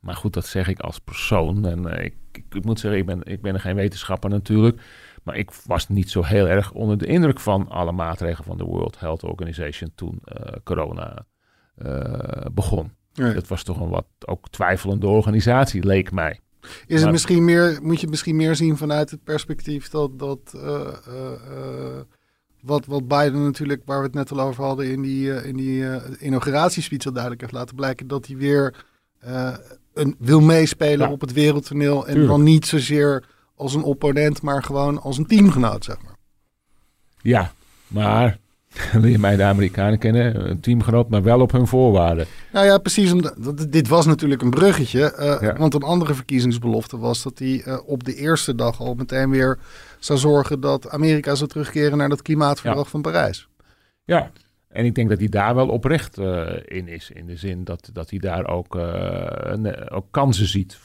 maar 0.00 0.14
goed, 0.14 0.32
dat 0.32 0.46
zeg 0.46 0.68
ik 0.68 0.80
als 0.80 0.98
persoon. 0.98 1.66
En 1.66 2.04
ik, 2.04 2.14
ik, 2.32 2.44
ik 2.54 2.64
moet 2.64 2.80
zeggen, 2.80 3.00
ik 3.00 3.06
ben, 3.06 3.20
ik 3.24 3.42
ben 3.42 3.60
geen 3.60 3.74
wetenschapper 3.74 4.30
natuurlijk. 4.30 4.80
Maar 5.22 5.36
ik 5.36 5.50
was 5.66 5.88
niet 5.88 6.10
zo 6.10 6.22
heel 6.22 6.48
erg 6.48 6.72
onder 6.72 6.98
de 6.98 7.06
indruk 7.06 7.40
van 7.40 7.68
alle 7.68 7.92
maatregelen 7.92 8.44
van 8.44 8.56
de 8.56 8.64
World 8.64 9.00
Health 9.00 9.22
Organization 9.22 9.92
toen 9.94 10.18
eh, 10.24 10.52
corona 10.64 11.26
eh, 11.74 12.44
begon. 12.52 12.92
Nee. 13.14 13.34
Dat 13.34 13.48
was 13.48 13.62
toch 13.62 13.80
een 13.80 13.88
wat 13.88 14.06
ook 14.26 14.48
twijfelende 14.50 15.06
organisatie, 15.06 15.84
leek 15.84 16.12
mij. 16.12 16.40
Is 16.86 17.02
het 17.02 17.10
misschien 17.10 17.44
meer, 17.44 17.78
moet 17.82 17.94
je 17.94 18.00
het 18.00 18.10
misschien 18.10 18.36
meer 18.36 18.54
zien 18.56 18.76
vanuit 18.76 19.10
het 19.10 19.24
perspectief 19.24 19.88
dat, 19.88 20.18
dat 20.18 20.54
eh, 20.54 22.00
wat, 22.60 22.86
wat 22.86 23.08
Biden 23.08 23.42
natuurlijk, 23.42 23.82
waar 23.84 23.98
we 23.98 24.04
het 24.04 24.14
net 24.14 24.30
al 24.32 24.40
over 24.40 24.64
hadden 24.64 24.90
in 24.90 25.02
die, 25.02 25.44
in 25.44 25.56
die 25.56 25.84
inauguratiespeech 26.18 27.06
al 27.06 27.12
duidelijk 27.12 27.40
heeft 27.40 27.54
laten 27.54 27.76
blijken, 27.76 28.06
dat 28.06 28.26
hij 28.26 28.36
weer 28.36 28.84
een, 29.94 30.16
wil 30.18 30.40
meespelen 30.40 31.06
Ja. 31.06 31.12
op 31.12 31.20
het 31.20 31.32
wereldtoneel 31.32 32.06
en 32.06 32.12
Tuurlijk. 32.12 32.28
dan 32.28 32.42
niet 32.42 32.66
zozeer 32.66 33.24
als 33.62 33.74
een 33.74 33.82
opponent, 33.82 34.42
maar 34.42 34.62
gewoon 34.62 35.00
als 35.02 35.18
een 35.18 35.26
teamgenoot, 35.26 35.84
zeg 35.84 35.96
maar. 36.02 36.14
Ja, 37.22 37.52
maar 37.86 38.38
wil 38.92 39.04
je 39.04 39.18
mij 39.18 39.36
de 39.36 39.42
Amerikanen 39.44 39.98
kennen? 39.98 40.50
Een 40.50 40.60
teamgenoot, 40.60 41.08
maar 41.08 41.22
wel 41.22 41.40
op 41.40 41.52
hun 41.52 41.66
voorwaarden. 41.66 42.26
Nou 42.52 42.66
ja, 42.66 42.78
precies. 42.78 43.12
Omdat, 43.12 43.34
dat- 43.38 43.72
dit 43.72 43.88
was 43.88 44.06
natuurlijk 44.06 44.42
een 44.42 44.50
bruggetje. 44.50 45.12
eh, 45.12 45.40
Ja. 45.40 45.56
Want 45.56 45.74
een 45.74 45.82
andere 45.82 46.14
verkiezingsbelofte 46.14 46.98
was 46.98 47.22
dat 47.22 47.38
hij 47.38 47.62
eh, 47.64 47.78
op 47.86 48.04
de 48.04 48.14
eerste 48.14 48.54
dag 48.54 48.80
al 48.80 48.94
meteen 48.94 49.30
weer 49.30 49.58
zou 49.98 50.18
zorgen 50.18 50.60
dat 50.60 50.88
Amerika 50.90 51.34
zou 51.34 51.48
terugkeren 51.50 51.98
naar 51.98 52.08
dat 52.08 52.22
klimaatverdrag 52.22 52.84
Ja. 52.84 52.90
van 52.90 53.02
Parijs. 53.02 53.48
Ja, 54.04 54.30
en 54.68 54.84
ik 54.84 54.94
denk 54.94 55.08
dat 55.08 55.18
hij 55.18 55.28
daar 55.28 55.54
wel 55.54 55.68
oprecht 55.68 56.18
eh, 56.18 56.46
in 56.64 56.88
is. 56.88 57.10
In 57.14 57.26
de 57.26 57.36
zin 57.36 57.64
dat, 57.64 57.90
dat 57.92 58.10
hij 58.10 58.18
daar 58.18 58.46
ook, 58.46 58.76
ook 59.90 60.06
kansen 60.10 60.46
ziet. 60.46 60.78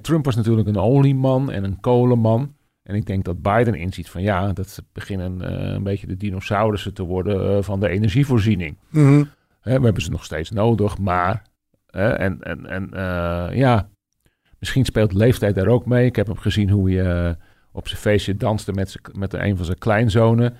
Trump 0.00 0.24
was 0.24 0.36
natuurlijk 0.36 0.68
een 0.68 0.76
olieman 0.76 1.50
en 1.50 1.64
een 1.64 1.80
kolenman. 1.80 2.54
En 2.82 2.94
ik 2.94 3.06
denk 3.06 3.24
dat 3.24 3.42
Biden 3.42 3.74
inziet 3.74 4.08
van 4.10 4.22
ja, 4.22 4.52
dat 4.52 4.68
ze 4.68 4.84
beginnen 4.92 5.42
eh, 5.42 5.72
een 5.72 5.82
beetje 5.82 6.06
de 6.06 6.16
dinosaurussen 6.16 6.94
te 6.94 7.02
worden 7.02 7.56
eh, 7.56 7.62
van 7.62 7.80
de 7.80 7.88
energievoorziening. 7.88 8.78
Mhm. 8.90 9.24
Hè, 9.60 9.78
we 9.78 9.84
hebben 9.84 10.02
ze 10.02 10.10
nog 10.10 10.24
steeds 10.24 10.50
nodig, 10.50 10.98
maar... 10.98 11.42
hè, 11.86 12.08
en 12.08 12.42
en, 12.42 12.66
en 12.66 12.88
eh, 12.92 13.56
ja, 13.56 13.88
misschien 14.58 14.84
speelt 14.84 15.12
leeftijd 15.12 15.54
daar 15.54 15.66
ook 15.66 15.86
mee. 15.86 16.06
Ik 16.06 16.16
heb 16.16 16.26
hem 16.26 16.38
gezien 16.38 16.70
hoe 16.70 16.92
hij 16.92 17.36
op 17.72 17.88
zijn 17.88 18.00
feestje 18.00 18.36
danste 18.36 18.72
met, 18.72 18.96
met 19.12 19.34
een 19.34 19.56
van 19.56 19.64
zijn 19.64 19.78
kleinzonen. 19.78 20.56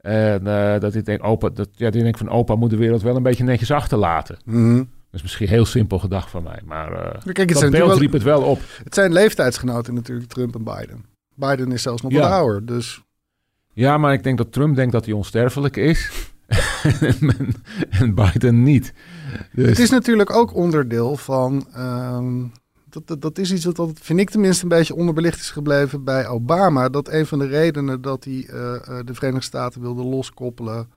En 0.00 0.44
dat 0.80 0.94
ik 0.94 1.04
denk, 1.04 1.24
opa, 1.24 1.48
dat, 1.48 1.68
ja, 1.72 1.90
die 1.90 2.02
denk 2.02 2.18
van 2.18 2.28
opa 2.28 2.54
moet 2.54 2.70
de 2.70 2.76
wereld 2.76 3.02
wel 3.02 3.16
een 3.16 3.22
beetje 3.22 3.44
netjes 3.44 3.70
achterlaten. 3.70 4.38
Mhm. 4.44 4.82
Dat 5.10 5.20
is 5.20 5.22
misschien 5.22 5.48
heel 5.48 5.64
simpel 5.64 5.98
gedacht 5.98 6.30
van 6.30 6.42
mij, 6.42 6.60
maar 6.64 6.92
eh 6.92 7.20
Kijk, 7.32 7.48
het 7.50 7.60
dat 7.60 7.70
beeld 7.70 7.88
wel, 7.88 7.98
riep 7.98 8.12
het 8.12 8.22
wel 8.22 8.42
op. 8.42 8.60
het 8.84 8.94
zijn 8.94 9.12
leeftijdsgenoten 9.12 9.94
natuurlijk, 9.94 10.28
Trump 10.28 10.54
en 10.54 10.64
Biden. 10.64 11.04
Biden 11.34 11.72
is 11.72 11.82
zelfs 11.82 12.02
nog 12.02 12.12
Ja. 12.12 12.20
wat 12.20 12.30
ouder. 12.30 12.66
Dus 12.66 13.02
Ja, 13.72 13.98
maar 13.98 14.12
ik 14.12 14.22
denk 14.22 14.38
dat 14.38 14.52
Trump 14.52 14.76
denkt 14.76 14.92
dat 14.92 15.04
hij 15.04 15.14
onsterfelijk 15.14 15.76
is. 15.76 16.10
en, 17.00 17.36
en 17.90 18.14
Biden 18.14 18.62
niet. 18.62 18.92
Dus, 19.52 19.68
het 19.68 19.78
is 19.78 19.90
natuurlijk 19.90 20.30
ook 20.30 20.54
onderdeel 20.54 21.16
van. 21.16 21.66
ehm, 21.74 22.42
dat, 22.88 23.06
dat, 23.06 23.20
dat 23.22 23.38
is 23.38 23.52
iets 23.52 23.64
dat, 23.64 23.76
dat, 23.76 23.90
vind 24.02 24.20
ik 24.20 24.30
tenminste, 24.30 24.62
een 24.62 24.68
beetje 24.68 24.94
onderbelicht 24.94 25.40
is 25.40 25.50
gebleven 25.50 26.04
bij 26.04 26.28
Obama. 26.28 26.88
Dat 26.88 27.08
een 27.08 27.26
van 27.26 27.38
de 27.38 27.46
redenen 27.46 28.00
dat 28.00 28.24
hij 28.24 28.46
eh, 28.50 28.74
eh, 28.74 29.06
de 29.06 29.14
Verenigde 29.14 29.44
Staten 29.44 29.80
wilde 29.80 30.02
loskoppelen 30.04 30.88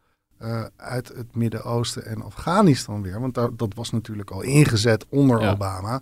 eh, 0.44 0.64
uit 0.76 1.08
het 1.08 1.36
Midden-Oosten 1.36 2.06
en 2.06 2.22
Afghanistan 2.22 3.02
weer. 3.02 3.20
Want 3.20 3.34
daar, 3.34 3.56
dat 3.56 3.74
was 3.74 3.92
natuurlijk 3.92 4.32
al 4.32 4.42
ingezet 4.42 5.06
onder 5.10 5.42
Ja. 5.42 5.52
Obama. 5.52 6.02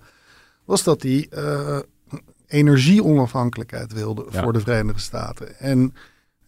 Was 0.65 0.83
dat 0.83 1.01
hij 1.01 1.27
eh, 1.29 1.79
energieonafhankelijkheid 2.47 3.93
wilde 3.93 4.25
Ja. 4.31 4.43
voor 4.43 4.53
de 4.53 4.59
Verenigde 4.59 5.01
Staten. 5.01 5.59
En 5.59 5.93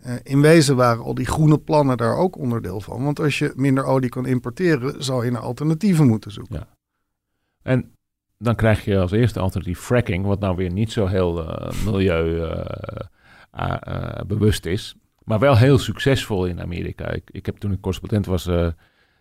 eh, 0.01 0.13
in 0.23 0.41
wezen 0.41 0.75
waren 0.75 1.03
al 1.03 1.13
die 1.13 1.25
groene 1.25 1.57
plannen 1.57 1.97
daar 1.97 2.15
ook 2.17 2.37
onderdeel 2.37 2.81
van. 2.81 3.03
Want 3.03 3.19
als 3.19 3.39
je 3.39 3.53
minder 3.55 3.83
olie 3.83 4.09
kan 4.09 4.25
importeren, 4.25 5.03
zou 5.03 5.25
je 5.25 5.31
naar 5.31 5.41
alternatieven 5.41 6.07
moeten 6.07 6.31
zoeken. 6.31 6.55
Ja. 6.55 6.67
En 7.61 7.91
dan 8.37 8.55
krijg 8.55 8.85
je 8.85 8.99
als 8.99 9.11
eerste 9.11 9.39
alternatief 9.39 9.79
fracking, 9.79 10.25
wat 10.25 10.39
nou 10.39 10.55
weer 10.55 10.71
niet 10.71 10.91
zo 10.91 11.05
heel 11.07 11.59
milieubewust 11.85 14.65
is, 14.65 14.95
maar 15.25 15.39
wel 15.39 15.57
heel 15.57 15.77
succesvol 15.77 16.45
in 16.45 16.61
Amerika. 16.61 17.09
Ik, 17.09 17.29
ik 17.31 17.45
heb 17.45 17.57
toen 17.57 17.71
ik 17.71 17.81
correspondent 17.81 18.25
was, 18.25 18.47
eh, 18.47 18.67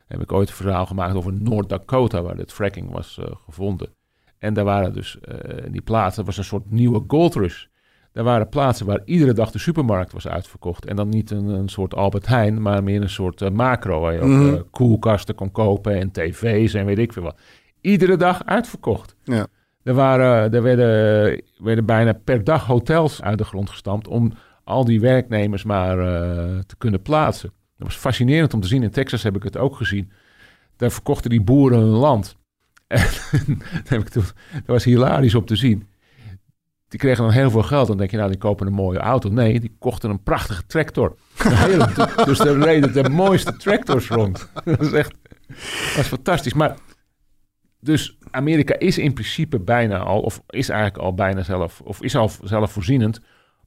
heb 0.07 0.21
ik 0.23 0.33
ooit 0.33 0.49
een 0.49 0.55
verhaal 0.55 0.87
gemaakt 0.87 1.15
over 1.15 1.33
North 1.33 1.69
Dakota, 1.69 2.23
waar 2.23 2.37
dit 2.37 2.53
fracking 2.53 2.91
was 2.91 3.19
eh, 3.19 3.27
gevonden. 3.45 3.89
En 4.39 4.55
daar 4.55 4.65
waren 4.65 4.93
dus 4.93 5.21
eh, 5.21 5.65
die 5.71 5.81
plaatsen, 5.83 6.25
was 6.25 6.37
een 6.37 6.45
soort 6.45 6.71
nieuwe 6.71 7.05
gold 7.07 7.35
rush. 7.35 7.65
Daar 8.13 8.25
waren 8.25 8.49
plaatsen 8.49 8.87
waar 8.87 9.01
iedere 9.05 9.33
dag 9.33 9.51
de 9.51 9.59
supermarkt 9.59 10.13
was 10.13 10.29
uitverkocht. 10.29 10.87
En 10.87 10.97
dan 10.97 11.09
niet 11.09 11.31
een, 11.31 11.47
een 11.49 11.69
soort 11.69 11.95
Albert 11.95 12.27
Heijn, 12.27 12.63
maar 12.63 12.83
meer 12.83 13.03
een 13.03 13.11
soort 13.11 13.51
macro. 13.53 14.01
Waar 14.01 14.13
je 14.13 14.21
ook 14.21 14.29
Mhm. 14.29 14.63
koelkasten 14.71 15.35
kon 15.35 15.51
kopen 15.51 15.95
en 15.95 16.11
tv's 16.11 16.75
en 16.75 16.87
weet 16.87 16.99
ik 16.99 17.13
veel 17.13 17.23
wat. 17.23 17.41
Iedere 17.81 18.17
dag 18.17 18.45
uitverkocht. 18.45 19.17
Ja. 19.25 19.47
Er, 19.83 19.95
waren, 19.95 20.53
er 20.53 20.63
werden, 20.63 21.43
werden 21.59 21.85
bijna 21.87 22.13
per 22.25 22.45
dag 22.45 22.67
hotels 22.67 23.23
uit 23.23 23.39
de 23.39 23.45
grond 23.45 23.71
gestampt 23.71 24.09
om 24.09 24.33
al 24.65 24.85
die 24.85 25.01
werknemers 25.01 25.65
maar 25.65 25.99
eh, 25.99 26.59
te 26.59 26.77
kunnen 26.79 27.03
plaatsen. 27.03 27.53
Dat 27.79 27.87
was 27.87 27.97
fascinerend 27.97 28.55
om 28.55 28.61
te 28.61 28.69
zien. 28.69 28.83
In 28.83 28.91
Texas 28.91 29.23
heb 29.23 29.37
ik 29.37 29.43
het 29.43 29.57
ook 29.57 29.77
gezien. 29.77 30.13
Daar 30.77 30.91
verkochten 30.91 31.31
die 31.31 31.43
boeren 31.43 31.79
hun 31.79 31.89
land. 31.89 32.37
En 33.47 33.63
dat, 33.73 33.89
heb 33.89 34.01
ik 34.01 34.09
toen, 34.09 34.25
dat 34.53 34.63
was 34.67 34.85
hilarisch 34.85 35.35
om 35.35 35.45
te 35.45 35.57
zien. 35.57 35.87
Die 36.89 37.01
kregen 37.01 37.25
dan 37.25 37.33
heel 37.33 37.51
veel 37.51 37.63
geld. 37.63 37.87
Dan 37.87 37.97
denk 37.97 38.11
je, 38.11 38.17
nou, 38.17 38.29
die 38.31 38.39
kopen 38.39 38.67
een 38.67 38.73
mooie 38.73 38.99
auto. 38.99 39.29
Nee, 39.29 39.61
die 39.61 39.77
kochten 39.79 40.11
een 40.11 40.23
prachtige 40.23 40.67
tractor. 40.67 41.17
Een 41.39 41.57
hele, 41.57 42.09
dus 42.25 42.39
er 42.39 42.59
reden 42.59 42.93
de 42.93 43.09
mooiste 43.09 43.57
tractors 43.57 44.09
rond. 44.09 44.51
Dat 44.65 44.81
is 44.81 44.93
echt 44.93 45.15
dat 45.95 45.99
is 45.99 46.07
fantastisch. 46.07 46.53
Maar 46.53 46.77
dus 47.81 48.19
Amerika 48.31 48.79
is 48.79 48.99
in 48.99 49.13
principe 49.13 49.61
bijna 49.61 49.99
al, 49.99 50.21
of 50.21 50.43
is 50.47 50.69
eigenlijk 50.69 51.05
al 51.05 51.15
bijna 51.15 51.43
zelf, 51.43 51.81
of 51.81 52.03
is 52.03 52.17
al 52.17 52.31
zelfvoorzienend. 52.43 53.21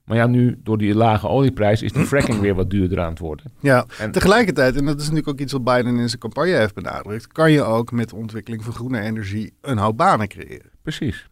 Maar 0.05 0.17
ja, 0.17 0.27
nu 0.27 0.59
door 0.63 0.77
die 0.77 0.95
lage 0.95 1.27
olieprijs 1.27 1.81
is 1.81 1.91
die 1.91 2.05
fracking 2.05 2.39
weer 2.39 2.55
wat 2.55 2.69
duurder 2.69 2.99
aan 3.01 3.09
het 3.09 3.19
worden. 3.19 3.51
Ja, 3.59 3.85
En- 3.99 4.11
tegelijkertijd, 4.11 4.75
en 4.75 4.85
dat 4.85 4.95
is 4.95 5.01
natuurlijk 5.01 5.27
ook 5.29 5.39
iets 5.39 5.51
wat 5.51 5.63
Biden 5.63 5.97
in 5.99 6.07
zijn 6.09 6.21
campagne 6.21 6.51
heeft 6.55 6.73
benadrukt, 6.75 7.27
kan 7.27 7.51
je 7.51 7.63
ook 7.63 7.91
met 7.91 8.09
de 8.09 8.15
ontwikkeling 8.15 8.63
van 8.63 8.73
groene 8.73 8.99
energie 9.01 9.53
een 9.61 9.77
hoop 9.77 9.97
banen 9.97 10.27
creëren. 10.27 10.69
Precies. 10.81 11.29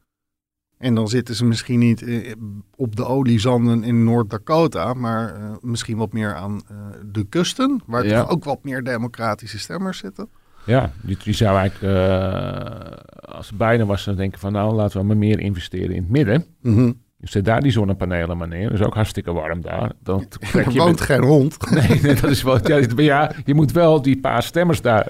En 0.77 0.95
dan 0.95 1.07
zitten 1.07 1.35
ze 1.35 1.45
misschien 1.45 1.79
niet 1.79 2.01
eh, 2.03 2.31
op 2.75 2.95
de 2.95 3.05
oliezanden 3.05 3.83
in 3.83 4.03
Noord-Dakota, 4.03 4.93
maar 4.93 5.35
eh, 5.35 5.51
misschien 5.61 5.97
wat 5.97 6.13
meer 6.13 6.33
aan 6.35 6.61
eh, 6.67 6.75
de 7.11 7.23
kusten, 7.23 7.81
waar 7.85 8.05
Ja. 8.05 8.21
toch 8.21 8.29
ook 8.31 8.43
wat 8.43 8.63
meer 8.63 8.83
democratische 8.83 9.59
stemmers 9.59 9.97
zitten. 9.97 10.29
Ja, 10.65 10.91
die, 11.01 11.17
die 11.23 11.33
zou 11.33 11.57
eigenlijk, 11.57 11.93
eh, 11.95 13.33
als 13.35 13.51
Biden 13.51 13.87
was, 13.87 14.05
dan 14.05 14.15
denken 14.15 14.39
van 14.39 14.51
nou, 14.51 14.73
laten 14.73 14.99
we 14.99 15.05
maar 15.05 15.17
meer 15.17 15.39
investeren 15.39 15.95
in 15.95 16.01
het 16.01 16.11
midden. 16.11 16.45
Mhm. 16.61 16.91
Dus 17.23 17.31
zet 17.31 17.45
daar 17.45 17.61
die 17.61 17.71
zonnepanelen 17.71 18.37
maar 18.37 18.47
neer. 18.47 18.69
Dat 18.69 18.79
is 18.79 18.85
ook 18.85 18.93
hartstikke 18.93 19.33
warm 19.33 19.61
daar. 19.61 19.91
Dan 20.01 20.27
trek 20.27 20.69
je 20.69 20.77
woont 20.79 20.89
met- 20.91 21.01
geen 21.01 21.23
hond. 21.23 21.57
Nee, 21.71 22.01
nee, 22.01 22.13
dat 22.15 22.29
is 22.29 22.43
wel. 22.43 22.59
Ja, 23.01 23.31
je 23.45 23.53
moet 23.53 23.71
wel 23.71 24.01
die 24.01 24.19
paar 24.19 24.43
stemmers 24.43 24.81
daar, 24.81 25.07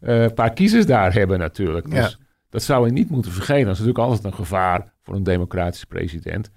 eh, 0.00 0.26
paar 0.34 0.52
kiezers 0.52 0.86
daar 0.86 1.12
hebben 1.12 1.38
natuurlijk. 1.38 1.90
Dus 1.90 1.98
Ja. 1.98 2.10
dat 2.50 2.62
zou 2.62 2.86
je 2.86 2.92
niet 2.92 3.10
moeten 3.10 3.32
vergeten. 3.32 3.64
Dat 3.64 3.72
is 3.72 3.78
natuurlijk 3.80 4.08
altijd 4.08 4.24
een 4.24 4.38
gevaar 4.38 4.92
voor 5.02 5.14
een 5.14 5.22
democratische 5.22 5.86
president. 5.86 6.50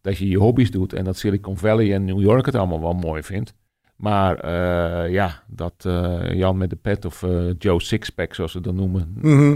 Dat 0.00 0.16
je 0.18 0.28
je 0.28 0.38
hobby's 0.38 0.70
doet 0.70 0.92
en 0.92 1.04
dat 1.04 1.16
Silicon 1.18 1.56
Valley 1.58 1.94
en 1.94 2.04
New 2.04 2.20
York 2.20 2.46
het 2.46 2.54
allemaal 2.54 2.80
wel 2.80 2.92
mooi 2.94 3.22
vindt. 3.22 3.54
Maar 4.00 4.36
eh, 4.36 5.12
ja, 5.12 5.42
dat 5.46 5.74
eh, 5.86 6.32
Jan 6.34 6.56
met 6.58 6.70
de 6.70 6.76
pet 6.76 7.04
of 7.04 7.22
eh, 7.22 7.30
Joe 7.58 7.82
Sixpack, 7.82 8.34
zoals 8.34 8.52
ze 8.52 8.60
dat 8.60 8.74
noemen, 8.74 9.12
Mhm. 9.20 9.54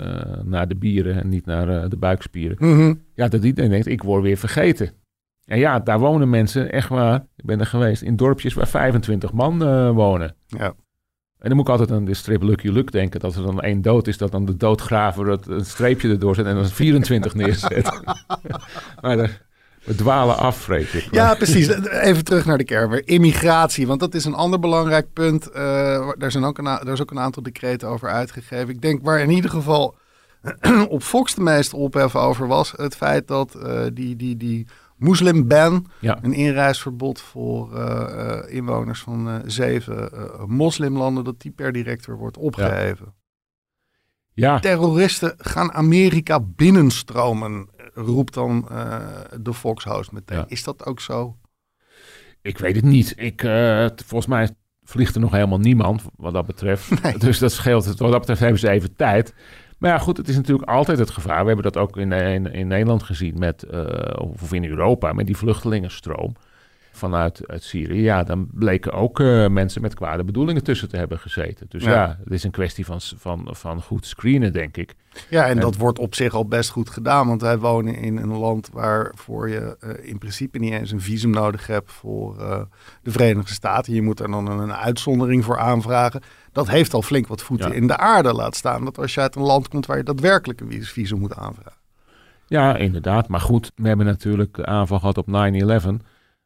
naar 0.49 0.69
de 0.69 0.75
bieren 0.77 1.21
en 1.21 1.29
niet 1.29 1.47
naar 1.47 1.89
de 1.89 1.97
buikspieren. 1.97 2.57
Mhm. 2.61 2.95
Ja, 3.15 3.29
dat 3.29 3.45
iedereen 3.45 3.71
denkt, 3.71 3.87
ik 3.87 4.03
word 4.03 4.23
weer 4.23 4.37
vergeten. 4.37 4.91
En 5.45 5.59
ja, 5.59 5.79
daar 5.81 5.99
wonen 5.99 6.31
mensen, 6.31 6.73
echt 6.73 6.89
waar, 6.89 7.27
ik 7.37 7.45
ben 7.45 7.61
er 7.61 7.67
geweest, 7.67 8.03
in 8.03 8.17
dorpjes 8.17 8.55
waar 8.55 8.69
25 8.69 9.33
man 9.33 9.59
wonen. 9.95 10.35
Ja. 10.47 10.75
En 11.39 11.51
dan 11.51 11.57
moet 11.59 11.67
ik 11.69 11.73
altijd 11.73 11.91
aan 11.93 12.05
de 12.05 12.15
strip 12.15 12.43
Lucky 12.43 12.69
Luke 12.69 12.91
denken, 12.91 13.21
dat 13.21 13.35
er 13.37 13.43
dan 13.43 13.61
één 13.61 13.83
dood 13.83 14.07
is, 14.07 14.19
dat 14.19 14.31
dan 14.33 14.45
de 14.45 14.57
doodgraver 14.57 15.27
het, 15.31 15.47
een 15.47 15.65
streepje 15.65 16.09
erdoor 16.09 16.35
zet 16.35 16.47
en 16.47 16.55
dan 16.55 16.67
24 16.67 17.35
neerzet. 17.45 18.01
maar 19.01 19.17
daar- 19.17 19.44
we 19.85 19.95
dwalen 19.95 20.37
af, 20.37 20.57
vrees 20.57 20.95
ik. 20.95 21.09
Ja, 21.11 21.35
precies. 21.35 21.69
Even 21.89 22.25
terug 22.25 22.45
naar 22.45 22.59
de 22.59 22.65
kern. 22.65 23.05
Immigratie, 23.07 23.87
want 23.87 24.01
dat 24.01 24.15
is 24.15 24.25
een 24.25 24.35
ander 24.35 24.59
belangrijk 24.59 25.13
punt. 25.13 25.51
Eh, 25.51 26.11
daar, 26.19 26.31
zijn 26.31 26.45
ook 26.45 26.59
een, 26.59 26.65
daar 26.65 26.93
is 26.93 27.01
ook 27.01 27.11
een 27.11 27.19
aantal 27.19 27.43
decreten 27.43 27.89
over 27.89 28.09
uitgegeven. 28.09 28.69
Ik 28.69 28.81
denk 28.81 29.01
waar 29.03 29.21
in 29.21 29.31
ieder 29.31 29.51
geval 29.51 29.97
op 30.89 31.03
Fox 31.03 31.35
de 31.35 31.41
meeste 31.41 31.77
ophef 31.77 32.17
over 32.17 32.47
was... 32.47 32.73
het 32.77 32.97
feit 32.97 33.29
dat 33.29 33.55
eh, 33.55 33.83
die, 33.93 34.17
die, 34.17 34.37
die 34.37 34.67
moslimban, 34.97 35.87
Ja. 36.01 36.19
een 36.23 36.33
inreisverbod 36.33 37.21
voor 37.21 37.77
eh, 37.77 38.55
inwoners 38.55 39.01
van 39.01 39.43
zeven 39.47 40.11
moslimlanden... 40.47 41.25
dat 41.25 41.41
die 41.41 41.51
per 41.51 41.73
direct 41.73 42.07
weer 42.07 42.17
wordt 42.17 42.37
opgeheven. 42.37 43.15
Ja, 44.35 44.59
Terroristen 44.59 45.35
gaan 45.39 45.73
Amerika 45.73 46.41
binnenstromen, 46.41 47.69
roept 47.95 48.35
dan 48.35 48.69
eh, 48.69 48.99
de 49.41 49.55
Fox-host 49.55 50.13
meteen. 50.13 50.39
Ja. 50.39 50.45
Is 50.49 50.65
dat 50.65 50.87
ook 50.87 51.01
zo? 51.01 51.37
ik 52.45 52.59
weet 52.59 52.77
het 52.77 52.85
niet. 52.85 53.13
Ik, 53.17 53.43
eh, 53.43 53.87
volgens 53.97 54.27
mij 54.27 54.49
vliegt 54.83 55.15
er 55.15 55.21
nog 55.21 55.31
helemaal 55.31 55.59
niemand 55.59 56.05
wat 56.17 56.33
dat 56.33 56.47
betreft. 56.47 56.91
Nee. 57.03 57.19
Dus 57.19 57.39
dat 57.39 57.53
scheelt. 57.53 57.85
Wat 57.85 57.99
dat 57.99 58.19
betreft 58.19 58.41
hebben 58.41 58.59
ze 58.59 58.71
even 58.71 58.97
tijd. 58.97 59.35
Maar 59.79 59.91
ja, 59.91 59.99
goed, 59.99 60.17
het 60.17 60.29
is 60.29 60.37
natuurlijk 60.37 60.69
altijd 60.69 60.99
het 60.99 61.11
gevaar. 61.11 61.41
We 61.41 61.47
hebben 61.47 61.73
dat 61.73 61.77
ook 61.77 61.97
in, 61.97 62.13
in, 62.13 62.53
in 62.53 62.67
Nederland 62.67 63.03
gezien 63.03 63.39
met, 63.39 63.63
eh, 63.63 63.85
of 64.17 64.53
in 64.53 64.65
Europa, 64.65 65.13
met 65.13 65.27
die 65.27 65.37
vluchtelingenstroom 65.37 66.35
vanuit 66.97 67.49
uit 67.49 67.63
Syrië. 67.63 68.03
Ja, 68.03 68.23
dan 68.25 68.49
bleken 68.53 68.93
ook 68.93 69.21
eh, 69.21 69.49
mensen 69.49 69.83
met 69.83 69.95
kwade 69.95 70.25
bedoelingen 70.25 70.65
tussen 70.65 70.89
te 70.89 70.97
hebben 70.97 71.19
gezeten. 71.19 71.67
Dus 71.69 71.85
Ja. 71.85 71.93
ja, 71.93 72.19
het 72.25 72.33
is 72.33 72.45
een 72.45 72.51
kwestie 72.51 72.85
van, 72.87 73.01
van, 73.17 73.49
van 73.51 73.83
goed 73.83 74.07
screenen, 74.07 74.53
denk 74.53 74.77
ik. 74.77 74.95
Ja, 75.29 75.45
en 75.45 75.51
En- 75.51 75.61
dat 75.61 75.77
wordt 75.77 75.99
op 75.99 76.15
zich 76.15 76.35
al 76.35 76.47
best 76.47 76.71
goed 76.71 76.91
gedaan. 76.91 77.27
Want 77.27 77.41
wij 77.43 77.59
wonen 77.59 77.95
in 77.95 78.17
een 78.17 78.37
land 78.37 78.71
waarvoor 78.73 79.49
je 79.49 79.77
eh, 79.81 80.09
in 80.09 80.19
principe 80.19 80.59
niet 80.59 80.73
eens 80.73 80.91
een 80.91 81.01
visum 81.01 81.31
nodig 81.31 81.67
hebt 81.67 81.93
voor 81.93 82.39
eh, 82.41 82.63
de 83.03 83.11
Verenigde 83.11 83.53
Staten. 83.53 83.95
Je 83.95 84.03
moet 84.03 84.21
er 84.21 84.31
dan 84.31 84.47
een 84.61 84.73
uitzondering 84.75 85.45
voor 85.45 85.59
aanvragen. 85.59 86.21
Dat 86.53 86.69
heeft 86.69 86.95
al 86.95 87.03
flink 87.03 87.27
wat 87.27 87.43
voeten 87.43 87.69
Ja. 87.69 87.75
in 87.75 87.87
de 87.87 87.97
aarde 87.97 88.33
laat 88.33 88.57
staan. 88.57 88.85
Dat 88.85 88.99
als 88.99 89.15
je 89.15 89.21
uit 89.21 89.37
een 89.37 89.43
land 89.43 89.69
komt 89.69 89.87
waar 89.87 89.97
je 89.97 90.03
daadwerkelijk 90.03 90.61
een 90.61 90.71
vis- 90.71 90.91
visum 90.91 91.19
moet 91.19 91.35
aanvragen. 91.35 91.83
Ja, 92.47 92.77
inderdaad. 92.77 93.29
Maar 93.29 93.41
goed, 93.41 93.73
we 93.77 93.89
hebben 93.89 94.07
natuurlijk 94.07 94.55
de 94.57 94.67
aanval 94.67 94.99
gehad 94.99 95.19
op 95.19 95.27
9-11. 95.27 96.01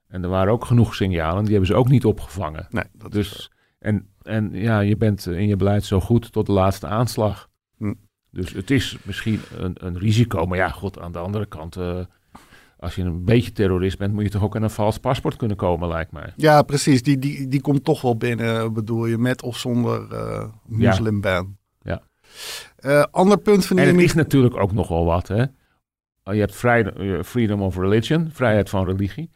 En 0.09 0.23
er 0.23 0.29
waren 0.29 0.53
ook 0.53 0.65
genoeg 0.65 0.95
signalen, 0.95 1.43
die 1.43 1.51
hebben 1.51 1.71
ze 1.71 1.75
ook 1.75 1.89
niet 1.89 2.05
opgevangen. 2.05 2.67
Nee, 2.71 2.85
dat 2.93 3.15
is 3.15 3.29
Dus, 3.29 3.51
en, 3.79 4.09
en 4.23 4.51
ja, 4.53 4.81
je 4.81 4.97
bent 4.97 5.27
in 5.27 5.47
je 5.47 5.57
beleid 5.57 5.85
zo 5.85 6.01
goed 6.01 6.33
tot 6.33 6.47
de 6.47 6.53
laatste 6.53 6.87
aanslag. 6.87 7.49
Hm. 7.77 7.95
Dus 8.31 8.53
het 8.53 8.71
is 8.71 8.99
misschien 9.03 9.41
een, 9.57 9.77
een 9.81 9.99
risico. 9.99 10.47
Maar 10.47 10.59
ja, 10.59 10.69
goed, 10.69 11.01
aan 11.01 11.13
de 11.13 11.19
andere 11.19 11.47
kant, 11.47 11.77
eh, 11.77 12.01
als 12.79 12.95
je 12.95 13.03
een 13.03 13.25
beetje 13.25 13.53
terrorist 13.53 13.99
bent, 13.99 14.13
moet 14.13 14.23
je 14.23 14.31
toch 14.31 14.43
ook 14.43 14.57
aan 14.57 14.63
een 14.63 14.71
vals 14.71 14.99
paspoort 14.99 15.37
kunnen 15.37 15.57
komen, 15.57 15.89
lijkt 15.89 16.13
mij. 16.13 16.33
Ja, 16.37 16.63
precies. 16.63 17.03
Die, 17.03 17.19
die, 17.19 17.49
die 17.49 17.61
komt 17.61 17.85
toch 17.85 18.01
wel 18.01 18.17
binnen, 18.17 18.73
bedoel 18.73 19.07
je, 19.07 19.19
met 19.19 19.43
of 19.43 19.57
zonder 19.57 20.13
eh 20.13 20.49
moslimban. 20.67 21.57
Ja. 21.81 22.03
Eh, 22.77 23.05
ander 23.11 23.39
punt 23.39 23.67
van 23.67 23.77
die 23.77 23.85
En 23.85 23.95
het 23.95 24.05
is 24.05 24.15
natuurlijk 24.15 24.57
ook 24.57 24.73
nog 24.73 24.89
wel 24.89 25.05
wat, 25.05 25.29
hè. 25.29 25.45
Je 26.23 26.41
hebt 26.41 26.55
freedom 27.27 27.63
of 27.63 27.77
religion, 27.77 28.31
vrijheid 28.33 28.69
van 28.69 28.85
religie. 28.85 29.31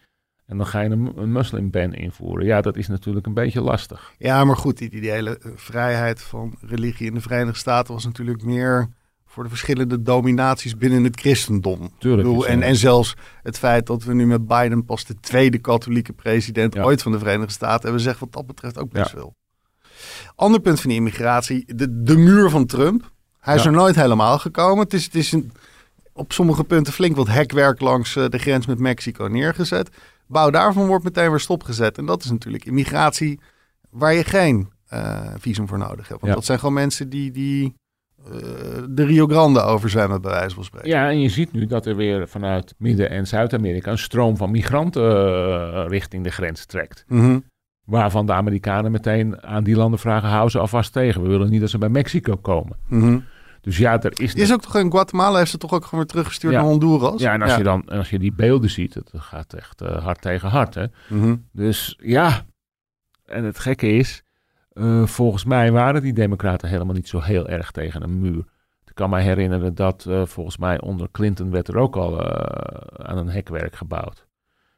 En 0.52 0.58
dan 0.58 0.66
ga 0.66 0.80
je 0.80 0.90
een, 0.90 1.12
een 1.16 1.32
moslimban 1.32 1.94
invoeren. 1.94 2.46
Ja, 2.46 2.60
dat 2.60 2.76
is 2.76 2.88
natuurlijk 2.88 3.26
een 3.26 3.34
beetje 3.34 3.60
lastig. 3.60 4.12
Ja, 4.18 4.44
maar 4.44 4.56
goed, 4.56 4.78
die, 4.78 4.90
die 4.90 5.10
hele 5.10 5.38
vrijheid 5.54 6.22
van 6.22 6.54
religie 6.60 7.06
in 7.06 7.14
de 7.14 7.20
Verenigde 7.20 7.58
Staten 7.58 7.94
was 7.94 8.04
natuurlijk 8.04 8.44
meer 8.44 8.88
voor 9.26 9.42
de 9.42 9.48
verschillende 9.48 10.02
dominaties 10.02 10.76
binnen 10.76 11.04
het 11.04 11.20
christendom. 11.20 11.90
Tuurlijk 11.98 12.28
bedoel, 12.28 12.46
en, 12.46 12.62
en 12.62 12.76
zelfs 12.76 13.14
het 13.42 13.58
feit 13.58 13.86
dat 13.86 14.04
we 14.04 14.14
nu 14.14 14.26
met 14.26 14.46
Biden 14.46 14.84
pas 14.84 15.04
de 15.04 15.14
tweede 15.20 15.58
katholieke 15.58 16.12
president 16.12 16.74
Ja. 16.74 16.82
ooit 16.82 17.02
van 17.02 17.12
de 17.12 17.18
Verenigde 17.18 17.52
Staten 17.52 17.82
hebben, 17.82 18.00
zegt 18.00 18.18
wat 18.18 18.32
dat 18.32 18.46
betreft 18.46 18.78
ook 18.78 18.90
best 18.90 19.10
Ja. 19.12 19.16
veel. 19.18 19.34
Ander 20.34 20.60
punt 20.60 20.80
van 20.80 20.88
die 20.90 20.98
immigratie, 20.98 21.74
de, 21.76 22.02
de 22.02 22.16
muur 22.16 22.50
van 22.50 22.66
Trump. 22.66 23.10
Hij 23.40 23.54
is 23.54 23.62
Ja. 23.62 23.68
er 23.68 23.74
nooit 23.76 23.94
helemaal 23.94 24.38
gekomen. 24.38 24.84
Het 24.84 24.92
is, 24.94 25.04
het 25.04 25.14
is 25.14 25.32
een, 25.32 25.52
op 26.12 26.32
sommige 26.32 26.64
punten 26.64 26.92
flink 26.92 27.16
wat 27.16 27.28
hekwerk 27.28 27.80
langs 27.80 28.16
eh, 28.16 28.28
de 28.28 28.38
grens 28.38 28.66
met 28.66 28.78
Mexico 28.78 29.26
neergezet. 29.26 29.90
Bouw 30.32 30.50
daarvan 30.50 30.86
wordt 30.86 31.04
meteen 31.04 31.30
weer 31.30 31.40
stopgezet. 31.40 31.98
En 31.98 32.06
dat 32.06 32.24
is 32.24 32.30
natuurlijk 32.30 32.64
immigratie 32.64 33.40
waar 33.90 34.14
je 34.14 34.24
geen 34.24 34.70
eh, 34.88 35.20
visum 35.38 35.68
voor 35.68 35.78
nodig 35.78 36.08
hebt. 36.08 36.20
Want 36.20 36.26
Ja. 36.26 36.32
dat 36.34 36.44
zijn 36.44 36.58
gewoon 36.58 36.74
mensen 36.74 37.08
die, 37.08 37.30
die 37.30 37.74
eh, 38.24 38.32
de 38.90 39.04
Rio 39.04 39.26
Grande 39.26 39.60
overzwemmen, 39.62 40.20
bij 40.22 40.30
wijze 40.30 40.54
van 40.54 40.64
spreken. 40.64 40.88
Ja, 40.88 41.08
en 41.08 41.20
je 41.20 41.28
ziet 41.28 41.52
nu 41.52 41.66
dat 41.66 41.86
er 41.86 41.96
weer 41.96 42.28
vanuit 42.28 42.74
Midden- 42.78 43.10
en 43.10 43.26
Zuid-Amerika 43.26 43.90
een 43.90 43.98
stroom 43.98 44.36
van 44.36 44.50
migranten 44.50 45.02
eh, 45.02 45.84
richting 45.88 46.24
de 46.24 46.30
grens 46.30 46.64
trekt. 46.66 47.04
Mhm. 47.08 47.38
Waarvan 47.84 48.26
de 48.26 48.32
Amerikanen 48.32 48.90
meteen 48.92 49.42
aan 49.42 49.64
die 49.64 49.76
landen 49.76 49.98
vragen: 49.98 50.28
hou 50.28 50.48
ze 50.48 50.58
alvast 50.58 50.92
tegen. 50.92 51.22
We 51.22 51.28
willen 51.28 51.50
niet 51.50 51.60
dat 51.60 51.70
ze 51.70 51.78
bij 51.78 51.88
Mexico 51.88 52.36
komen. 52.36 52.76
Mhm. 52.88 53.18
Dus 53.62 53.78
ja, 53.78 54.00
er 54.02 54.20
is. 54.20 54.34
Is 54.34 54.52
ook 54.52 54.60
toch 54.62 54.76
in 54.76 54.90
Guatemala 54.90 55.38
heeft 55.38 55.50
ze 55.50 55.58
toch 55.58 55.72
ook 55.72 55.84
gewoon 55.84 56.00
weer 56.00 56.08
teruggestuurd 56.08 56.52
Ja. 56.52 56.60
naar 56.60 56.68
Honduras? 56.68 57.20
ja, 57.20 57.32
en 57.32 57.42
als, 57.42 57.56
Je 57.56 57.62
dan, 57.62 57.82
en 57.88 57.98
als 57.98 58.10
je 58.10 58.18
die 58.18 58.32
beelden 58.32 58.70
ziet, 58.70 58.94
het 58.94 59.10
gaat 59.14 59.52
echt 59.52 59.80
eh, 59.80 60.04
hard 60.04 60.20
tegen 60.20 60.48
hard. 60.48 60.74
Hè? 60.74 60.84
Mhm. 61.08 61.36
Dus 61.52 61.98
ja, 62.02 62.44
en 63.24 63.44
het 63.44 63.58
gekke 63.58 63.86
is, 63.88 64.22
eh, 64.72 65.06
volgens 65.06 65.44
mij 65.44 65.72
waren 65.72 66.02
die 66.02 66.12
democraten 66.12 66.68
helemaal 66.68 66.94
niet 66.94 67.08
zo 67.08 67.20
heel 67.20 67.48
erg 67.48 67.70
tegen 67.70 68.02
een 68.02 68.20
muur. 68.20 68.44
Ik 68.86 68.94
kan 68.94 69.10
me 69.10 69.20
herinneren 69.20 69.74
dat 69.74 70.06
eh, 70.08 70.26
volgens 70.26 70.56
mij 70.56 70.80
onder 70.80 71.08
Clinton 71.10 71.50
werd 71.50 71.68
er 71.68 71.76
ook 71.76 71.96
al 71.96 72.22
aan 73.06 73.18
een 73.18 73.28
hekwerk 73.28 73.76
gebouwd. 73.76 74.26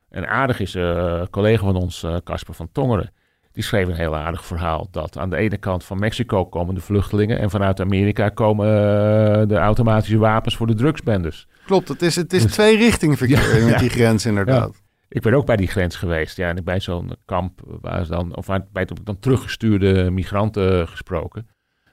En 0.08 0.28
aardig 0.28 0.60
is, 0.60 0.74
een 0.74 1.30
collega 1.30 1.64
van 1.64 1.76
ons, 1.76 2.06
Casper 2.24 2.54
van 2.54 2.68
Tongeren, 2.72 3.12
die 3.54 3.62
schreef 3.64 3.88
een 3.88 3.94
heel 3.94 4.16
aardig 4.16 4.44
verhaal. 4.44 4.88
Dat 4.90 5.18
aan 5.18 5.30
de 5.30 5.36
ene 5.36 5.56
kant 5.56 5.84
van 5.84 5.98
Mexico 5.98 6.44
komen 6.46 6.74
de 6.74 6.80
vluchtelingen 6.80 7.38
en 7.38 7.50
vanuit 7.50 7.80
Amerika 7.80 8.28
komen 8.28 8.66
eh, 8.66 9.48
de 9.48 9.56
automatische 9.56 10.18
wapens 10.18 10.56
voor 10.56 10.66
de 10.66 10.74
drugsbendes. 10.74 11.46
Klopt, 11.66 11.88
het 11.88 12.02
is, 12.02 12.16
het 12.16 12.32
is 12.32 12.44
twee 12.44 12.76
richting 12.76 13.18
verkeer 13.18 13.56
Ja, 13.58 13.64
met 13.64 13.72
ja. 13.72 13.78
die 13.78 13.88
grens 13.90 14.26
inderdaad. 14.26 14.82
Ik 15.08 15.22
ben 15.22 15.34
ook 15.34 15.46
bij 15.46 15.56
die 15.56 15.66
grens 15.68 15.96
geweest. 15.96 16.36
Ja, 16.36 16.48
en 16.48 16.64
bij 16.64 16.80
zo'n 16.80 17.12
kamp 17.24 17.60
waar 17.80 18.04
ze 18.04 18.10
dan, 18.10 18.36
of 18.36 18.46
waar- 18.46 18.66
bij 18.72 18.88
dan 19.04 19.18
teruggestuurde 19.18 20.10
migranten 20.10 20.88
gesproken. 20.88 21.48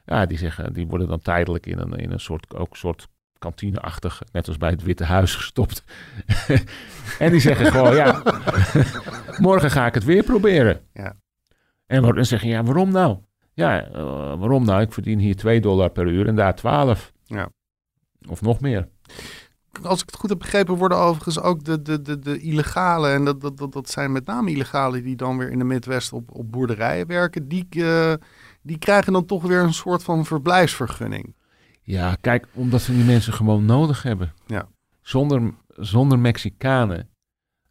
Ja, 0.05 0.25
die 0.25 0.37
zeggen, 0.37 0.73
die 0.73 0.87
worden 0.87 1.07
dan 1.07 1.19
tijdelijk 1.19 1.65
in 1.65 1.77
een, 1.77 1.93
in 1.93 2.11
een 2.11 2.19
soort, 2.19 2.55
ook 2.55 2.77
soort 2.77 3.07
kantineachtig, 3.37 4.21
net 4.31 4.47
als 4.47 4.57
bij 4.57 4.69
het 4.69 4.83
Witte 4.83 5.03
Huis 5.03 5.35
gestopt. 5.41 5.83
en 7.19 7.31
die 7.31 7.39
zeggen 7.39 7.65
gewoon, 7.71 7.95
ja, 7.95 8.21
morgen 9.37 9.71
ga 9.71 9.85
ik 9.85 9.93
het 9.93 10.03
weer 10.03 10.23
proberen. 10.23 10.79
Ja. 10.93 11.15
En 11.91 12.01
dan 12.01 12.25
zeggen, 12.25 12.49
ja, 12.49 12.63
waarom 12.63 12.91
nou? 12.91 13.17
Ja, 13.53 13.83
eh, 13.83 14.03
waarom 14.39 14.65
nou? 14.65 14.81
Ik 14.81 14.93
verdien 14.93 15.19
hier 15.19 15.35
2 15.35 15.61
dollar 15.61 15.89
per 15.89 16.07
uur 16.07 16.27
en 16.27 16.35
daar 16.35 16.55
12. 16.55 17.11
Ja. 17.25 17.49
Of 18.29 18.41
nog 18.41 18.59
meer. 18.59 18.87
als 19.83 20.01
ik 20.01 20.05
het 20.05 20.15
goed 20.15 20.29
heb 20.29 20.39
begrepen, 20.39 20.75
worden 20.75 20.97
overigens 20.97 21.39
ook 21.39 21.63
de, 21.63 21.81
de, 21.81 22.01
de, 22.01 22.19
de 22.19 22.39
illegale, 22.39 23.09
en 23.09 23.25
dat, 23.25 23.41
dat, 23.41 23.57
dat, 23.57 23.73
dat 23.73 23.89
zijn 23.89 24.11
met 24.11 24.25
name 24.25 24.51
illegale 24.51 25.01
die 25.01 25.15
dan 25.15 25.37
weer 25.37 25.49
in 25.49 25.57
de 25.57 25.63
Midwest 25.63 26.13
op, 26.13 26.35
op 26.35 26.51
boerderijen 26.51 27.07
werken, 27.07 27.47
die, 27.47 27.67
uh, 27.69 28.13
die 28.61 28.77
krijgen 28.77 29.13
dan 29.13 29.25
toch 29.25 29.43
weer 29.43 29.59
een 29.59 29.73
soort 29.73 30.03
van 30.03 30.25
verblijfsvergunning. 30.25 31.35
Ja, 31.81 32.15
kijk, 32.21 32.47
omdat 32.53 32.81
ze 32.81 32.93
die 32.93 33.03
mensen 33.03 33.33
gewoon 33.33 33.65
nodig 33.65 34.03
hebben. 34.03 34.33
Ja. 34.45 34.67
Zonder, 35.01 35.53
zonder 35.67 36.19
Mexicanen 36.19 37.09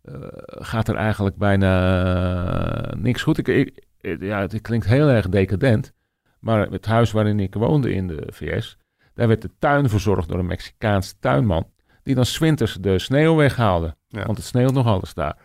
uh, 0.05 0.15
gaat 0.47 0.89
er 0.89 0.97
eigenlijk 0.97 1.37
bijna 1.37 2.95
niks 2.97 3.23
goed. 3.23 3.39
Ik, 3.39 3.49
ik, 3.49 3.89
ja, 4.01 4.41
het 4.41 4.61
klinkt 4.61 4.87
heel 4.87 5.09
erg 5.09 5.29
decadent, 5.29 5.93
maar 6.39 6.71
het 6.71 6.87
huis 6.87 7.13
waarin 7.13 7.41
ik 7.41 7.55
woonde 7.55 7.93
in 7.93 8.07
de 8.07 8.29
VS, 8.33 8.77
daar 9.15 9.29
werd 9.29 9.43
de 9.43 9.51
tuin 9.59 9.89
verzorgd 9.89 10.29
door 10.29 10.39
een 10.39 10.47
Mexicaanse 10.47 11.15
tuinman. 11.19 11.67
Die 12.03 12.15
dan 12.15 12.27
zwinters 12.27 12.75
de 12.81 12.99
sneeuw 12.99 13.37
weghaalde. 13.37 13.97
Want 14.09 14.37
het 14.37 14.47
sneeuwt 14.47 14.73
nog 14.73 14.87
alles 14.87 15.15
daar. 15.15 15.37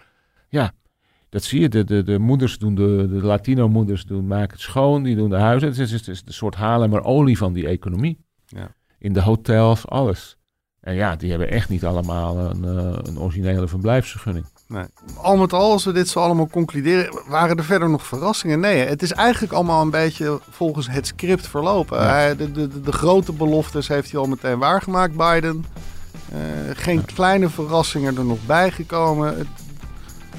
Ja, 0.49 0.72
dat 1.30 1.43
zie 1.43 1.62
je. 1.62 1.70
De, 1.70 1.84
de, 1.84 2.03
de 2.03 2.20
moeders 2.20 2.58
doen, 2.58 2.76
de, 2.76 3.08
de 3.10 3.26
Latino-moeders 3.26 4.06
doen, 4.06 4.28
maken 4.28 4.51
het 4.51 4.60
schoon. 4.60 5.03
Die 5.03 5.16
doen 5.16 5.30
de 5.30 5.36
huizen. 5.36 5.70
Het 5.70 5.78
is, 5.78 5.91
het 5.91 6.08
is 6.08 6.22
een 6.26 6.34
soort 6.34 6.56
halen 6.56 6.89
maar 6.89 7.03
olie 7.03 7.38
van 7.38 7.53
die 7.53 7.68
economie. 7.68 8.26
Ja. 8.45 8.76
In 8.99 9.14
de 9.14 9.22
hotels, 9.22 9.88
alles. 9.88 10.38
En 10.80 10.95
ja, 10.95 11.16
die 11.16 11.30
hebben 11.30 11.49
echt 11.49 11.70
niet 11.70 11.86
allemaal 11.86 12.38
een, 12.38 12.64
uh, 12.64 12.97
een 13.03 13.20
originele 13.20 13.68
verblijfsvergunning. 13.68 14.45
Nee. 14.68 14.86
Al 15.18 15.38
met 15.38 15.53
al, 15.53 15.72
als 15.72 15.86
we 15.86 15.91
dit 15.91 16.09
zo 16.09 16.20
allemaal 16.20 16.47
concluderen, 16.47 17.22
waren 17.28 17.57
er 17.57 17.63
verder 17.63 17.89
nog 17.89 18.05
verrassingen? 18.05 18.59
Nee, 18.59 18.86
het 18.86 19.01
is 19.01 19.11
eigenlijk 19.11 19.53
allemaal 19.53 19.82
een 19.82 19.89
beetje 19.89 20.39
volgens 20.49 20.89
het 20.89 21.07
script 21.07 21.47
verlopen. 21.47 22.01
Ja. 22.01 22.34
De, 22.34 22.51
de, 22.51 22.68
de, 22.68 22.82
de, 22.82 22.91
grote 22.91 23.32
beloftes 23.32 23.88
heeft 23.88 24.11
hij 24.11 24.20
al 24.20 24.28
meteen 24.28 24.57
waargemaakt, 24.57 25.16
Biden. 25.16 25.66
Uh, 26.34 26.39
geen 26.74 26.95
ja. 26.95 27.13
kleine 27.13 27.49
verrassingen 27.49 28.18
er 28.18 28.26
nog 28.26 28.45
bijgekomen. 28.45 29.38
Het... 29.38 29.47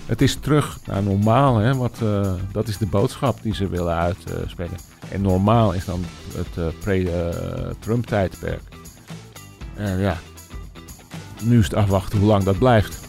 het 0.07 0.23
is 0.23 0.35
terug 0.35 0.79
naar 0.87 1.03
normaal, 1.03 1.57
hè? 1.57 1.77
Wat, 1.77 1.99
uh, 2.03 2.33
dat 2.53 2.69
is 2.69 2.79
de 2.79 2.87
boodschap 2.87 3.43
die 3.43 3.55
ze 3.55 3.69
willen 3.69 3.97
uitspreken. 3.97 4.77
en 5.09 5.23
normaal 5.23 5.73
is 5.73 5.85
dan 5.85 6.05
het 6.35 6.57
uh, 6.59 6.67
pre-Trump-tijdperk. 6.81 8.63
En 9.75 9.99
ja, 9.99 10.17
nu 11.43 11.59
is 11.59 11.65
het 11.65 11.75
afwachten 11.75 12.19
hoe 12.19 12.29
lang 12.29 12.45
dat 12.45 12.59
blijft. 12.59 13.06